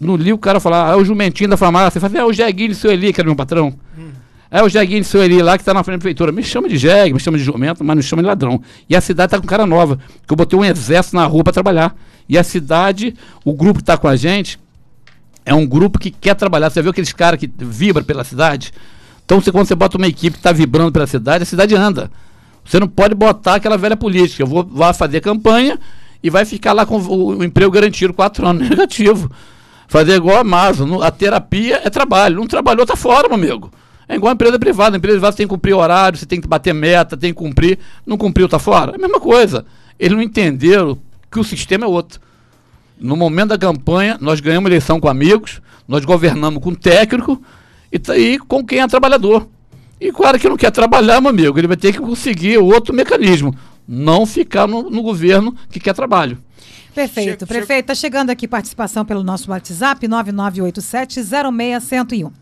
No 0.01 0.17
livro 0.17 0.35
o 0.35 0.39
cara 0.39 0.59
falar, 0.59 0.91
ah, 0.91 0.95
é 0.95 0.97
o 0.97 1.05
jumentinho 1.05 1.49
da 1.49 1.57
farmácia, 1.57 2.01
fala, 2.01 2.19
é 2.19 2.25
o 2.25 2.33
Jeguinho 2.33 2.75
seu 2.75 2.91
Eli, 2.91 3.13
que 3.13 3.21
era 3.21 3.29
meu 3.29 3.37
patrão. 3.37 3.73
Hum. 3.97 4.11
É 4.51 4.61
o 4.61 4.69
Jeguinho 4.69 5.05
seu 5.05 5.23
Eli 5.23 5.41
lá 5.41 5.57
que 5.57 5.63
está 5.63 5.73
na 5.73 5.85
frente 5.85 5.99
da 5.99 6.01
prefeitura. 6.01 6.33
Me 6.33 6.43
chama 6.43 6.69
de 6.69 6.77
jegue, 6.77 7.15
me 7.15 7.21
chama 7.21 7.39
de 7.39 7.45
jumento, 7.45 7.85
mas 7.85 7.95
não 7.95 8.03
chama 8.03 8.23
de 8.23 8.27
ladrão. 8.27 8.61
E 8.89 8.97
a 8.97 9.01
cidade 9.01 9.29
está 9.29 9.41
com 9.41 9.47
cara 9.47 9.65
nova, 9.65 10.01
que 10.27 10.33
eu 10.33 10.37
botei 10.37 10.59
um 10.59 10.65
exército 10.65 11.15
na 11.15 11.27
rua 11.27 11.45
para 11.45 11.53
trabalhar. 11.53 11.97
E 12.29 12.37
a 12.37 12.43
cidade, 12.43 13.15
o 13.45 13.53
grupo 13.53 13.75
que 13.75 13.83
está 13.83 13.97
com 13.97 14.09
a 14.09 14.17
gente, 14.17 14.59
é 15.45 15.55
um 15.55 15.65
grupo 15.65 16.01
que 16.01 16.11
quer 16.11 16.35
trabalhar. 16.35 16.71
Você 16.71 16.83
viu 16.83 16.91
aqueles 16.91 17.13
caras 17.13 17.39
que 17.39 17.49
vibram 17.57 18.05
pela 18.05 18.25
cidade? 18.25 18.73
Então, 19.25 19.41
você, 19.41 19.53
quando 19.53 19.67
você 19.67 19.77
bota 19.77 19.97
uma 19.97 20.09
equipe 20.09 20.33
que 20.33 20.41
está 20.41 20.51
vibrando 20.51 20.91
pela 20.91 21.07
cidade, 21.07 21.45
a 21.45 21.47
cidade 21.47 21.77
anda. 21.77 22.11
Você 22.65 22.81
não 22.81 22.89
pode 22.89 23.15
botar 23.15 23.55
aquela 23.55 23.79
velha 23.79 23.97
política. 23.97 24.43
Eu 24.43 24.47
vou, 24.47 24.65
vou 24.65 24.93
fazer 24.93 25.21
campanha 25.21 25.79
e 26.23 26.31
vai 26.31 26.45
ficar 26.45 26.73
lá 26.73 26.85
com 26.85 26.99
o, 26.99 27.39
o 27.39 27.45
emprego 27.45 27.71
garantido 27.71 28.13
quatro 28.13 28.47
anos 28.47 28.69
negativo. 28.69 29.31
Fazer 29.89 30.17
igual 30.17 30.39
a 30.39 30.45
Maso. 30.45 31.03
A 31.03 31.11
terapia 31.11 31.81
é 31.85 31.91
trabalho. 31.91 32.37
Não 32.37 32.47
trabalhou, 32.47 32.85
tá 32.85 32.97
fora, 32.97 33.29
meu 33.29 33.37
amigo. 33.37 33.71
É 34.09 34.17
igual 34.17 34.31
a 34.31 34.35
empresa 34.35 34.59
privada. 34.59 34.97
A 34.97 34.99
empresa 34.99 35.17
privada 35.17 35.33
você 35.33 35.37
tem 35.39 35.47
que 35.47 35.55
cumprir 35.55 35.75
horário, 35.75 36.19
você 36.19 36.27
tem 36.27 36.41
que 36.41 36.49
bater 36.49 36.75
meta, 36.75 37.17
tem 37.17 37.33
que 37.33 37.39
cumprir. 37.39 37.79
Não 38.05 38.17
cumpriu, 38.17 38.49
tá 38.49 38.59
fora. 38.59 38.93
É 38.93 38.95
a 38.97 38.99
mesma 38.99 39.21
coisa. 39.21 39.65
Eles 39.99 40.17
não 40.17 40.23
entenderam 40.23 40.99
que 41.31 41.39
o 41.39 41.45
sistema 41.45 41.85
é 41.85 41.89
outro. 41.89 42.21
No 42.99 43.17
momento 43.17 43.51
da 43.51 43.59
campanha, 43.59 44.17
nós 44.21 44.41
ganhamos 44.41 44.69
eleição 44.69 44.99
com 44.99 45.09
amigos, 45.09 45.61
nós 45.87 46.05
governamos 46.05 46.63
com 46.63 46.75
técnico 46.75 47.41
e, 47.93 48.01
e 48.13 48.39
com 48.39 48.65
quem 48.65 48.81
é 48.81 48.87
trabalhador. 48.87 49.47
E 50.01 50.13
claro 50.13 50.39
que 50.39 50.49
não 50.49 50.57
quer 50.57 50.71
trabalhar, 50.71 51.21
meu 51.21 51.31
amigo, 51.31 51.59
ele 51.59 51.67
vai 51.67 51.77
ter 51.77 51.93
que 51.93 51.99
conseguir 51.99 52.59
outro 52.59 52.95
mecanismo 52.95 53.55
não 53.87 54.27
ficar 54.27 54.67
no, 54.67 54.91
no 54.91 55.03
governo 55.03 55.55
que 55.71 55.81
quer 55.81 55.95
trabalho. 55.95 56.39
Perfeito. 56.97 57.47
Prefeito, 57.47 57.83
está 57.83 57.95
chegando 57.95 58.31
aqui 58.31 58.49
participação 58.49 59.05
pelo 59.05 59.23
nosso 59.23 59.51
WhatsApp, 59.51 60.09
9987-06101. 60.09 62.33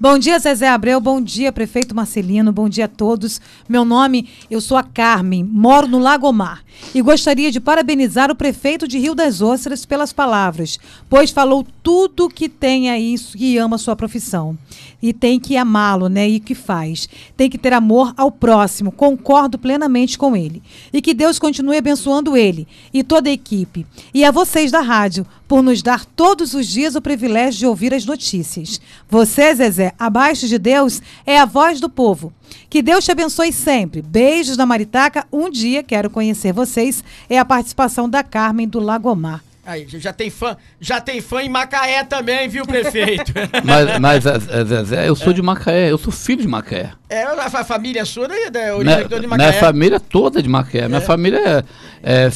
Bom 0.00 0.18
dia, 0.18 0.36
Zezé 0.36 0.66
Abreu. 0.66 1.00
Bom 1.00 1.20
dia, 1.20 1.52
prefeito 1.52 1.94
Marcelino. 1.94 2.50
Bom 2.50 2.68
dia 2.68 2.86
a 2.86 2.88
todos. 2.88 3.40
Meu 3.68 3.84
nome, 3.84 4.28
eu 4.50 4.60
sou 4.60 4.76
a 4.76 4.82
Carmen, 4.82 5.44
moro 5.44 5.86
no 5.86 6.00
Lagomar 6.00 6.64
e 6.92 7.00
gostaria 7.00 7.52
de 7.52 7.60
parabenizar 7.60 8.32
o 8.32 8.34
prefeito 8.34 8.88
de 8.88 8.98
Rio 8.98 9.14
das 9.14 9.40
Ostras 9.40 9.86
pelas 9.86 10.12
palavras, 10.12 10.80
pois 11.08 11.30
falou 11.30 11.64
tudo 11.80 12.28
que 12.28 12.48
tem 12.48 12.90
a 12.90 12.98
isso 12.98 13.38
e 13.38 13.58
ama 13.58 13.78
sua 13.78 13.94
profissão. 13.94 14.58
E 15.02 15.12
tem 15.12 15.40
que 15.40 15.56
amá-lo, 15.56 16.08
né? 16.08 16.28
E 16.28 16.40
que 16.40 16.54
faz. 16.54 17.08
Tem 17.36 17.48
que 17.48 17.56
ter 17.56 17.72
amor 17.72 18.12
ao 18.16 18.30
próximo. 18.30 18.92
Concordo 18.92 19.58
plenamente 19.58 20.18
com 20.18 20.36
ele. 20.36 20.62
E 20.92 21.00
que 21.00 21.14
Deus 21.14 21.38
continue 21.38 21.78
abençoando 21.78 22.36
ele 22.36 22.68
e 22.92 23.02
toda 23.02 23.30
a 23.30 23.32
equipe. 23.32 23.86
E 24.12 24.24
a 24.24 24.30
vocês 24.30 24.70
da 24.70 24.80
rádio, 24.80 25.26
por 25.46 25.62
nos 25.62 25.82
dar 25.82 26.04
todos 26.04 26.54
os 26.54 26.66
dias 26.66 26.94
o 26.94 27.02
privilégio 27.02 27.60
de 27.60 27.66
ouvir 27.66 27.94
as 27.94 28.04
notícias. 28.04 28.80
Você, 29.08 29.54
Zezé, 29.54 29.92
abaixo 29.98 30.46
de 30.48 30.58
Deus, 30.58 31.00
é 31.26 31.38
a 31.38 31.44
voz 31.44 31.80
do 31.80 31.88
povo. 31.88 32.32
Que 32.68 32.82
Deus 32.82 33.04
te 33.04 33.12
abençoe 33.12 33.52
sempre. 33.52 34.02
Beijos 34.02 34.56
da 34.56 34.66
Maritaca. 34.66 35.26
Um 35.32 35.50
dia 35.50 35.82
quero 35.82 36.10
conhecer 36.10 36.52
vocês. 36.52 37.02
É 37.28 37.38
a 37.38 37.44
participação 37.44 38.08
da 38.08 38.22
Carmen 38.22 38.68
do 38.68 38.80
Lagomar. 38.80 39.42
Aí, 39.70 39.86
já 39.88 40.12
tem 40.12 40.30
fã, 40.30 40.56
já 40.80 41.00
tem 41.00 41.20
fã 41.20 41.42
em 41.42 41.48
Macaé 41.48 42.02
também, 42.02 42.48
viu, 42.48 42.66
prefeito? 42.66 43.32
mas, 43.64 44.00
mas 44.00 44.26
é, 44.26 44.64
Zezé, 44.64 45.08
eu 45.08 45.14
sou 45.14 45.32
de 45.32 45.40
Macaé, 45.40 45.92
eu 45.92 45.96
sou 45.96 46.12
filho 46.12 46.42
de 46.42 46.48
Macaé. 46.48 46.90
É, 47.08 47.22
a 47.22 47.64
família 47.64 48.04
sua 48.04 48.24
é 48.24 48.50
da 48.50 48.76
minha, 48.78 49.04
de 49.04 49.26
Macaé. 49.28 49.48
Minha 49.48 49.60
família 49.60 50.00
toda 50.00 50.42
de 50.42 50.48
Macaé. 50.48 50.80
É. 50.80 50.88
Minha 50.88 51.00
família 51.00 51.38
é, 51.38 51.64
é, 52.02 52.30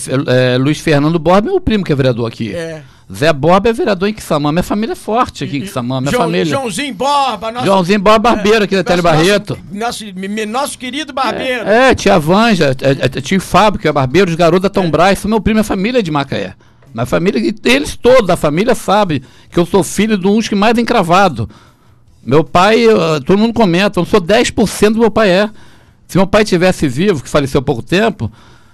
é, 0.55 0.59
Luiz 0.59 0.79
Fernando 0.79 1.19
Borba, 1.19 1.51
meu 1.51 1.61
primo 1.61 1.83
que 1.83 1.93
é 1.93 1.97
vereador 1.97 2.29
aqui. 2.29 2.55
É. 2.55 2.83
Zé 3.13 3.33
Borba 3.33 3.69
é 3.69 3.73
vereador 3.73 4.09
em 4.09 4.15
Quissamã. 4.15 4.51
Minha 4.51 4.63
família 4.63 4.93
é 4.93 4.97
forte 4.97 5.45
aqui 5.45 5.59
em 5.59 5.61
Quissamã. 5.63 6.01
Minha 6.01 6.13
João, 6.13 6.25
família. 6.25 6.45
Joãozinho 6.45 6.95
Borba, 6.95 7.51
nosso... 7.51 7.67
Joãozinho 7.67 8.01
Borba 8.01 8.35
Barbeiro 8.35 8.65
aqui 8.65 8.77
da 8.77 8.85
Tele 8.85 9.03
Barreto. 9.03 9.59
Nosso, 9.73 10.05
nosso, 10.49 10.79
querido 10.79 11.13
Barbeiro. 11.13 11.69
É, 11.69 11.91
é 11.91 11.95
tia 11.95 12.19
Vanja, 12.19 12.75
é, 12.81 13.07
é, 13.07 13.21
tio 13.21 13.41
Fábio, 13.41 13.81
que 13.81 13.89
é 13.89 13.93
barbeiro, 13.93 14.31
os 14.31 14.37
garotos 14.37 14.63
da 14.63 14.71
Tom 14.71 14.85
é. 14.85 14.91
Braz. 14.91 15.25
Meu 15.25 15.41
primo, 15.41 15.57
minha 15.57 15.65
família 15.65 15.99
é 15.99 16.03
de 16.03 16.11
Macaé. 16.11 16.55
Minha 16.95 17.07
família, 17.07 17.55
eles 17.65 17.97
todos, 17.97 18.31
a 18.31 18.37
família 18.37 18.75
sabe 18.75 19.21
que 19.51 19.59
eu 19.59 19.67
sou 19.67 19.83
filho 19.83 20.17
de 20.17 20.29
um 20.29 20.37
dos 20.37 20.49
que 20.49 20.55
mais 20.55 20.79
encravado. 20.79 21.51
Meu 22.25 22.45
pai, 22.45 22.79
eu, 22.79 23.21
todo 23.21 23.37
mundo 23.37 23.53
comenta, 23.53 23.99
eu 23.99 24.05
sou 24.05 24.21
10% 24.21 24.93
do 24.93 25.01
meu 25.01 25.11
pai 25.11 25.29
é. 25.29 25.51
Se 26.07 26.17
meu 26.17 26.27
pai 26.27 26.45
tivesse 26.45 26.87
vivo, 26.87 27.23
que 27.23 27.29
faleceu 27.29 27.59
há 27.59 27.63
pouco 27.63 27.83
tempo, 27.83 28.31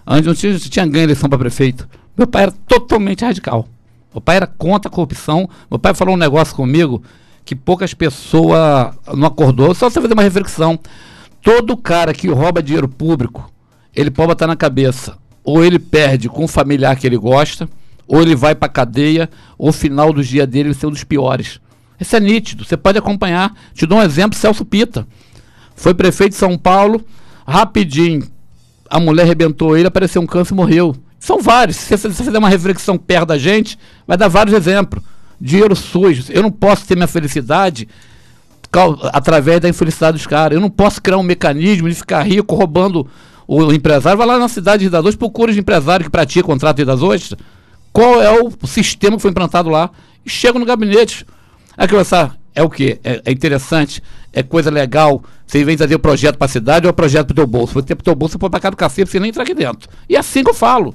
antes 0.07 0.27
não 0.27 0.35
tinha, 0.35 0.59
tinha 0.59 0.87
ganho 0.87 1.05
eleição 1.05 1.31
para 1.31 1.39
prefeito. 1.39 1.89
Meu 2.17 2.27
pai 2.27 2.43
era 2.43 2.53
totalmente 2.69 3.25
radical. 3.25 3.67
Meu 4.13 4.21
pai 4.21 4.37
era 4.37 4.47
contra 4.47 4.91
a 4.91 4.93
corrupção. 4.93 5.49
Meu 5.71 5.79
pai 5.79 5.95
falou 5.95 6.15
um 6.15 6.19
negócio 6.19 6.55
comigo 6.55 7.03
que 7.45 7.57
poucas 7.57 7.95
pessoas 7.95 8.95
não 9.15 9.29
acordou. 9.29 9.75
Só 9.75 9.89
você 9.89 10.01
fazer 10.01 10.13
uma 10.13 10.23
reflexão. 10.23 10.79
Todo 11.41 11.77
cara 11.77 12.13
que 12.13 12.29
rouba 12.29 12.63
dinheiro 12.63 12.87
público, 12.87 13.51
ele 13.97 14.11
pode 14.11 14.29
botar 14.29 14.47
na 14.47 14.57
cabeça. 14.57 15.17
Ou 15.43 15.65
ele 15.65 15.79
perde 15.79 16.29
com 16.29 16.45
o 16.45 16.49
familiar 16.49 16.95
que 16.97 17.07
ele 17.07 17.17
gosta, 17.17 17.67
ou 18.11 18.21
ele 18.21 18.35
vai 18.35 18.57
para 18.57 18.69
cadeia, 18.69 19.31
ou 19.57 19.69
o 19.69 19.73
final 19.73 20.13
do 20.13 20.23
dia 20.23 20.45
dele 20.45 20.75
ser 20.75 20.89
um 20.89 20.91
dos 20.91 21.05
piores. 21.05 21.61
Isso 21.99 22.17
é 22.17 22.19
nítido. 22.19 22.65
Você 22.65 22.77
pode 22.77 22.99
acompanhar. 22.99 23.55
Te 23.73 23.87
dou 23.87 23.99
um 23.99 24.03
exemplo: 24.03 24.37
Celso 24.37 24.65
Pita. 24.65 25.07
Foi 25.77 25.95
prefeito 25.95 26.33
de 26.33 26.37
São 26.37 26.59
Paulo, 26.59 27.01
rapidinho. 27.47 28.27
A 28.91 28.99
mulher 28.99 29.23
arrebentou 29.23 29.77
ele, 29.77 29.87
apareceu 29.87 30.21
um 30.21 30.27
câncer 30.27 30.55
e 30.55 30.57
morreu. 30.57 30.97
São 31.21 31.41
vários. 31.41 31.77
Se 31.77 31.97
você 31.97 32.11
fizer 32.11 32.37
uma 32.37 32.49
reflexão 32.49 32.99
perto 32.99 33.29
da 33.29 33.39
gente, 33.39 33.79
vai 34.09 34.17
dar 34.17 34.27
vários 34.27 34.57
exemplos. 34.57 35.05
Dinheiro 35.41 35.77
sujo. 35.77 36.25
Eu 36.31 36.43
não 36.43 36.51
posso 36.51 36.85
ter 36.87 36.97
minha 36.97 37.07
felicidade 37.07 37.87
através 39.13 39.61
da 39.61 39.69
infelicidade 39.69 40.17
dos 40.17 40.27
caras. 40.27 40.57
Eu 40.57 40.61
não 40.61 40.71
posso 40.71 41.01
criar 41.01 41.19
um 41.19 41.23
mecanismo 41.23 41.89
de 41.89 41.95
ficar 41.95 42.23
rico 42.23 42.57
roubando 42.57 43.07
o 43.47 43.73
empresário. 43.73 44.19
Vai 44.19 44.27
lá 44.27 44.37
na 44.37 44.49
cidade 44.49 44.81
de 44.81 44.87
Ida 44.89 45.01
procura 45.17 45.53
de 45.53 45.61
empresário 45.61 46.05
que 46.05 46.11
pratica 46.11 46.45
contrato 46.45 46.79
de 46.79 46.85
das 46.85 47.03
ostras. 47.03 47.39
Qual 47.93 48.23
é 48.23 48.31
o 48.31 48.53
sistema 48.67 49.17
que 49.17 49.23
foi 49.23 49.31
implantado 49.31 49.69
lá? 49.69 49.91
E 50.25 50.31
chega 50.31 50.59
no 50.59 50.65
gabinete. 50.65 51.27
Aí 51.77 51.89
começar, 51.89 52.37
é 52.55 52.63
o 52.63 52.71
que? 52.71 53.01
É, 53.03 53.23
é, 53.25 53.33
interessante, 53.33 54.03
é 54.33 54.43
coisa 54.43 54.71
legal. 54.71 55.23
Você 55.47 55.65
vem 55.65 55.77
trazer 55.77 55.95
o 55.95 55.99
projeto 55.99 56.37
para 56.37 56.47
a 56.47 56.49
cidade 56.49 56.87
ou 56.87 56.91
o 56.91 56.95
projeto 56.95 57.27
para 57.29 57.33
o 57.33 57.37
teu 57.37 57.47
bolso. 57.47 57.75
Você 57.75 57.83
tem 57.83 57.97
para 57.97 58.03
o 58.03 58.05
teu 58.05 58.15
bolso, 58.15 58.33
você 58.33 58.39
pode 58.39 58.51
para 58.51 58.61
cá 58.61 58.71
do 58.71 58.77
cacete, 58.77 59.11
você 59.11 59.19
nem 59.19 59.31
entra 59.31 59.43
aqui 59.43 59.55
dentro. 59.55 59.89
E 60.09 60.17
é 60.17 60.19
assim 60.19 60.45
que 60.45 60.51
eu 60.51 60.55
falo 60.55 60.95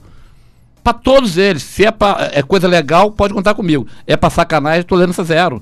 para 0.83 0.93
todos 0.93 1.37
eles. 1.37 1.63
Se 1.63 1.83
é, 1.83 1.91
pra, 1.91 2.29
é 2.31 2.43
coisa 2.43 2.67
legal, 2.67 3.11
pode 3.11 3.33
contar 3.33 3.55
comigo. 3.55 3.87
É 4.05 4.15
para 4.15 4.29
sacanagem, 4.29 4.85
essa 5.09 5.23
zero. 5.23 5.61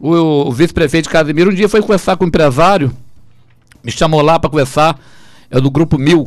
O, 0.00 0.48
o 0.48 0.52
vice-prefeito 0.52 1.08
de 1.08 1.12
Casimiro 1.12 1.50
um 1.50 1.54
dia 1.54 1.68
foi 1.68 1.80
conversar 1.80 2.16
com 2.16 2.24
um 2.24 2.28
empresário, 2.28 2.90
me 3.82 3.92
chamou 3.92 4.22
lá 4.22 4.38
para 4.38 4.50
conversar, 4.50 4.98
é 5.50 5.60
do 5.60 5.70
grupo 5.70 5.98
Mil. 5.98 6.26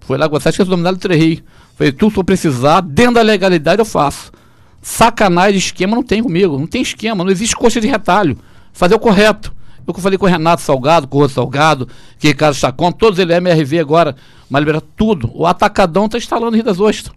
Foi 0.00 0.16
lá 0.16 0.26
conversar, 0.26 0.50
acho 0.50 0.56
que 0.56 0.62
é 0.62 0.64
o 0.64 0.68
nome 0.68 0.84
dela 0.84 0.96
Trerri. 0.96 1.44
Falei, 1.76 1.92
tu, 1.92 2.08
se 2.08 2.14
for 2.14 2.24
precisar, 2.24 2.80
dentro 2.80 3.14
da 3.14 3.22
legalidade 3.22 3.78
eu 3.78 3.84
faço. 3.84 4.32
Sacanagem, 4.80 5.58
esquema 5.58 5.94
não 5.94 6.02
tem 6.02 6.22
comigo, 6.22 6.58
não 6.58 6.66
tem 6.66 6.80
esquema, 6.80 7.22
não 7.22 7.30
existe 7.30 7.54
coxa 7.54 7.80
de 7.80 7.86
retalho. 7.86 8.38
Fazer 8.72 8.94
o 8.94 8.98
correto. 8.98 9.54
Eu 9.86 9.94
que 9.94 10.00
falei 10.00 10.18
com 10.18 10.24
o 10.26 10.28
Renato 10.28 10.62
Salgado, 10.62 11.06
com 11.06 11.18
o 11.18 11.20
Rô 11.20 11.28
Salgado, 11.28 11.86
que 12.18 12.28
Ricardo 12.28 12.54
Chacon, 12.54 12.90
todos 12.90 13.18
eles, 13.18 13.36
MRV 13.36 13.78
agora, 13.78 14.16
mas 14.50 14.60
libera 14.60 14.80
tudo. 14.80 15.30
O 15.32 15.46
Atacadão 15.46 16.06
está 16.06 16.18
instalando 16.18 16.54
Rio 16.56 16.64
das 16.64 16.80
Ostras. 16.80 17.14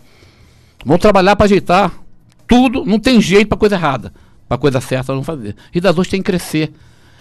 Vão 0.86 0.98
trabalhar 0.98 1.36
para 1.36 1.46
ajeitar. 1.46 1.92
Tudo, 2.46 2.86
não 2.86 3.00
tem 3.00 3.20
jeito 3.22 3.48
para 3.48 3.58
coisa 3.58 3.76
errada. 3.76 4.14
Para 4.48 4.58
coisa 4.58 4.82
certa 4.82 5.16
não 5.16 5.24
fazer. 5.24 5.56
Rio 5.72 5.82
das 5.82 5.92
Ostras 5.92 6.10
tem 6.10 6.22
que 6.22 6.32
crescer. 6.32 6.72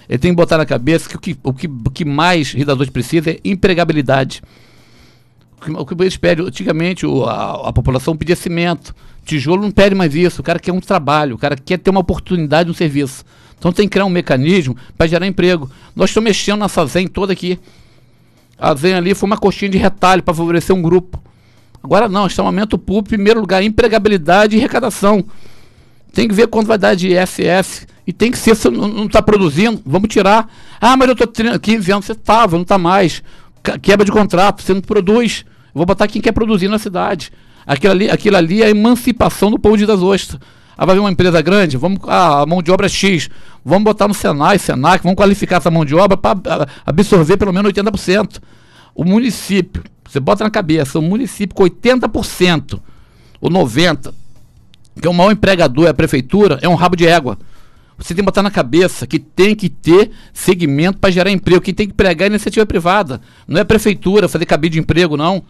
Ele 0.09 0.19
tem 0.19 0.33
que 0.33 0.37
botar 0.37 0.59
na 0.59 0.67
cabeça 0.67 1.09
que 1.09 1.17
o 1.17 1.19
que, 1.19 1.39
o 1.43 1.53
que, 1.53 1.67
o 1.67 1.91
que 1.91 2.05
mais 2.05 2.53
Rio 2.53 2.67
das 2.67 2.75
Ostras 2.75 2.91
precisa 2.91 3.31
é 3.31 3.39
empregabilidade. 3.45 4.43
O 5.61 5.85
que, 5.85 5.95
eles 6.01 6.17
pedem, 6.17 6.47
antigamente 6.47 7.05
o, 7.05 7.25
a, 7.25 7.69
a 7.69 7.73
população 7.73 8.17
pedia 8.17 8.37
cimento. 8.37 8.95
Tijolo 9.25 9.63
não 9.63 9.71
pede 9.71 9.95
mais 9.95 10.15
isso. 10.15 10.41
O 10.41 10.45
cara 10.45 10.59
quer 10.59 10.73
um 10.73 10.81
trabalho, 10.81 11.35
o 11.35 11.39
cara 11.39 11.57
quer 11.57 11.79
ter 11.79 11.91
uma 11.91 12.01
oportunidade 12.01 12.69
no 12.69 12.75
serviço. 12.75 13.25
Então 13.59 13.73
tem 13.73 13.89
que 13.89 13.93
criar 13.93 14.05
um 14.05 14.11
mecanismo 14.11 14.77
para 14.97 15.07
gerar 15.07 15.27
emprego. 15.27 15.71
Nós 15.95 16.11
estamos 16.11 16.29
mexendo 16.29 16.61
nessa 16.61 16.87
ZEM 16.87 17.09
toda 17.09 17.33
aqui. 17.33 17.59
A 18.57 18.75
ZEM 18.75 18.95
ali 18.95 19.15
foi 19.15 19.27
uma 19.27 19.37
coxinha 19.37 19.71
de 19.71 19.79
retalho 19.79 20.23
para 20.23 20.35
favorecer 20.35 20.75
um 20.75 20.81
grupo. 20.81 21.21
Agora 21.83 22.09
não, 22.09 22.27
está 22.27 22.43
um 22.43 22.47
aumento 22.47 22.79
público, 22.79 23.09
primeiro 23.09 23.41
lugar, 23.41 23.63
empregabilidade 23.63 24.57
e 24.57 24.59
arrecadação. 24.59 25.25
Tem 26.13 26.27
que 26.27 26.35
ver 26.35 26.49
quanto 26.49 26.67
vai 26.67 26.79
dar 26.79 26.95
de 26.95 27.09
ISS. 27.09 27.87
E 28.07 28.13
tem 28.13 28.31
que 28.31 28.39
ser, 28.39 28.57
se 28.57 28.71
não 28.71 29.05
está 29.05 29.21
produzindo, 29.21 29.83
vamos 29.85 30.09
tirar. 30.09 30.51
Ah, 30.81 30.97
mas 30.97 31.09
eu 31.09 31.13
estou 31.13 31.59
15 31.59 31.93
anos, 31.93 32.07
você 32.07 32.13
estava, 32.13 32.57
não 32.57 32.63
está 32.63 32.79
mais. 32.79 33.23
Quebra 33.77 34.05
de 34.05 34.13
contrato, 34.13 34.63
você 34.63 34.73
não 34.73 34.81
produz. 34.81 35.45
vou 35.75 35.85
botar 35.85 36.07
quem 36.07 36.23
quer 36.23 36.33
produzir 36.33 36.69
na 36.69 36.79
cidade. 36.79 37.31
Aquilo 37.67 37.93
ali, 37.93 38.11
aquilo 38.11 38.37
ali 38.37 38.63
é 38.63 38.67
a 38.67 38.71
emancipação 38.71 39.51
do 39.51 39.59
povo 39.59 39.77
de 39.77 39.85
das 39.85 40.01
ostras. 40.01 40.41
Ah, 40.77 40.87
vai 40.87 40.95
vir 40.95 41.01
uma 41.01 41.11
empresa 41.11 41.43
grande, 41.43 41.77
vamos, 41.77 41.99
ah, 42.07 42.43
a 42.43 42.47
mão 42.47 42.63
de 42.63 42.71
obra 42.71 42.87
é 42.87 42.89
X, 42.89 43.29
vamos 43.65 43.83
botar 43.83 44.07
no 44.07 44.15
Senai, 44.15 44.61
Senac, 44.61 45.03
vamos 45.03 45.17
qualificar 45.17 45.57
essa 45.57 45.73
mão 45.73 45.85
de 45.85 45.93
obra 45.93 46.17
para 46.17 46.69
absorver 46.87 47.37
pelo 47.37 47.53
menos 47.53 47.73
80%. 47.73 48.41
O 48.95 49.05
município, 49.05 49.83
você 50.09 50.21
bota 50.21 50.45
na 50.45 50.51
cabeça, 50.51 50.99
o 51.01 51.03
município 51.03 51.55
com 51.55 51.65
80% 51.65 52.81
ou 53.41 53.51
90%, 53.51 54.15
que 55.01 55.07
é 55.07 55.11
o 55.11 55.15
maior 55.15 55.33
empregador, 55.33 55.87
é 55.87 55.91
a 55.91 55.95
prefeitura, 55.95 56.59
é 56.63 56.69
um 56.69 56.75
rabo 56.75 56.95
de 56.95 57.07
égua. 57.07 57.37
Você 57.99 58.15
tem 58.15 58.23
que 58.23 58.27
botar 58.27 58.43
na 58.45 58.51
cabeça 58.51 59.07
que 59.07 59.19
tem 59.19 59.57
que 59.57 59.69
ter 59.69 60.13
segmento 60.33 60.99
para 60.99 61.11
gerar 61.11 61.31
emprego. 61.31 61.61
Quem 61.61 61.75
tem 61.75 61.89
que 61.89 61.95
pregar 61.95 62.27
é 62.27 62.31
iniciativa 62.31 62.65
privada. 62.65 63.21
Não 63.47 63.61
é 63.61 63.65
prefeitura 63.65 64.29
fazer 64.29 64.47
cabide 64.47 64.75
de 64.75 64.81
emprego, 64.81 65.17
não. 65.17 65.43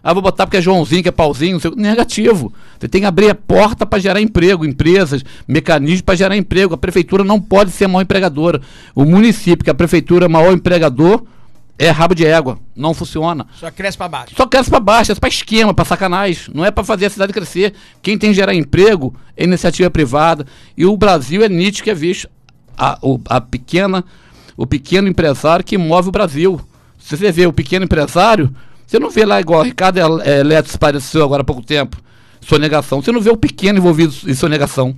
Ah, 0.00 0.12
vou 0.12 0.22
botar 0.22 0.46
porque 0.46 0.58
é 0.58 0.62
Joãozinho, 0.62 1.02
que 1.02 1.08
é 1.08 1.12
pauzinho. 1.12 1.58
Negativo. 1.76 2.52
Você 2.78 2.88
tem 2.88 3.00
que 3.00 3.06
abrir 3.06 3.30
a 3.30 3.34
porta 3.34 3.84
para 3.84 3.98
gerar 3.98 4.20
emprego, 4.20 4.64
empresas, 4.64 5.24
mecanismos 5.46 6.02
para 6.02 6.14
gerar 6.14 6.36
emprego. 6.36 6.72
A 6.72 6.78
prefeitura 6.78 7.24
não 7.24 7.40
pode 7.40 7.72
ser 7.72 7.86
a 7.86 7.88
maior 7.88 8.02
empregadora. 8.02 8.60
O 8.94 9.04
município, 9.04 9.64
que 9.64 9.70
a 9.70 9.74
prefeitura 9.74 10.26
é 10.26 10.28
o 10.28 10.30
maior 10.30 10.52
empregador, 10.52 11.24
é 11.78 11.90
rabo 11.90 12.14
de 12.14 12.26
égua. 12.26 12.58
Não 12.74 12.92
funciona. 12.92 13.46
Só 13.58 13.70
cresce 13.70 13.96
para 13.96 14.08
baixo. 14.08 14.34
Só 14.36 14.46
cresce 14.46 14.68
para 14.68 14.80
baixo. 14.80 15.12
É 15.12 15.14
para 15.14 15.28
esquema, 15.28 15.72
para 15.72 15.84
sacanagem. 15.84 16.52
Não 16.52 16.64
é 16.64 16.72
para 16.72 16.82
fazer 16.82 17.06
a 17.06 17.10
cidade 17.10 17.32
crescer. 17.32 17.72
Quem 18.02 18.18
tem 18.18 18.30
que 18.30 18.36
gerar 18.36 18.52
emprego 18.52 19.14
é 19.36 19.44
iniciativa 19.44 19.88
privada. 19.88 20.44
E 20.76 20.84
o 20.84 20.96
Brasil 20.96 21.44
é 21.44 21.48
nítido 21.48 21.84
que 21.84 21.90
é 21.90 21.94
visto. 21.94 22.28
A, 22.76 22.98
o, 23.00 23.20
a 23.28 23.40
pequena, 23.40 24.04
o 24.56 24.66
pequeno 24.66 25.08
empresário 25.08 25.64
que 25.64 25.78
move 25.78 26.08
o 26.08 26.12
Brasil. 26.12 26.60
Se 26.98 27.16
você 27.16 27.30
vê 27.30 27.46
o 27.46 27.52
pequeno 27.52 27.84
empresário, 27.84 28.52
você 28.86 28.98
não 28.98 29.10
vê 29.10 29.24
lá 29.24 29.40
igual 29.40 29.60
o 29.60 29.64
Ricardo 29.64 29.98
é, 30.22 30.42
Leto 30.42 30.74
apareceu 30.74 31.22
agora 31.22 31.42
há 31.42 31.44
pouco 31.44 31.62
tempo, 31.62 31.96
sonegação. 32.40 33.00
Você 33.00 33.12
não 33.12 33.20
vê 33.20 33.30
o 33.30 33.36
pequeno 33.36 33.78
envolvido 33.78 34.14
em 34.26 34.34
sonegação. 34.34 34.96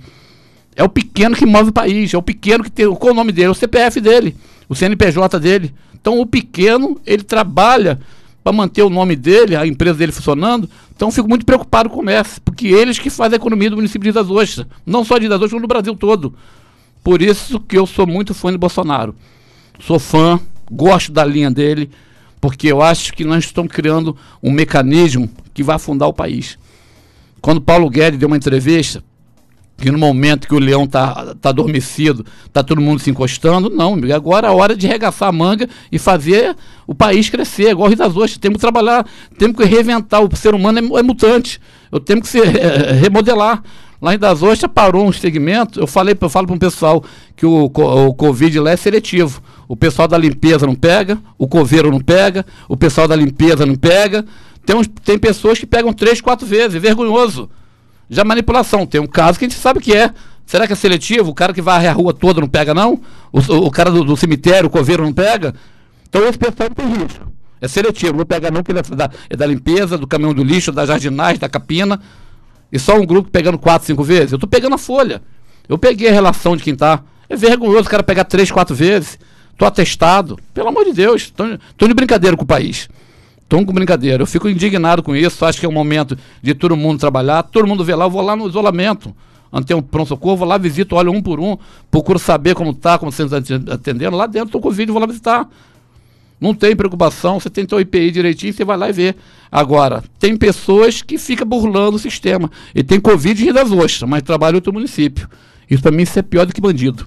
É 0.75 0.83
o 0.83 0.89
pequeno 0.89 1.35
que 1.35 1.45
move 1.45 1.69
o 1.69 1.73
país, 1.73 2.13
é 2.13 2.17
o 2.17 2.21
pequeno 2.21 2.63
que 2.63 2.71
tem. 2.71 2.91
Qual 2.95 3.13
o 3.13 3.15
nome 3.15 3.31
dele? 3.31 3.49
O 3.49 3.55
CPF 3.55 3.99
dele, 3.99 4.35
o 4.69 4.75
CNPJ 4.75 5.39
dele. 5.39 5.73
Então 6.01 6.19
o 6.19 6.25
pequeno, 6.25 6.99
ele 7.05 7.23
trabalha 7.23 7.99
para 8.43 8.51
manter 8.51 8.81
o 8.81 8.89
nome 8.89 9.15
dele, 9.15 9.55
a 9.55 9.65
empresa 9.65 9.99
dele 9.99 10.11
funcionando. 10.11 10.69
Então 10.95 11.11
fico 11.11 11.29
muito 11.29 11.45
preocupado 11.45 11.89
com 11.89 11.95
o 11.95 11.99
comércio, 11.99 12.41
porque 12.41 12.67
eles 12.67 12.99
que 12.99 13.09
fazem 13.09 13.35
a 13.35 13.37
economia 13.37 13.69
do 13.69 13.75
município 13.75 14.11
de 14.11 14.17
Ilhas 14.17 14.29
Ostras. 14.29 14.67
Não 14.85 15.05
só 15.05 15.17
de 15.17 15.25
Ilhas 15.25 15.35
Ostras, 15.35 15.51
como 15.51 15.61
do 15.61 15.67
Brasil 15.67 15.95
todo. 15.95 16.33
Por 17.03 17.21
isso 17.21 17.59
que 17.59 17.77
eu 17.77 17.85
sou 17.85 18.05
muito 18.05 18.33
fã 18.33 18.51
de 18.51 18.57
Bolsonaro. 18.57 19.15
Sou 19.79 19.99
fã, 19.99 20.39
gosto 20.69 21.11
da 21.11 21.23
linha 21.23 21.49
dele 21.49 21.89
porque 22.41 22.67
eu 22.67 22.81
acho 22.81 23.13
que 23.13 23.23
nós 23.23 23.45
estamos 23.45 23.71
criando 23.71 24.17
um 24.41 24.51
mecanismo 24.51 25.29
que 25.53 25.61
vai 25.61 25.75
afundar 25.75 26.09
o 26.09 26.13
país. 26.13 26.57
Quando 27.39 27.61
Paulo 27.61 27.87
Guedes 27.87 28.19
deu 28.19 28.27
uma 28.27 28.35
entrevista, 28.35 29.03
que 29.77 29.89
no 29.89 29.97
momento 29.97 30.47
que 30.47 30.53
o 30.53 30.59
leão 30.59 30.83
está 30.83 31.33
tá 31.35 31.49
adormecido, 31.49 32.25
está 32.45 32.63
todo 32.63 32.79
mundo 32.79 32.99
se 32.99 33.09
encostando, 33.09 33.69
não, 33.69 33.97
agora 34.13 34.47
é 34.47 34.49
a 34.49 34.53
hora 34.53 34.75
de 34.75 34.87
regaçar 34.87 35.29
a 35.29 35.31
manga 35.31 35.67
e 35.91 35.97
fazer 35.97 36.55
o 36.85 36.93
país 36.93 37.29
crescer, 37.29 37.71
igual 37.71 37.87
o 37.87 37.89
Rio 37.89 37.97
das 37.97 38.15
Ostras, 38.15 38.37
temos 38.37 38.57
que 38.57 38.61
trabalhar, 38.61 39.05
temos 39.37 39.57
que 39.57 39.63
reinventar, 39.63 40.23
o 40.23 40.35
ser 40.35 40.53
humano 40.53 40.95
é, 40.95 40.99
é 40.99 41.03
mutante, 41.03 41.59
eu 41.91 41.99
tenho 41.99 42.21
que 42.21 42.27
se 42.27 42.39
é, 42.39 42.91
remodelar. 42.93 43.63
Lá 44.01 44.15
em 44.15 44.17
Das 44.17 44.41
Ostras 44.41 44.71
parou 44.73 45.05
um 45.05 45.11
segmento, 45.11 45.79
eu 45.79 45.85
falei, 45.85 46.17
eu 46.19 46.29
falo 46.29 46.47
para 46.47 46.55
o 46.55 46.59
pessoal 46.59 47.03
que 47.35 47.45
o, 47.45 47.65
o 47.65 48.13
Covid 48.15 48.59
lá 48.59 48.71
é 48.71 48.75
seletivo. 48.75 49.43
O 49.67 49.75
pessoal 49.77 50.07
da 50.07 50.17
limpeza 50.17 50.65
não 50.65 50.73
pega, 50.73 51.19
o 51.37 51.47
coveiro 51.47 51.91
não 51.91 51.99
pega, 51.99 52.43
o 52.67 52.75
pessoal 52.75 53.07
da 53.07 53.15
limpeza 53.15 53.63
não 53.63 53.75
pega. 53.75 54.25
Tem, 54.65 54.75
uns, 54.75 54.87
tem 54.87 55.19
pessoas 55.19 55.59
que 55.59 55.67
pegam 55.67 55.93
três, 55.93 56.19
quatro 56.19 56.47
vezes, 56.47 56.75
é 56.75 56.79
vergonhoso. 56.79 57.47
Já 58.11 58.25
manipulação. 58.25 58.85
Tem 58.85 58.99
um 58.99 59.07
caso 59.07 59.39
que 59.39 59.45
a 59.45 59.47
gente 59.47 59.57
sabe 59.57 59.79
que 59.79 59.95
é. 59.95 60.13
Será 60.45 60.67
que 60.67 60.73
é 60.73 60.75
seletivo? 60.75 61.31
O 61.31 61.33
cara 61.33 61.53
que 61.53 61.61
varre 61.61 61.87
a 61.87 61.93
rua 61.93 62.13
toda 62.13 62.41
não 62.41 62.47
pega, 62.47 62.73
não? 62.73 63.01
O, 63.31 63.39
o 63.39 63.71
cara 63.71 63.89
do, 63.89 64.03
do, 64.03 64.17
cemitério, 64.17 64.67
o 64.67 64.69
coveiro 64.69 65.01
não 65.01 65.13
pega? 65.13 65.55
Então 66.09 66.27
esse 66.27 66.37
pessoal 66.37 66.69
tem 66.69 66.85
risco. 66.87 67.31
É 67.61 67.67
seletivo, 67.69 68.17
não 68.17 68.25
pega 68.25 68.51
não, 68.51 68.61
porque 68.61 68.77
é 68.77 68.95
da, 68.95 69.09
é 69.29 69.35
da 69.35 69.45
limpeza, 69.45 69.97
do 69.97 70.05
caminhão 70.05 70.33
do 70.33 70.43
lixo, 70.43 70.71
da 70.71 70.85
jardinagem, 70.85 71.39
da 71.39 71.47
capina. 71.47 72.01
E 72.69 72.77
só 72.77 72.99
um 72.99 73.05
grupo 73.05 73.29
pegando 73.29 73.57
quatro, 73.57 73.87
cinco 73.87 74.03
vezes. 74.03 74.33
Eu 74.33 74.39
tô 74.39 74.47
pegando 74.47 74.75
a 74.75 74.77
folha. 74.77 75.21
Eu 75.69 75.77
peguei 75.77 76.09
a 76.09 76.11
relação 76.11 76.57
de 76.57 76.63
quem 76.63 76.75
tá. 76.75 77.01
É 77.29 77.35
vergonhoso 77.37 77.87
o 77.87 77.89
cara 77.89 78.03
pegar 78.03 78.25
três, 78.25 78.51
quatro 78.51 78.75
vezes. 78.75 79.17
Tô 79.57 79.65
atestado. 79.65 80.37
Pelo 80.53 80.67
amor 80.67 80.83
de 80.83 80.91
Deus. 80.91 81.29
Tô, 81.29 81.43
tô 81.77 81.87
de 81.87 81.93
brincadeira 81.93 82.35
com 82.35 82.43
o 82.43 82.47
país. 82.47 82.89
Tô 83.51 83.65
com 83.65 83.73
brincadeira. 83.73 84.23
Eu 84.23 84.25
fico 84.25 84.47
indignado 84.47 85.03
com 85.03 85.13
isso. 85.13 85.43
Acho 85.43 85.59
que 85.59 85.65
é 85.65 85.69
o 85.69 85.73
momento 85.73 86.17
de 86.41 86.53
todo 86.53 86.73
mundo 86.77 87.01
trabalhar. 87.01 87.43
Todo 87.43 87.67
mundo 87.67 87.83
vê 87.83 87.93
lá. 87.93 88.05
Eu 88.05 88.09
vou 88.09 88.21
lá 88.21 88.33
no 88.33 88.47
isolamento. 88.47 89.13
Ante 89.51 89.73
um 89.73 89.81
pronto-socorro, 89.81 90.37
vou 90.37 90.47
lá, 90.47 90.57
visito, 90.57 90.95
olho 90.95 91.11
um 91.11 91.21
por 91.21 91.37
um, 91.37 91.57
procuro 91.91 92.17
saber 92.17 92.55
como 92.55 92.73
tá, 92.73 92.97
como 92.97 93.11
você 93.11 93.23
está 93.23 93.35
atendendo. 93.73 94.15
Lá 94.15 94.25
dentro, 94.25 94.47
estou 94.47 94.61
com 94.61 94.69
o 94.69 94.71
vídeo, 94.71 94.93
vou 94.93 95.01
lá 95.01 95.05
visitar. 95.05 95.49
Não 96.39 96.53
tem 96.53 96.73
preocupação, 96.73 97.41
você 97.41 97.49
tem 97.49 97.65
teu 97.65 97.77
IPI 97.81 98.11
direitinho, 98.11 98.53
você 98.53 98.63
vai 98.63 98.77
lá 98.77 98.87
e 98.87 98.93
vê. 98.93 99.15
Agora, 99.51 100.01
tem 100.17 100.37
pessoas 100.37 101.01
que 101.01 101.17
ficam 101.17 101.45
burlando 101.45 101.97
o 101.97 101.99
sistema. 101.99 102.49
E 102.73 102.81
tem 102.81 103.01
Covid 103.01 103.49
em 103.49 103.51
das 103.51 103.69
Ostras, 103.69 104.09
mas 104.09 104.21
trabalha 104.21 104.53
em 104.53 104.55
outro 104.55 104.71
município. 104.71 105.27
Isso 105.69 105.83
para 105.83 105.91
mim 105.91 106.03
isso 106.03 106.17
é 106.17 106.21
pior 106.21 106.45
do 106.45 106.53
que 106.53 106.61
bandido. 106.61 107.05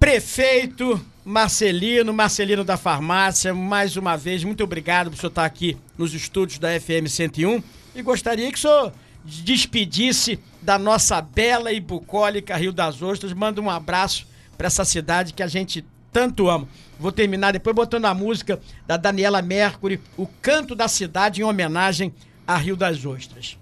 Prefeito 0.00 1.00
Marcelino, 1.24 2.12
Marcelino 2.12 2.62
da 2.62 2.76
Farmácia, 2.76 3.54
mais 3.54 3.96
uma 3.96 4.14
vez, 4.14 4.44
muito 4.44 4.62
obrigado 4.62 5.08
por 5.08 5.16
o 5.16 5.18
senhor 5.18 5.30
estar 5.30 5.46
aqui 5.46 5.74
nos 5.96 6.12
estúdios 6.12 6.58
da 6.58 6.68
FM 6.78 7.08
101. 7.08 7.62
E 7.94 8.02
gostaria 8.02 8.52
que 8.52 8.58
o 8.58 8.60
senhor 8.60 8.92
despedisse 9.24 10.38
da 10.60 10.78
nossa 10.78 11.22
bela 11.22 11.72
e 11.72 11.80
bucólica 11.80 12.54
Rio 12.56 12.72
das 12.72 13.00
Ostras. 13.00 13.32
Manda 13.32 13.58
um 13.58 13.70
abraço 13.70 14.26
para 14.58 14.66
essa 14.66 14.84
cidade 14.84 15.32
que 15.32 15.42
a 15.42 15.46
gente 15.46 15.82
tanto 16.12 16.50
ama. 16.50 16.68
Vou 17.00 17.10
terminar 17.10 17.52
depois 17.52 17.74
botando 17.74 18.04
a 18.04 18.12
música 18.12 18.60
da 18.86 18.98
Daniela 18.98 19.40
Mercury, 19.40 20.00
O 20.18 20.26
Canto 20.42 20.74
da 20.74 20.88
Cidade, 20.88 21.40
em 21.40 21.44
homenagem 21.44 22.12
a 22.46 22.54
Rio 22.58 22.76
das 22.76 23.02
Ostras. 23.06 23.56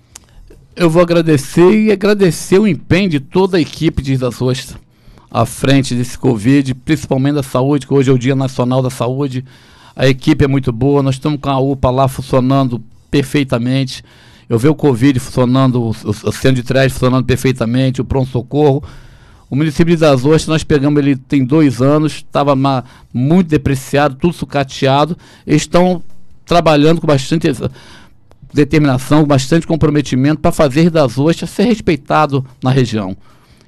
Eu 0.74 0.90
vou 0.90 1.00
agradecer 1.00 1.70
e 1.70 1.92
agradecer 1.92 2.58
o 2.58 2.66
empenho 2.66 3.08
de 3.08 3.20
toda 3.20 3.56
a 3.56 3.60
equipe 3.60 4.02
de 4.02 4.10
Rio 4.10 4.20
das 4.20 4.42
Ostras 4.42 4.76
à 5.32 5.46
frente 5.46 5.94
desse 5.94 6.18
Covid, 6.18 6.74
principalmente 6.74 7.34
da 7.34 7.42
saúde, 7.42 7.86
que 7.86 7.94
hoje 7.94 8.10
é 8.10 8.12
o 8.12 8.18
Dia 8.18 8.34
Nacional 8.34 8.82
da 8.82 8.90
Saúde. 8.90 9.44
A 9.96 10.06
equipe 10.06 10.44
é 10.44 10.48
muito 10.48 10.72
boa, 10.72 11.02
nós 11.02 11.14
estamos 11.14 11.40
com 11.40 11.48
a 11.48 11.58
UPA 11.58 11.90
lá 11.90 12.08
funcionando 12.08 12.82
perfeitamente. 13.10 14.04
Eu 14.48 14.58
vejo 14.58 14.72
o 14.72 14.76
Covid 14.76 15.18
funcionando, 15.18 15.82
o, 15.82 15.88
o 15.88 16.32
centro 16.32 16.56
de 16.56 16.62
triagem 16.62 16.90
funcionando 16.90 17.24
perfeitamente, 17.24 18.00
o 18.00 18.04
pronto-socorro 18.04 18.82
o 19.52 19.54
município 19.54 19.94
de 19.94 20.02
Ostras, 20.02 20.46
nós 20.46 20.64
pegamos 20.64 20.98
ele 20.98 21.14
tem 21.14 21.44
dois 21.44 21.82
anos, 21.82 22.14
estava 22.14 22.56
muito 23.12 23.48
depreciado, 23.48 24.14
tudo 24.14 24.32
sucateado. 24.32 25.14
Eles 25.46 25.60
estão 25.60 26.02
trabalhando 26.46 27.02
com 27.02 27.06
bastante 27.06 27.52
determinação, 28.50 29.26
bastante 29.26 29.66
comprometimento 29.66 30.40
para 30.40 30.52
fazer 30.52 30.88
Das 30.88 31.18
Ostras 31.18 31.50
ser 31.50 31.64
respeitado 31.64 32.42
na 32.64 32.70
região. 32.70 33.14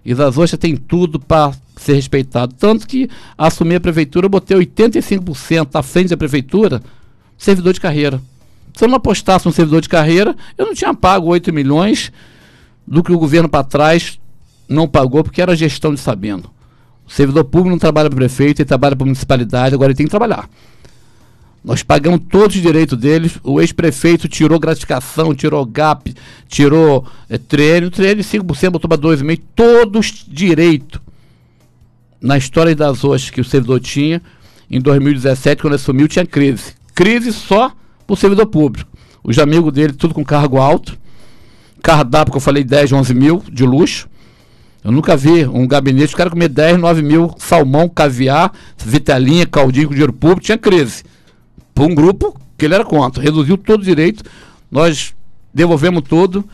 E 0.05 0.15
Das 0.15 0.37
Ostras 0.37 0.59
tem 0.59 0.77
tudo 0.77 1.19
para 1.19 1.53
ser 1.77 1.95
respeitado. 1.95 2.55
Tanto 2.59 2.87
que 2.87 3.09
assumi 3.37 3.75
a 3.75 3.81
prefeitura, 3.81 4.27
eu 4.27 4.31
botei 4.31 4.57
85% 4.57 5.69
à 5.75 5.83
frente 5.83 6.11
da 6.11 6.17
prefeitura, 6.17 6.83
servidor 7.39 7.73
de 7.73 7.81
carreira. 7.81 8.21
Se 8.75 8.85
eu 8.85 8.89
não 8.89 8.97
apostasse 8.97 9.47
no 9.47 9.53
servidor 9.53 9.81
de 9.81 9.89
carreira, 9.89 10.37
eu 10.59 10.67
não 10.67 10.75
tinha 10.75 10.93
pago 10.93 11.29
8 11.29 11.53
milhões 11.53 12.13
do 12.87 13.03
que 13.03 13.13
o 13.13 13.19
governo 13.19 13.49
para 13.49 13.65
trás 13.65 14.19
não 14.69 14.89
pagou 14.89 15.23
porque 15.23 15.41
era 15.41 15.57
gestão 15.57 15.95
de 15.95 16.01
sabendo. 16.01 16.51
O 17.07 17.13
servidor 17.13 17.45
público 17.45 17.71
não 17.71 17.79
trabalha 17.79 18.09
para 18.09 18.17
prefeito, 18.17 18.61
ele 18.61 18.69
trabalha 18.69 18.97
para 18.97 19.05
municipalidade, 19.05 19.75
agora 19.75 19.93
ele 19.93 19.97
tem 19.97 20.07
que 20.07 20.11
trabalhar. 20.11 20.49
Nós 21.65 21.83
pagamos 21.83 22.21
todos 22.29 22.55
os 22.55 22.63
direitos 22.63 22.99
deles. 22.99 23.39
O 23.43 23.59
ex-prefeito 23.59 24.29
tirou 24.29 24.61
gratificação, 24.61 25.35
tirou 25.35 25.65
GAP, 25.65 26.15
tirou 26.47 27.07
é, 27.29 27.39
treino, 27.39 27.91
treino 27.91 28.21
5%, 28.21 28.71
botou 28.71 28.89
para 28.89 29.01
2,5%, 29.01 29.41
todos 29.57 30.27
direito. 30.29 31.01
Na 32.21 32.37
história 32.37 32.77
das 32.77 33.03
hoje 33.03 33.33
que 33.33 33.41
o 33.41 33.45
servidor 33.45 33.81
tinha, 33.81 34.21
em 34.71 34.79
2017, 34.79 35.63
quando 35.63 35.75
assumiu, 35.75 36.07
tinha 36.07 36.27
crise. 36.27 36.75
Crise 36.95 37.33
só 37.33 37.73
para 38.07 38.15
o 38.15 38.17
servidor 38.17 38.47
público. 38.47 38.91
Os 39.23 39.39
amigos 39.39 39.73
dele, 39.73 39.95
tudo 39.95 40.13
com 40.13 40.23
cargo 40.23 40.59
alto. 40.59 40.99
Cardápio, 41.83 42.33
que 42.33 42.37
eu 42.37 42.43
falei, 42.43 42.63
10, 42.63 42.93
11 42.93 43.15
mil 43.15 43.43
de 43.51 43.65
luxo. 43.65 44.07
Eu 44.83 44.93
nunca 44.93 45.17
vi 45.17 45.47
um 45.47 45.67
gabinete, 45.67 46.09
os 46.09 46.15
caras 46.15 46.31
comer 46.31 46.49
10, 46.49 46.79
9 46.79 47.01
mil 47.01 47.35
salmão, 47.39 47.89
caviar, 47.89 48.53
vitelinha, 48.77 49.47
caldinho 49.47 49.89
com 49.89 49.95
dinheiro 49.95 50.13
público, 50.13 50.43
tinha 50.43 50.59
crise. 50.59 51.05
Por 51.75 51.91
um 51.91 51.95
grupo 51.95 52.39
que 52.57 52.65
ele 52.65 52.75
era 52.75 52.85
contra. 52.85 53.23
Reduziu 53.23 53.59
todo 53.59 53.81
o 53.81 53.85
direito, 53.85 54.23
nós 54.71 55.15
devolvemos 55.53 56.03
tudo. 56.09 56.45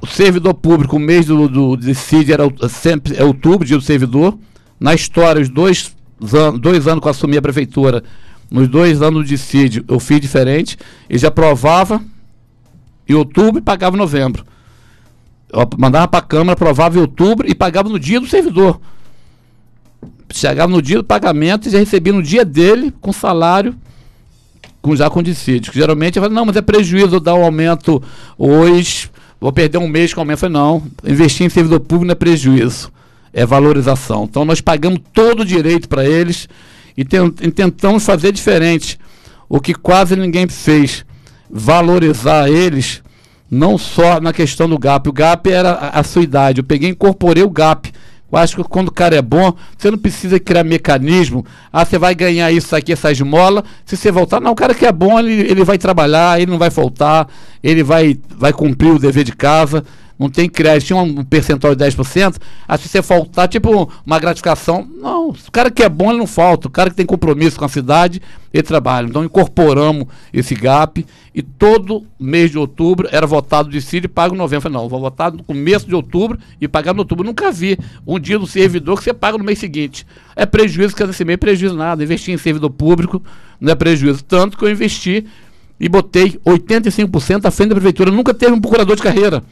O 0.00 0.06
servidor 0.06 0.54
público, 0.54 0.96
o 0.96 0.98
mês 0.98 1.26
do, 1.26 1.46
do 1.46 1.76
decide 1.76 2.32
era 2.32 2.44
sempre 2.68 3.16
é 3.16 3.24
outubro, 3.24 3.66
dia 3.66 3.76
do 3.76 3.82
servidor. 3.82 4.38
Na 4.78 4.94
história, 4.94 5.42
os 5.42 5.48
dois, 5.48 5.94
anos, 6.32 6.60
dois 6.60 6.86
anos 6.86 7.02
que 7.02 7.06
eu 7.06 7.10
assumi 7.10 7.36
a 7.36 7.42
prefeitura, 7.42 8.02
nos 8.50 8.66
dois 8.66 9.02
anos 9.02 9.24
do 9.24 9.28
decide, 9.28 9.84
eu 9.86 10.00
fiz 10.00 10.20
diferente. 10.20 10.78
Ele 11.08 11.18
já 11.18 11.28
aprovava 11.28 12.02
em 13.06 13.14
outubro 13.14 13.58
e 13.58 13.62
pagava 13.62 13.96
em 13.96 13.98
novembro. 13.98 14.44
Eu 15.52 15.68
mandava 15.76 16.08
para 16.08 16.20
a 16.20 16.22
Câmara, 16.22 16.52
aprovava 16.52 16.96
em 16.96 17.00
outubro 17.00 17.48
e 17.48 17.54
pagava 17.54 17.88
no 17.88 17.98
dia 17.98 18.20
do 18.20 18.26
servidor. 18.26 18.80
Chegava 20.32 20.70
no 20.70 20.80
dia 20.80 20.98
do 20.98 21.04
pagamento 21.04 21.68
e 21.68 21.70
já 21.70 21.78
recebia 21.78 22.12
no 22.12 22.22
dia 22.22 22.44
dele, 22.44 22.92
com 23.00 23.12
salário, 23.12 23.74
com, 24.80 24.94
já 24.96 25.10
com 25.10 25.22
dissídio. 25.22 25.72
Geralmente 25.72 26.16
eu 26.16 26.22
falo, 26.22 26.34
não, 26.34 26.46
mas 26.46 26.56
é 26.56 26.62
prejuízo 26.62 27.20
dar 27.20 27.34
um 27.34 27.44
aumento 27.44 28.02
hoje, 28.38 29.10
vou 29.40 29.52
perder 29.52 29.78
um 29.78 29.88
mês 29.88 30.12
com 30.14 30.20
aumento. 30.20 30.44
Eu 30.44 30.50
não, 30.50 30.82
investir 31.04 31.46
em 31.46 31.50
servidor 31.50 31.80
público 31.80 32.06
não 32.06 32.12
é 32.12 32.16
prejuízo, 32.16 32.90
é 33.32 33.44
valorização. 33.44 34.24
Então 34.24 34.44
nós 34.44 34.60
pagamos 34.60 35.00
todo 35.12 35.40
o 35.40 35.44
direito 35.44 35.88
para 35.88 36.04
eles 36.04 36.48
e, 36.96 37.02
e 37.02 37.50
tentamos 37.50 38.04
fazer 38.04 38.32
diferente. 38.32 38.98
O 39.48 39.60
que 39.60 39.74
quase 39.74 40.14
ninguém 40.14 40.48
fez, 40.48 41.04
valorizar 41.50 42.48
eles 42.48 43.02
não 43.50 43.76
só 43.76 44.20
na 44.20 44.32
questão 44.32 44.68
do 44.68 44.78
GAP. 44.78 45.08
O 45.08 45.12
GAP 45.12 45.48
era 45.48 45.72
a, 45.72 46.00
a 46.00 46.04
sua 46.04 46.22
idade. 46.22 46.60
Eu 46.60 46.64
peguei 46.64 46.88
e 46.88 46.92
incorporei 46.92 47.42
o 47.42 47.50
GAP. 47.50 47.92
Eu 48.30 48.38
acho 48.38 48.56
que 48.56 48.64
quando 48.64 48.88
o 48.88 48.92
cara 48.92 49.16
é 49.16 49.22
bom, 49.22 49.52
você 49.76 49.90
não 49.90 49.98
precisa 49.98 50.38
criar 50.38 50.64
mecanismo. 50.64 51.44
Ah, 51.72 51.84
você 51.84 51.98
vai 51.98 52.14
ganhar 52.14 52.50
isso 52.52 52.74
aqui, 52.76 52.92
essa 52.92 53.10
esmola. 53.10 53.64
Se 53.84 53.96
você 53.96 54.10
voltar, 54.10 54.40
não, 54.40 54.52
o 54.52 54.56
cara 54.56 54.74
que 54.74 54.86
é 54.86 54.92
bom, 54.92 55.18
ele, 55.18 55.50
ele 55.50 55.64
vai 55.64 55.78
trabalhar, 55.78 56.40
ele 56.40 56.50
não 56.50 56.58
vai 56.58 56.70
faltar, 56.70 57.28
ele 57.62 57.82
vai, 57.82 58.18
vai 58.36 58.52
cumprir 58.52 58.92
o 58.92 58.98
dever 58.98 59.24
de 59.24 59.32
casa 59.32 59.84
não 60.20 60.28
tem 60.28 60.50
que 60.50 60.54
criar, 60.56 60.78
tinha 60.82 60.98
um 60.98 61.24
percentual 61.24 61.74
de 61.74 61.82
10%, 61.82 62.36
aí 62.68 62.78
se 62.78 62.88
você 62.88 63.00
faltar, 63.00 63.48
tipo 63.48 63.90
uma 64.04 64.18
gratificação, 64.18 64.86
não, 65.00 65.30
o 65.30 65.50
cara 65.50 65.70
que 65.70 65.82
é 65.82 65.88
bom 65.88 66.10
ele 66.10 66.18
não 66.18 66.26
falta, 66.26 66.68
o 66.68 66.70
cara 66.70 66.90
que 66.90 66.96
tem 66.96 67.06
compromisso 67.06 67.58
com 67.58 67.64
a 67.64 67.68
cidade, 67.70 68.20
ele 68.52 68.62
trabalha. 68.62 69.06
Então 69.06 69.24
incorporamos 69.24 70.06
esse 70.30 70.54
gap 70.54 71.06
e 71.34 71.40
todo 71.40 72.04
mês 72.18 72.50
de 72.50 72.58
outubro 72.58 73.08
era 73.10 73.26
votado 73.26 73.70
de 73.70 73.80
CID 73.80 74.04
e 74.04 74.08
pago 74.08 74.34
em 74.34 74.38
novembro. 74.38 74.68
Não, 74.68 74.90
vou 74.90 75.00
votar 75.00 75.32
no 75.32 75.42
começo 75.42 75.86
de 75.86 75.94
outubro 75.94 76.38
e 76.60 76.68
pagar 76.68 76.92
no 76.92 76.98
outubro. 76.98 77.24
Nunca 77.24 77.50
vi 77.50 77.78
um 78.06 78.20
dia 78.20 78.38
do 78.38 78.46
servidor 78.46 78.98
que 78.98 79.04
você 79.04 79.14
paga 79.14 79.38
no 79.38 79.44
mês 79.44 79.58
seguinte. 79.58 80.06
É 80.36 80.44
prejuízo, 80.44 80.94
que 80.94 81.02
esse 81.02 81.24
mês 81.24 81.34
é 81.34 81.38
prejuízo 81.38 81.74
nada. 81.74 82.02
Investir 82.02 82.34
em 82.34 82.36
servidor 82.36 82.68
público 82.68 83.22
não 83.58 83.72
é 83.72 83.74
prejuízo. 83.74 84.22
Tanto 84.22 84.58
que 84.58 84.64
eu 84.66 84.70
investi 84.70 85.24
e 85.78 85.88
botei 85.88 86.38
85% 86.44 87.46
à 87.46 87.50
frente 87.50 87.70
da 87.70 87.76
prefeitura. 87.76 88.10
Nunca 88.10 88.34
teve 88.34 88.52
um 88.52 88.60
procurador 88.60 88.96
de 88.96 89.02
carreira. 89.02 89.42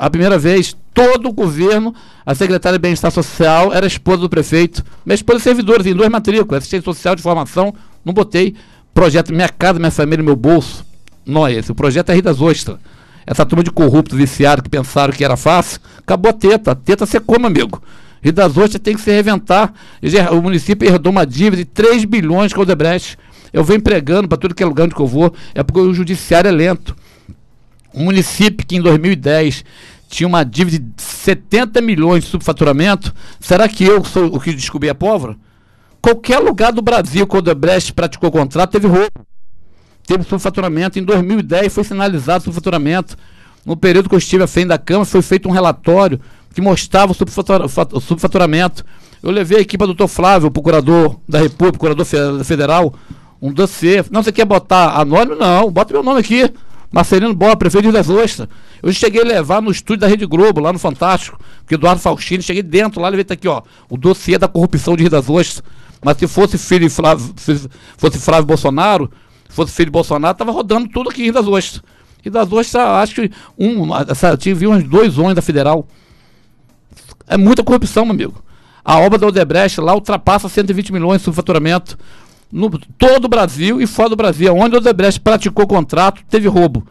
A 0.00 0.08
primeira 0.08 0.38
vez, 0.38 0.74
todo 0.94 1.28
o 1.28 1.32
governo, 1.32 1.94
a 2.24 2.34
secretária 2.34 2.78
de 2.78 2.80
Bem-Estar 2.80 3.10
Social 3.10 3.70
era 3.70 3.86
esposa 3.86 4.22
do 4.22 4.30
prefeito. 4.30 4.82
Minha 5.04 5.14
esposa 5.14 5.40
é 5.40 5.42
servidora, 5.42 5.84
tem 5.84 5.94
duas 5.94 6.08
matrículas, 6.08 6.62
assistente 6.62 6.84
social 6.84 7.14
de 7.14 7.20
formação, 7.20 7.74
não 8.02 8.14
botei. 8.14 8.54
Projeto 8.94 9.30
Minha 9.30 9.50
Casa, 9.50 9.78
Minha 9.78 9.90
Família, 9.90 10.24
Meu 10.24 10.34
Bolso. 10.34 10.86
Não 11.26 11.46
é 11.46 11.52
esse. 11.52 11.70
O 11.70 11.74
projeto 11.74 12.08
é 12.08 12.14
Rio 12.14 12.22
Ostras. 12.30 12.78
Essa 13.26 13.44
turma 13.44 13.62
de 13.62 13.70
corrupto, 13.70 14.16
viciado, 14.16 14.62
que 14.62 14.70
pensaram 14.70 15.12
que 15.12 15.22
era 15.22 15.36
fácil, 15.36 15.78
acabou 15.98 16.30
a 16.30 16.32
teta. 16.32 16.70
A 16.70 16.74
teta 16.74 17.04
você 17.04 17.20
come, 17.20 17.44
amigo. 17.44 17.82
Rio 18.22 18.32
das 18.32 18.56
Ostras 18.56 18.80
tem 18.82 18.94
que 18.94 19.02
se 19.02 19.10
reventar. 19.10 19.70
O 20.32 20.40
município 20.40 20.88
herdou 20.88 21.12
uma 21.12 21.26
dívida 21.26 21.58
de 21.58 21.66
3 21.66 22.06
bilhões 22.06 22.54
com 22.54 22.60
o 22.60 22.62
Odebrecht. 22.62 23.18
Eu 23.52 23.62
venho 23.62 23.82
pregando 23.82 24.26
para 24.26 24.38
tudo 24.38 24.54
que 24.54 24.62
é 24.62 24.66
lugar 24.66 24.84
onde 24.84 24.98
eu 24.98 25.06
vou, 25.06 25.34
é 25.54 25.62
porque 25.62 25.78
o 25.78 25.92
judiciário 25.92 26.48
é 26.48 26.52
lento. 26.52 26.96
Um 27.92 28.04
município 28.04 28.64
que 28.64 28.76
em 28.76 28.80
2010 28.80 29.64
tinha 30.10 30.26
uma 30.26 30.44
dívida 30.44 30.78
de 30.96 31.02
70 31.02 31.80
milhões 31.80 32.24
de 32.24 32.30
subfaturamento, 32.30 33.14
será 33.38 33.68
que 33.68 33.84
eu 33.84 34.04
sou 34.04 34.26
o 34.26 34.40
que 34.40 34.52
descobri 34.52 34.90
a 34.90 34.94
pólvora? 34.94 35.36
Qualquer 36.02 36.40
lugar 36.40 36.72
do 36.72 36.82
Brasil 36.82 37.26
que 37.26 37.34
o 37.36 37.38
Odebrecht 37.38 37.92
praticou 37.92 38.30
contrato 38.30 38.72
teve 38.72 38.88
roubo. 38.88 39.10
Teve 40.06 40.24
subfaturamento. 40.24 40.98
Em 40.98 41.04
2010 41.04 41.72
foi 41.72 41.84
sinalizado 41.84 42.42
subfaturamento. 42.42 43.16
No 43.64 43.76
período 43.76 44.08
que 44.08 44.14
eu 44.14 44.18
estive 44.18 44.44
frente 44.48 44.68
da 44.68 44.78
Câmara, 44.78 45.04
foi 45.04 45.22
feito 45.22 45.48
um 45.48 45.52
relatório 45.52 46.20
que 46.52 46.60
mostrava 46.60 47.12
o 47.12 47.14
subfatura- 47.14 47.68
fat- 47.68 47.92
o 47.92 48.00
subfaturamento. 48.00 48.84
Eu 49.22 49.30
levei 49.30 49.60
aqui 49.60 49.78
para 49.78 49.84
o 49.84 49.88
doutor 49.88 50.08
Flávio, 50.08 50.48
o 50.48 50.50
procurador 50.50 51.20
da 51.28 51.38
República, 51.38 51.72
procurador 51.78 52.04
fe- 52.06 52.42
federal, 52.44 52.92
um 53.40 53.52
dossiê. 53.52 54.02
Não, 54.10 54.22
você 54.22 54.32
quer 54.32 54.46
botar 54.46 54.98
anônimo? 54.98 55.36
Não, 55.36 55.70
bota 55.70 55.92
meu 55.92 56.02
nome 56.02 56.18
aqui. 56.20 56.50
Marcelino 56.92 57.34
Boa, 57.34 57.56
prefeito 57.56 57.82
de 57.82 57.88
Rio 57.88 57.92
das 57.92 58.08
Ostras. 58.08 58.48
Eu 58.82 58.92
cheguei 58.92 59.22
a 59.22 59.24
levar 59.24 59.62
no 59.62 59.70
estúdio 59.70 60.00
da 60.00 60.06
Rede 60.08 60.26
Globo, 60.26 60.60
lá 60.60 60.72
no 60.72 60.78
Fantástico, 60.78 61.38
que 61.66 61.74
Eduardo 61.74 62.00
Faustino, 62.00 62.42
cheguei 62.42 62.62
dentro 62.62 63.00
lá, 63.00 63.08
levei 63.08 63.24
tá 63.24 63.34
aqui, 63.34 63.46
ó, 63.46 63.62
o 63.88 63.96
dossiê 63.96 64.36
da 64.36 64.48
corrupção 64.48 64.96
de 64.96 65.02
Rio 65.02 65.10
das 65.10 65.28
Ostras. 65.28 65.62
Mas 66.02 66.16
se 66.16 66.26
fosse 66.26 66.58
filho 66.58 66.88
de 66.88 66.94
Flávio, 66.94 67.32
se 67.36 67.68
fosse 67.96 68.18
Flávio 68.18 68.46
Bolsonaro, 68.46 69.10
se 69.48 69.54
fosse 69.54 69.72
filho 69.72 69.86
de 69.86 69.92
Bolsonaro, 69.92 70.36
tava 70.36 70.50
rodando 70.50 70.88
tudo 70.88 71.10
aqui 71.10 71.22
em 71.22 71.24
Rio 71.24 71.34
das 71.34 71.46
Ostras. 71.46 71.82
Rio 72.22 72.32
das 72.32 72.52
Ostras, 72.52 72.84
acho 72.84 73.14
que 73.14 73.30
um, 73.56 73.88
tive 74.38 74.66
uns 74.66 74.82
dois 74.82 75.16
ônibus 75.16 75.36
da 75.36 75.42
Federal. 75.42 75.86
É 77.28 77.36
muita 77.36 77.62
corrupção, 77.62 78.04
meu 78.04 78.14
amigo. 78.14 78.42
A 78.84 78.98
obra 78.98 79.18
da 79.18 79.26
Odebrecht 79.26 79.80
lá 79.80 79.94
ultrapassa 79.94 80.48
120 80.48 80.92
milhões 80.92 81.22
de 81.22 81.32
faturamento 81.32 81.96
no 82.52 82.70
todo 82.98 83.24
o 83.24 83.28
Brasil 83.28 83.80
e 83.80 83.86
fora 83.86 84.08
do 84.10 84.16
Brasil. 84.16 84.54
Onde 84.54 84.74
a 84.74 84.78
Odebrecht 84.78 85.20
praticou 85.20 85.66
contrato, 85.66 86.22
teve 86.28 86.48
roubo. 86.48 86.86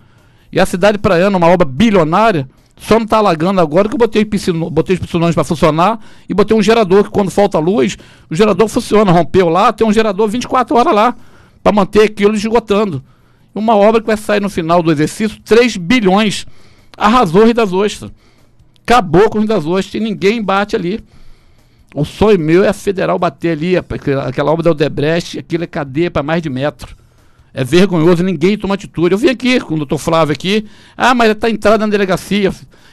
E 0.51 0.59
a 0.59 0.65
cidade 0.65 0.97
praiana, 0.97 1.37
uma 1.37 1.47
obra 1.47 1.65
bilionária, 1.65 2.49
só 2.79 2.95
não 2.95 3.03
está 3.03 3.17
alagando 3.17 3.59
agora 3.59 3.89
que 3.89 3.93
eu 3.93 3.99
botei, 3.99 4.23
piscino, 4.23 4.69
botei 4.69 4.95
os 4.95 5.01
piscinões 5.01 5.35
para 5.35 5.43
funcionar 5.43 5.99
e 6.27 6.33
botei 6.33 6.55
um 6.55 6.63
gerador 6.63 7.03
que 7.03 7.09
quando 7.09 7.29
falta 7.29 7.59
luz, 7.59 7.97
o 8.29 8.35
gerador 8.35 8.67
funciona. 8.69 9.11
Rompeu 9.11 9.49
lá, 9.49 9.73
tem 9.73 9.85
um 9.85 9.91
gerador 9.91 10.29
24 10.29 10.75
horas 10.77 10.95
lá 10.95 11.15
para 11.61 11.73
manter 11.73 12.03
aquilo 12.03 12.35
esgotando. 12.35 13.03
Uma 13.53 13.75
obra 13.75 13.99
que 13.99 14.07
vai 14.07 14.15
sair 14.15 14.39
no 14.39 14.49
final 14.49 14.81
do 14.81 14.91
exercício 14.91 15.39
3 15.43 15.75
bilhões. 15.75 16.47
Arrasou 16.97 17.41
o 17.41 17.45
Rio 17.45 17.53
das 17.53 17.73
Ostras. 17.73 18.11
Acabou 18.83 19.29
com 19.29 19.37
o 19.37 19.41
Rio 19.41 19.49
das 19.49 19.65
Ostras 19.65 19.95
e 19.95 19.99
ninguém 19.99 20.41
bate 20.41 20.75
ali. 20.75 21.03
O 21.93 22.05
sonho 22.05 22.39
meu 22.39 22.63
é 22.63 22.69
a 22.69 22.73
federal 22.73 23.17
bater 23.17 23.51
ali, 23.51 23.75
aquela 23.77 24.51
obra 24.51 24.63
da 24.63 24.71
Odebrecht, 24.71 25.39
aquilo 25.39 25.63
é 25.63 25.67
cadeia 25.67 26.11
para 26.11 26.21
mais 26.21 26.41
de 26.41 26.49
metro. 26.49 26.95
É 27.53 27.63
vergonhoso, 27.63 28.23
ninguém 28.23 28.57
toma 28.57 28.75
atitude. 28.75 29.13
Eu 29.13 29.17
vim 29.17 29.29
aqui 29.29 29.59
com 29.59 29.73
o 29.73 29.77
doutor 29.77 29.97
Flávio 29.97 30.33
aqui. 30.33 30.67
Ah, 30.95 31.15
mas 31.15 31.31
está 31.31 31.49
entrada 31.49 31.85
na 31.85 31.91
delegacia. 31.91 32.49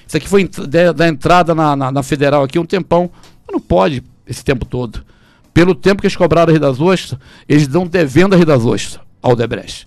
Isso 0.06 0.16
aqui 0.16 0.28
foi 0.28 0.48
da, 0.48 0.92
da 0.92 1.08
entrada 1.08 1.54
na, 1.54 1.76
na, 1.76 1.92
na 1.92 2.02
federal 2.02 2.42
aqui 2.42 2.58
um 2.58 2.64
tempão. 2.64 3.10
Não 3.50 3.60
pode 3.60 4.02
esse 4.26 4.42
tempo 4.42 4.64
todo. 4.64 5.04
Pelo 5.52 5.74
tempo 5.74 6.00
que 6.00 6.06
eles 6.06 6.16
cobraram 6.16 6.48
a 6.48 6.52
Rio 6.52 6.60
das 6.60 6.80
Ostras, 6.80 7.18
eles 7.48 7.64
estão 7.64 7.86
devendo 7.86 8.32
a 8.32 8.36
Rio 8.36 8.46
das 8.46 8.64
Ostras 8.64 9.00
ao 9.22 9.32
Odebrecht. 9.32 9.86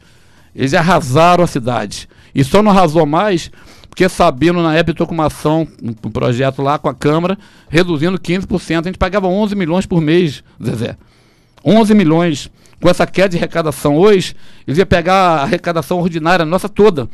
Eles 0.55 0.73
arrasaram 0.73 1.43
a 1.43 1.47
cidade. 1.47 2.07
E 2.33 2.43
só 2.43 2.61
não 2.61 2.71
arrasou 2.71 3.05
mais 3.05 3.51
porque 3.99 4.07
Sabino, 4.07 4.63
na 4.63 4.73
época, 4.75 4.91
estou 4.91 5.05
com 5.05 5.13
uma 5.13 5.25
ação, 5.25 5.67
um, 5.83 5.91
projeto 5.91 6.61
lá 6.61 6.79
com 6.79 6.87
a 6.87 6.93
Câmara, 6.93 7.37
reduzindo 7.67 8.17
15%. 8.17 8.79
A 8.79 8.83
gente 8.83 8.97
pagava 8.97 9.27
11 9.27 9.53
milhões 9.57 9.85
por 9.85 9.99
mês, 9.99 10.41
Zezé. 10.63 10.95
11 11.65 11.93
milhões. 11.93 12.49
Com 12.81 12.87
essa 12.87 13.05
queda 13.05 13.27
de 13.27 13.37
arrecadação 13.37 13.97
hoje, 13.97 14.37
eles 14.65 14.77
iam 14.77 14.87
pegar 14.87 15.15
a 15.15 15.43
arrecadação 15.43 15.99
ordinária 15.99 16.45
nossa 16.45 16.69
toda. 16.69 17.09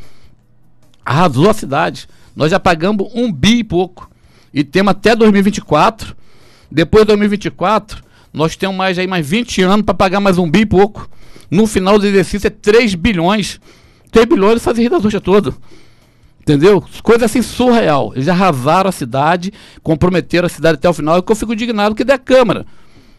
Arrasou 1.03 1.49
a 1.49 1.55
cidade. 1.55 2.07
Nós 2.35 2.51
já 2.51 2.59
pagamos 2.59 3.11
um 3.15 3.31
bi 3.31 3.57
e 3.57 3.63
pouco. 3.63 4.07
E 4.53 4.63
temos 4.63 4.91
até 4.91 5.15
2024. 5.15 6.15
Depois 6.69 7.01
de 7.01 7.07
2024, 7.07 8.03
nós 8.31 8.55
temos 8.55 8.75
mais 8.75 8.99
aí 8.99 9.07
mais 9.07 9.27
20 9.27 9.63
anos 9.63 9.85
para 9.87 9.95
pagar 9.95 10.19
mais 10.19 10.37
um 10.37 10.47
bi 10.47 10.59
e 10.59 10.65
pouco. 10.67 11.09
No 11.49 11.65
final 11.65 11.97
do 11.97 12.05
exercício 12.05 12.45
é 12.45 12.51
3 12.51 12.93
bilhões. 12.93 13.59
3 14.11 14.27
bilhões 14.27 14.63
fazem 14.63 14.87
das 14.87 15.03
Ostras 15.03 15.23
todo. 15.23 15.55
Entendeu? 16.45 16.83
Coisa 17.01 17.25
assim 17.25 17.41
surreal. 17.41 18.13
Eles 18.13 18.27
arrasaram 18.27 18.87
a 18.87 18.91
cidade, 18.91 19.51
comprometeram 19.81 20.45
a 20.45 20.49
cidade 20.49 20.75
até 20.75 20.87
o 20.87 20.93
final. 20.93 21.23
Que 21.23 21.31
eu 21.31 21.35
fico 21.35 21.53
indignado 21.53 21.95
que 21.95 22.03
da 22.03 22.19
Câmara. 22.19 22.67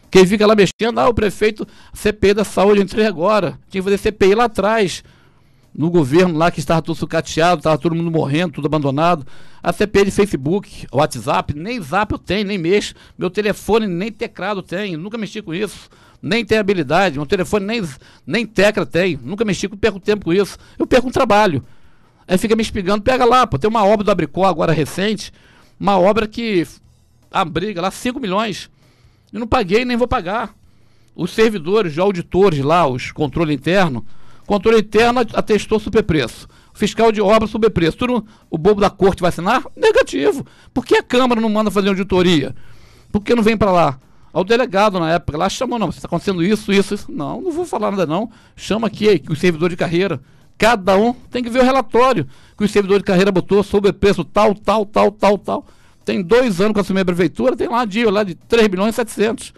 Quem 0.09 0.25
fica 0.25 0.47
lá 0.47 0.55
mexendo, 0.55 0.97
ah, 0.97 1.09
o 1.09 1.13
prefeito, 1.13 1.67
CPI 1.93 2.33
da 2.33 2.45
saúde, 2.45 2.81
entrei 2.81 3.05
agora. 3.05 3.59
Tinha 3.69 3.81
que 3.83 3.89
fazer 3.89 3.97
CPI 3.97 4.33
lá 4.33 4.45
atrás. 4.45 5.03
No 5.75 5.91
governo 5.91 6.37
lá 6.37 6.49
que 6.49 6.61
estava 6.61 6.81
tudo 6.81 6.95
sucateado, 6.95 7.59
estava 7.59 7.77
todo 7.77 7.93
mundo 7.93 8.09
morrendo, 8.09 8.53
tudo 8.53 8.67
abandonado. 8.67 9.27
A 9.61 9.73
CPI 9.73 10.05
de 10.05 10.11
Facebook, 10.11 10.87
WhatsApp, 10.89 11.53
nem 11.53 11.81
zap 11.81 12.13
eu 12.13 12.17
tenho, 12.17 12.47
nem 12.47 12.57
mexo. 12.57 12.95
Meu 13.17 13.29
telefone 13.29 13.87
nem 13.87 14.09
teclado 14.09 14.63
tem, 14.63 14.95
nunca 14.95 15.17
mexi 15.17 15.41
com 15.41 15.53
isso. 15.53 15.89
Nem 16.21 16.45
tenho 16.45 16.61
habilidade, 16.61 17.17
meu 17.17 17.25
telefone 17.25 17.65
nem, 17.65 17.83
nem 18.25 18.45
tecla 18.45 18.85
tem. 18.85 19.19
Nunca 19.21 19.43
mexi, 19.43 19.67
perco 19.67 19.99
tempo 19.99 20.23
com 20.23 20.33
isso. 20.33 20.57
Eu 20.79 20.87
perco 20.87 21.09
um 21.09 21.11
trabalho. 21.11 21.61
Aí 22.27 22.37
fica 22.37 22.55
me 22.55 22.61
espigando, 22.61 23.03
pega 23.03 23.23
lá, 23.23 23.47
pô, 23.47 23.57
tem 23.57 23.69
uma 23.69 23.85
obra 23.85 24.03
do 24.03 24.11
Abricó 24.11 24.45
agora 24.45 24.73
recente, 24.73 25.31
uma 25.79 25.97
obra 25.97 26.27
que 26.27 26.67
a 27.31 27.45
briga 27.45 27.81
lá 27.81 27.89
5 27.89 28.19
milhões. 28.19 28.69
Eu 29.31 29.39
não 29.39 29.47
paguei 29.47 29.85
nem 29.85 29.95
vou 29.95 30.07
pagar. 30.07 30.53
Os 31.15 31.31
servidores, 31.31 31.93
os 31.93 31.99
auditores 31.99 32.59
lá, 32.59 32.85
os 32.85 33.11
controle 33.11 33.53
interno, 33.53 34.05
controle 34.45 34.79
interno 34.79 35.21
atestou 35.33 35.79
superpreço. 35.79 36.47
Fiscal 36.73 37.11
de 37.11 37.19
obra 37.19 37.47
superpreço. 37.47 37.97
Tudo 37.97 38.25
o 38.51 38.57
bobo 38.57 38.79
da 38.79 38.89
corte 38.89 39.21
vai 39.21 39.29
assinar? 39.29 39.63
Negativo. 39.75 40.45
Por 40.73 40.85
que 40.85 40.95
a 40.95 41.01
Câmara 41.01 41.41
não 41.41 41.49
manda 41.49 41.71
fazer 41.71 41.89
auditoria? 41.89 42.55
Por 43.11 43.21
que 43.21 43.33
não 43.33 43.41
vem 43.41 43.57
para 43.57 43.71
lá? 43.71 43.99
Ao 44.31 44.43
delegado 44.43 44.99
na 44.99 45.11
época 45.11 45.37
lá 45.37 45.49
chamou, 45.49 45.79
não, 45.79 45.89
está 45.89 46.05
acontecendo 46.05 46.43
isso, 46.43 46.71
isso, 46.71 46.93
isso. 46.93 47.11
Não, 47.11 47.41
não 47.41 47.51
vou 47.51 47.65
falar 47.65 47.89
nada 47.89 48.05
não. 48.05 48.29
Chama 48.55 48.85
aqui 48.85 49.23
os 49.27 49.39
servidores 49.39 49.73
de 49.73 49.77
carreira. 49.77 50.21
Cada 50.57 50.97
um 50.97 51.13
tem 51.13 51.43
que 51.43 51.49
ver 51.49 51.59
o 51.59 51.63
relatório 51.63 52.27
que 52.57 52.63
o 52.63 52.67
servidor 52.67 52.97
de 52.97 53.03
carreira 53.03 53.31
botou 53.31 53.61
sobre 53.63 53.93
preço 53.93 54.23
tal, 54.23 54.55
tal, 54.55 54.85
tal, 54.85 55.11
tal, 55.11 55.37
tal. 55.37 55.65
Tem 56.03 56.21
dois 56.21 56.59
anos 56.59 56.73
que 56.73 56.79
eu 56.79 56.81
assumi 56.81 57.01
a 57.01 57.05
prefeitura, 57.05 57.55
tem 57.55 57.67
lá 57.67 57.85
dívida 57.85 58.11
lá 58.11 58.23
de 58.23 58.33
3 58.33 58.67
milhões 58.69 58.93
e 58.93 58.95
700. 58.95 59.53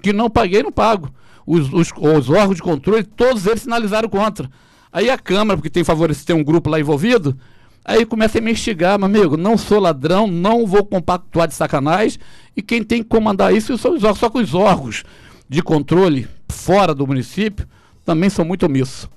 Que 0.00 0.12
não 0.12 0.30
paguei, 0.30 0.62
não 0.62 0.72
pago. 0.72 1.12
Os, 1.46 1.72
os, 1.72 1.92
os 1.96 2.30
órgãos 2.30 2.56
de 2.56 2.62
controle, 2.62 3.02
todos 3.02 3.46
eles 3.46 3.62
sinalizaram 3.62 4.08
contra. 4.08 4.48
Aí 4.92 5.10
a 5.10 5.18
Câmara, 5.18 5.56
porque 5.56 5.68
tem 5.68 5.84
favorecido, 5.84 6.26
tem 6.26 6.36
um 6.36 6.44
grupo 6.44 6.70
lá 6.70 6.80
envolvido, 6.80 7.36
aí 7.84 8.06
começa 8.06 8.38
a 8.38 8.40
me 8.40 8.52
instigar, 8.52 8.98
meu 8.98 9.06
amigo, 9.06 9.36
não 9.36 9.58
sou 9.58 9.80
ladrão, 9.80 10.26
não 10.26 10.66
vou 10.66 10.84
compactuar 10.84 11.48
de 11.48 11.54
sacanagem, 11.54 12.18
e 12.56 12.62
quem 12.62 12.82
tem 12.82 13.02
que 13.02 13.08
comandar 13.08 13.54
isso 13.54 13.76
são 13.76 13.94
os 13.94 14.02
órgãos, 14.02 14.18
só 14.18 14.30
que 14.30 14.38
os 14.38 14.54
órgãos 14.54 15.04
de 15.48 15.62
controle 15.62 16.28
fora 16.48 16.94
do 16.94 17.06
município 17.06 17.66
também 18.04 18.30
são 18.30 18.44
muito 18.44 18.64
omissos. 18.64 19.08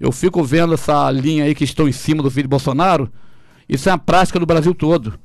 Eu 0.00 0.12
fico 0.12 0.42
vendo 0.44 0.74
essa 0.74 1.10
linha 1.10 1.44
aí 1.44 1.54
que 1.54 1.64
estão 1.64 1.88
em 1.88 1.92
cima 1.92 2.22
do 2.22 2.30
filho 2.30 2.48
Bolsonaro. 2.48 3.10
Isso 3.68 3.88
é 3.88 3.92
uma 3.92 3.98
prática 3.98 4.38
do 4.38 4.46
Brasil 4.46 4.74
todo. 4.74 5.18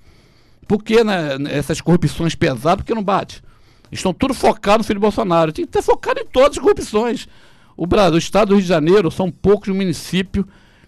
Por 0.68 0.84
que 0.84 1.04
né, 1.04 1.38
essas 1.50 1.80
corrupções 1.80 2.34
pesadas? 2.36 2.78
Porque 2.78 2.96
não 2.96 3.04
bate. 3.04 3.44
Estão 3.92 4.14
tudo 4.14 4.34
focados 4.34 4.86
no 4.86 4.88
filho 4.88 5.00
Bolsonaro. 5.00 5.52
Tem 5.52 5.66
que 5.66 5.72
ter 5.72 5.84
focado 5.84 6.20
em 6.20 6.26
todas 6.26 6.58
as 6.58 6.64
corrupções. 6.64 7.28
O, 7.78 7.86
Brasil, 7.86 8.16
o 8.16 8.18
estado 8.18 8.50
do 8.50 8.56
Rio 8.56 8.64
de 8.64 8.68
Janeiro 8.68 9.12
são 9.12 9.32
poucos 9.32 9.70
municípios 9.74 10.46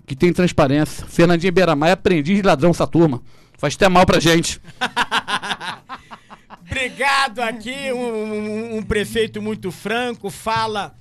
que 0.08 0.16
tem 0.16 0.34
transparência. 0.34 1.06
Fernandinho 1.06 1.54
Beiramar 1.54 1.90
é 1.90 1.94
aprendiz 1.94 2.38
de 2.38 2.42
ladrão 2.42 2.72
essa 2.72 2.88
turma. 2.88 3.22
Faz 3.58 3.76
até 3.76 3.88
mal 3.88 4.06
pra 4.06 4.20
gente. 4.20 4.60
Obrigado 6.66 7.40
aqui, 7.40 7.94
um, 7.94 7.98
um, 7.98 8.78
um 8.78 8.84
prefeito 8.84 9.42
muito 9.42 9.72
franco, 9.72 10.30
fala 10.32 10.96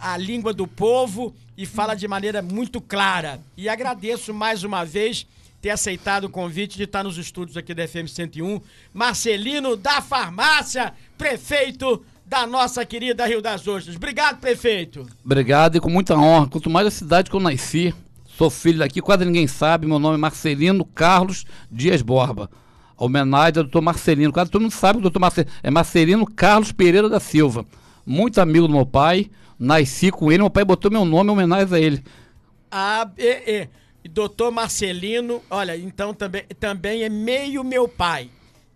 a 0.00 0.16
língua 0.16 0.52
do 0.52 0.66
povo 0.66 1.34
e 1.56 1.64
fala 1.64 1.94
de 1.94 2.06
maneira 2.06 2.42
muito 2.42 2.80
clara. 2.80 3.40
E 3.56 3.68
agradeço 3.68 4.34
mais 4.34 4.62
uma 4.64 4.84
vez 4.84 5.26
ter 5.60 5.70
aceitado 5.70 6.24
o 6.24 6.30
convite 6.30 6.76
de 6.76 6.84
estar 6.84 7.04
nos 7.04 7.16
estúdios 7.16 7.56
aqui 7.56 7.72
da 7.72 7.86
FM 7.86 8.08
101. 8.08 8.60
Marcelino 8.92 9.76
da 9.76 10.00
Farmácia, 10.02 10.92
prefeito 11.16 12.04
da 12.26 12.46
nossa 12.46 12.84
querida 12.84 13.26
Rio 13.26 13.40
das 13.40 13.66
Ostras. 13.66 13.94
Obrigado, 13.94 14.40
prefeito. 14.40 15.06
Obrigado 15.24 15.76
e 15.76 15.80
com 15.80 15.88
muita 15.88 16.16
honra. 16.16 16.48
Quanto 16.48 16.68
mais 16.68 16.86
a 16.86 16.90
cidade 16.90 17.30
que 17.30 17.36
eu 17.36 17.40
nasci, 17.40 17.94
sou 18.36 18.50
filho 18.50 18.80
daqui, 18.80 19.00
quase 19.00 19.24
ninguém 19.24 19.46
sabe. 19.46 19.86
Meu 19.86 19.98
nome 19.98 20.16
é 20.16 20.18
Marcelino 20.18 20.84
Carlos 20.84 21.44
Dias 21.70 22.02
Borba. 22.02 22.50
Homenagem 22.96 23.58
ao 23.58 23.64
doutor 23.64 23.82
Marcelino. 23.82 24.32
Quase 24.32 24.50
todo 24.50 24.62
mundo 24.62 24.72
sabe 24.72 24.94
que 24.94 25.00
o 25.00 25.02
doutor 25.02 25.20
Marcelino 25.20 25.52
é 25.62 25.70
Marcelino 25.70 26.26
Carlos 26.26 26.72
Pereira 26.72 27.08
da 27.08 27.20
Silva. 27.20 27.64
Muito 28.04 28.40
amigo 28.40 28.66
do 28.66 28.74
meu 28.74 28.86
pai. 28.86 29.30
Nasci 29.58 30.10
com 30.10 30.30
ele, 30.30 30.42
meu 30.42 30.50
pai 30.50 30.64
botou 30.64 30.90
meu 30.90 31.04
nome 31.04 31.30
em 31.30 31.32
homenagem 31.32 31.76
a 31.76 31.80
ele. 31.80 32.04
Ah, 32.70 33.08
e, 33.16 33.68
doutor 34.08 34.50
Marcelino, 34.50 35.40
olha, 35.48 35.76
então 35.76 36.12
também, 36.12 36.44
também 36.58 37.02
é 37.02 37.08
meio 37.08 37.62
meu 37.62 37.86
pai. 37.86 38.28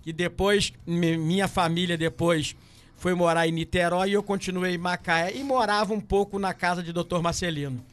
Que 0.03 0.13
depois, 0.13 0.73
minha 0.87 1.49
família 1.49 1.99
depois 1.99 2.55
foi 2.97 3.15
morar 3.15 3.49
em 3.49 3.53
Niterói 3.53 4.11
e 4.11 4.13
eu 4.13 4.23
continuei 4.23 4.75
em 4.75 4.79
Macaé 4.79 5.37
e 5.37 5.43
morava 5.43 5.93
um 5.93 6.01
pouco 6.01 6.39
na 6.39 6.55
casa 6.55 6.83
de 6.83 6.93
doutor 6.93 7.23
Marcelino. 7.23 7.85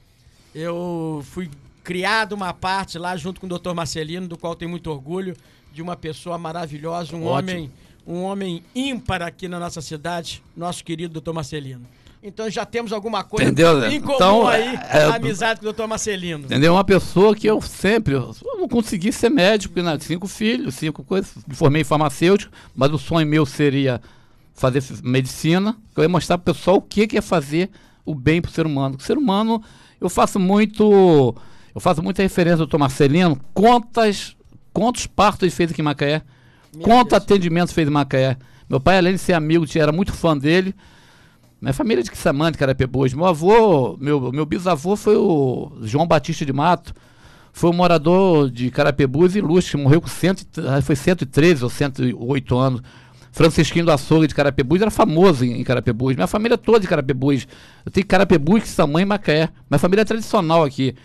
Eu 0.53 1.23
fui 1.25 1.49
criado 1.83 2.33
uma 2.33 2.53
parte 2.53 2.97
lá 2.97 3.17
junto 3.17 3.41
com 3.41 3.47
o 3.47 3.49
doutor 3.49 3.73
Marcelino, 3.73 4.27
do 4.27 4.37
qual 4.37 4.55
tenho 4.55 4.69
muito 4.69 4.91
orgulho, 4.91 5.35
de 5.73 5.81
uma 5.81 5.95
pessoa 5.95 6.37
maravilhosa, 6.37 7.15
um 7.15 7.25
Ótimo. 7.25 7.51
homem 7.51 7.71
um 8.05 8.23
homem 8.23 8.63
ímpar 8.75 9.21
aqui 9.21 9.47
na 9.47 9.59
nossa 9.59 9.81
cidade, 9.81 10.43
nosso 10.55 10.83
querido 10.83 11.13
doutor 11.13 11.33
Marcelino. 11.33 11.85
Então 12.21 12.49
já 12.49 12.65
temos 12.65 12.93
alguma 12.93 13.21
coisa 13.21 13.51
Entendeu, 13.51 13.79
né? 13.81 13.93
em 13.93 13.99
comum 13.99 14.15
Então, 14.15 14.47
aí, 14.47 14.75
é, 14.75 15.03
a 15.03 15.15
amizade 15.15 15.59
com 15.59 15.65
o 15.65 15.67
doutor 15.67 15.87
Marcelino. 15.87 16.45
Entendeu? 16.45 16.73
Uma 16.73 16.83
pessoa 16.83 17.35
que 17.35 17.45
eu 17.45 17.61
sempre. 17.61 18.13
Eu 18.13 18.33
não 18.57 18.67
consegui 18.69 19.11
ser 19.11 19.29
médico, 19.29 19.81
né? 19.81 19.97
cinco 19.99 20.25
filhos, 20.25 20.75
cinco 20.75 21.03
coisas. 21.03 21.33
Me 21.45 21.53
formei 21.53 21.81
em 21.81 21.85
farmacêutico, 21.85 22.53
mas 22.73 22.91
o 22.93 22.97
sonho 22.97 23.27
meu 23.27 23.45
seria 23.45 24.01
fazer 24.53 24.81
medicina. 25.03 25.75
Eu 25.97 26.03
ia 26.03 26.09
mostrar 26.09 26.37
para 26.37 26.51
o 26.51 26.55
pessoal 26.55 26.77
o 26.77 26.81
que, 26.81 27.07
que 27.07 27.17
é 27.17 27.21
fazer 27.21 27.69
o 28.05 28.15
bem 28.15 28.41
para 28.41 28.49
o 28.49 28.53
ser 28.53 28.65
humano. 28.65 28.95
O 28.97 29.01
ser 29.01 29.17
humano, 29.17 29.61
eu 29.99 30.09
faço 30.09 30.39
muito. 30.39 31.35
Eu 31.75 31.81
faço 31.81 32.01
muita 32.01 32.21
referência 32.21 32.53
ao 32.53 32.59
doutor 32.59 32.77
Marcelino. 32.77 33.37
Quantas, 33.53 34.33
quantos 34.71 35.07
partos 35.07 35.43
ele 35.43 35.51
fez 35.51 35.71
aqui 35.71 35.81
em 35.81 35.83
Macaé? 35.83 36.21
Deus. 36.73 37.13
atendimentos 37.13 37.73
fez 37.73 37.87
em 37.87 37.91
Macaé? 37.91 38.37
Meu 38.69 38.79
pai, 38.79 38.97
além 38.97 39.13
de 39.13 39.19
ser 39.19 39.33
amigo, 39.33 39.65
era 39.75 39.91
muito 39.91 40.11
fã 40.13 40.37
dele. 40.37 40.73
Minha 41.61 41.73
família 41.73 42.01
é 42.01 42.03
de 42.03 42.11
Quissamante, 42.11 42.57
Carapebus. 42.57 43.13
Meu 43.13 43.25
avô, 43.25 43.97
meu, 43.99 44.31
meu 44.31 44.45
bisavô 44.45 44.95
foi 44.95 45.15
o 45.15 45.71
João 45.81 46.05
Batista 46.05 46.45
de 46.45 46.51
Mato. 46.51 46.93
Foi 47.53 47.69
um 47.69 47.73
morador 47.73 48.49
de 48.49 48.71
Carapebus 48.71 49.35
ilustre, 49.35 49.77
morreu 49.77 50.01
com 50.01 50.07
100, 50.07 50.31
e- 50.31 50.81
foi 50.81 50.95
113 50.95 51.63
ou 51.63 51.69
108 51.69 52.57
anos. 52.57 52.81
Francisquinho 53.31 53.85
do 53.85 53.91
Açougue 53.91 54.27
de 54.27 54.35
Carapebus 54.35 54.81
era 54.81 54.91
famoso 54.91 55.45
em, 55.45 55.59
em 55.59 55.63
Carapebus. 55.63 56.15
Minha 56.15 56.27
família 56.27 56.55
é 56.55 56.57
toda 56.57 56.79
de 56.79 56.87
Carapebus. 56.87 57.47
Eu 57.85 57.91
tenho 57.91 58.05
Carapebus, 58.05 58.63
Quissamã 58.63 59.01
e 59.01 59.05
Macaé. 59.05 59.49
Minha 59.69 59.79
família 59.79 60.01
é 60.01 60.05
tradicional 60.05 60.63
aqui. 60.63 60.95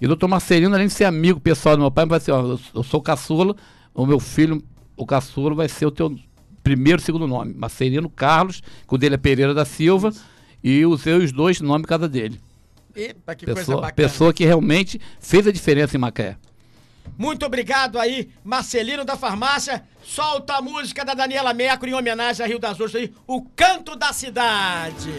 E 0.00 0.04
o 0.04 0.08
doutor 0.08 0.28
Marcelino, 0.28 0.74
além 0.74 0.86
de 0.86 0.92
ser 0.92 1.04
amigo 1.04 1.40
pessoal 1.40 1.76
do 1.76 1.80
meu 1.80 1.90
pai, 1.90 2.06
vai 2.06 2.20
ser, 2.20 2.32
ó, 2.32 2.40
eu, 2.40 2.60
eu 2.74 2.82
sou 2.82 3.00
caçula, 3.00 3.54
o 3.94 4.04
meu 4.06 4.18
filho, 4.20 4.62
o 4.98 5.06
caçula, 5.06 5.54
vai 5.54 5.68
ser 5.68 5.86
o 5.86 5.90
teu 5.90 6.14
primeiro 6.62 7.00
e 7.00 7.04
segundo 7.04 7.26
nome. 7.26 7.54
Marcelino 7.54 8.10
Carlos, 8.10 8.60
que 8.60 8.94
o 8.94 8.98
dele 8.98 9.14
é 9.14 9.18
Pereira 9.18 9.54
da 9.54 9.64
Silva, 9.64 10.12
e 10.62 10.84
usei 10.84 11.14
os 11.14 11.32
dois 11.32 11.60
nomes 11.60 11.86
cada 11.86 12.08
dele. 12.08 12.40
Epa, 12.94 13.34
que 13.34 13.46
coisa 13.46 13.60
Pessoa, 13.60 13.80
bacana. 13.80 13.94
pessoa 13.94 14.32
que 14.34 14.44
realmente 14.44 15.00
fez 15.20 15.46
a 15.46 15.52
diferença 15.52 15.96
em 15.96 16.00
Macaé. 16.00 16.36
Muito 17.16 17.46
obrigado 17.46 17.98
aí, 17.98 18.28
Marcelino 18.44 19.04
da 19.04 19.16
Farmácia. 19.16 19.82
Solta 20.04 20.54
a 20.54 20.62
música 20.62 21.04
da 21.04 21.14
Daniela 21.14 21.54
Mercury 21.54 21.92
em 21.92 21.94
homenagem 21.94 22.44
a 22.44 22.48
Rio 22.48 22.58
das 22.58 22.72
Ostras 22.80 22.96
aí, 22.96 23.14
o 23.26 23.42
canto 23.42 23.96
da 23.96 24.12
cidade. 24.12 25.10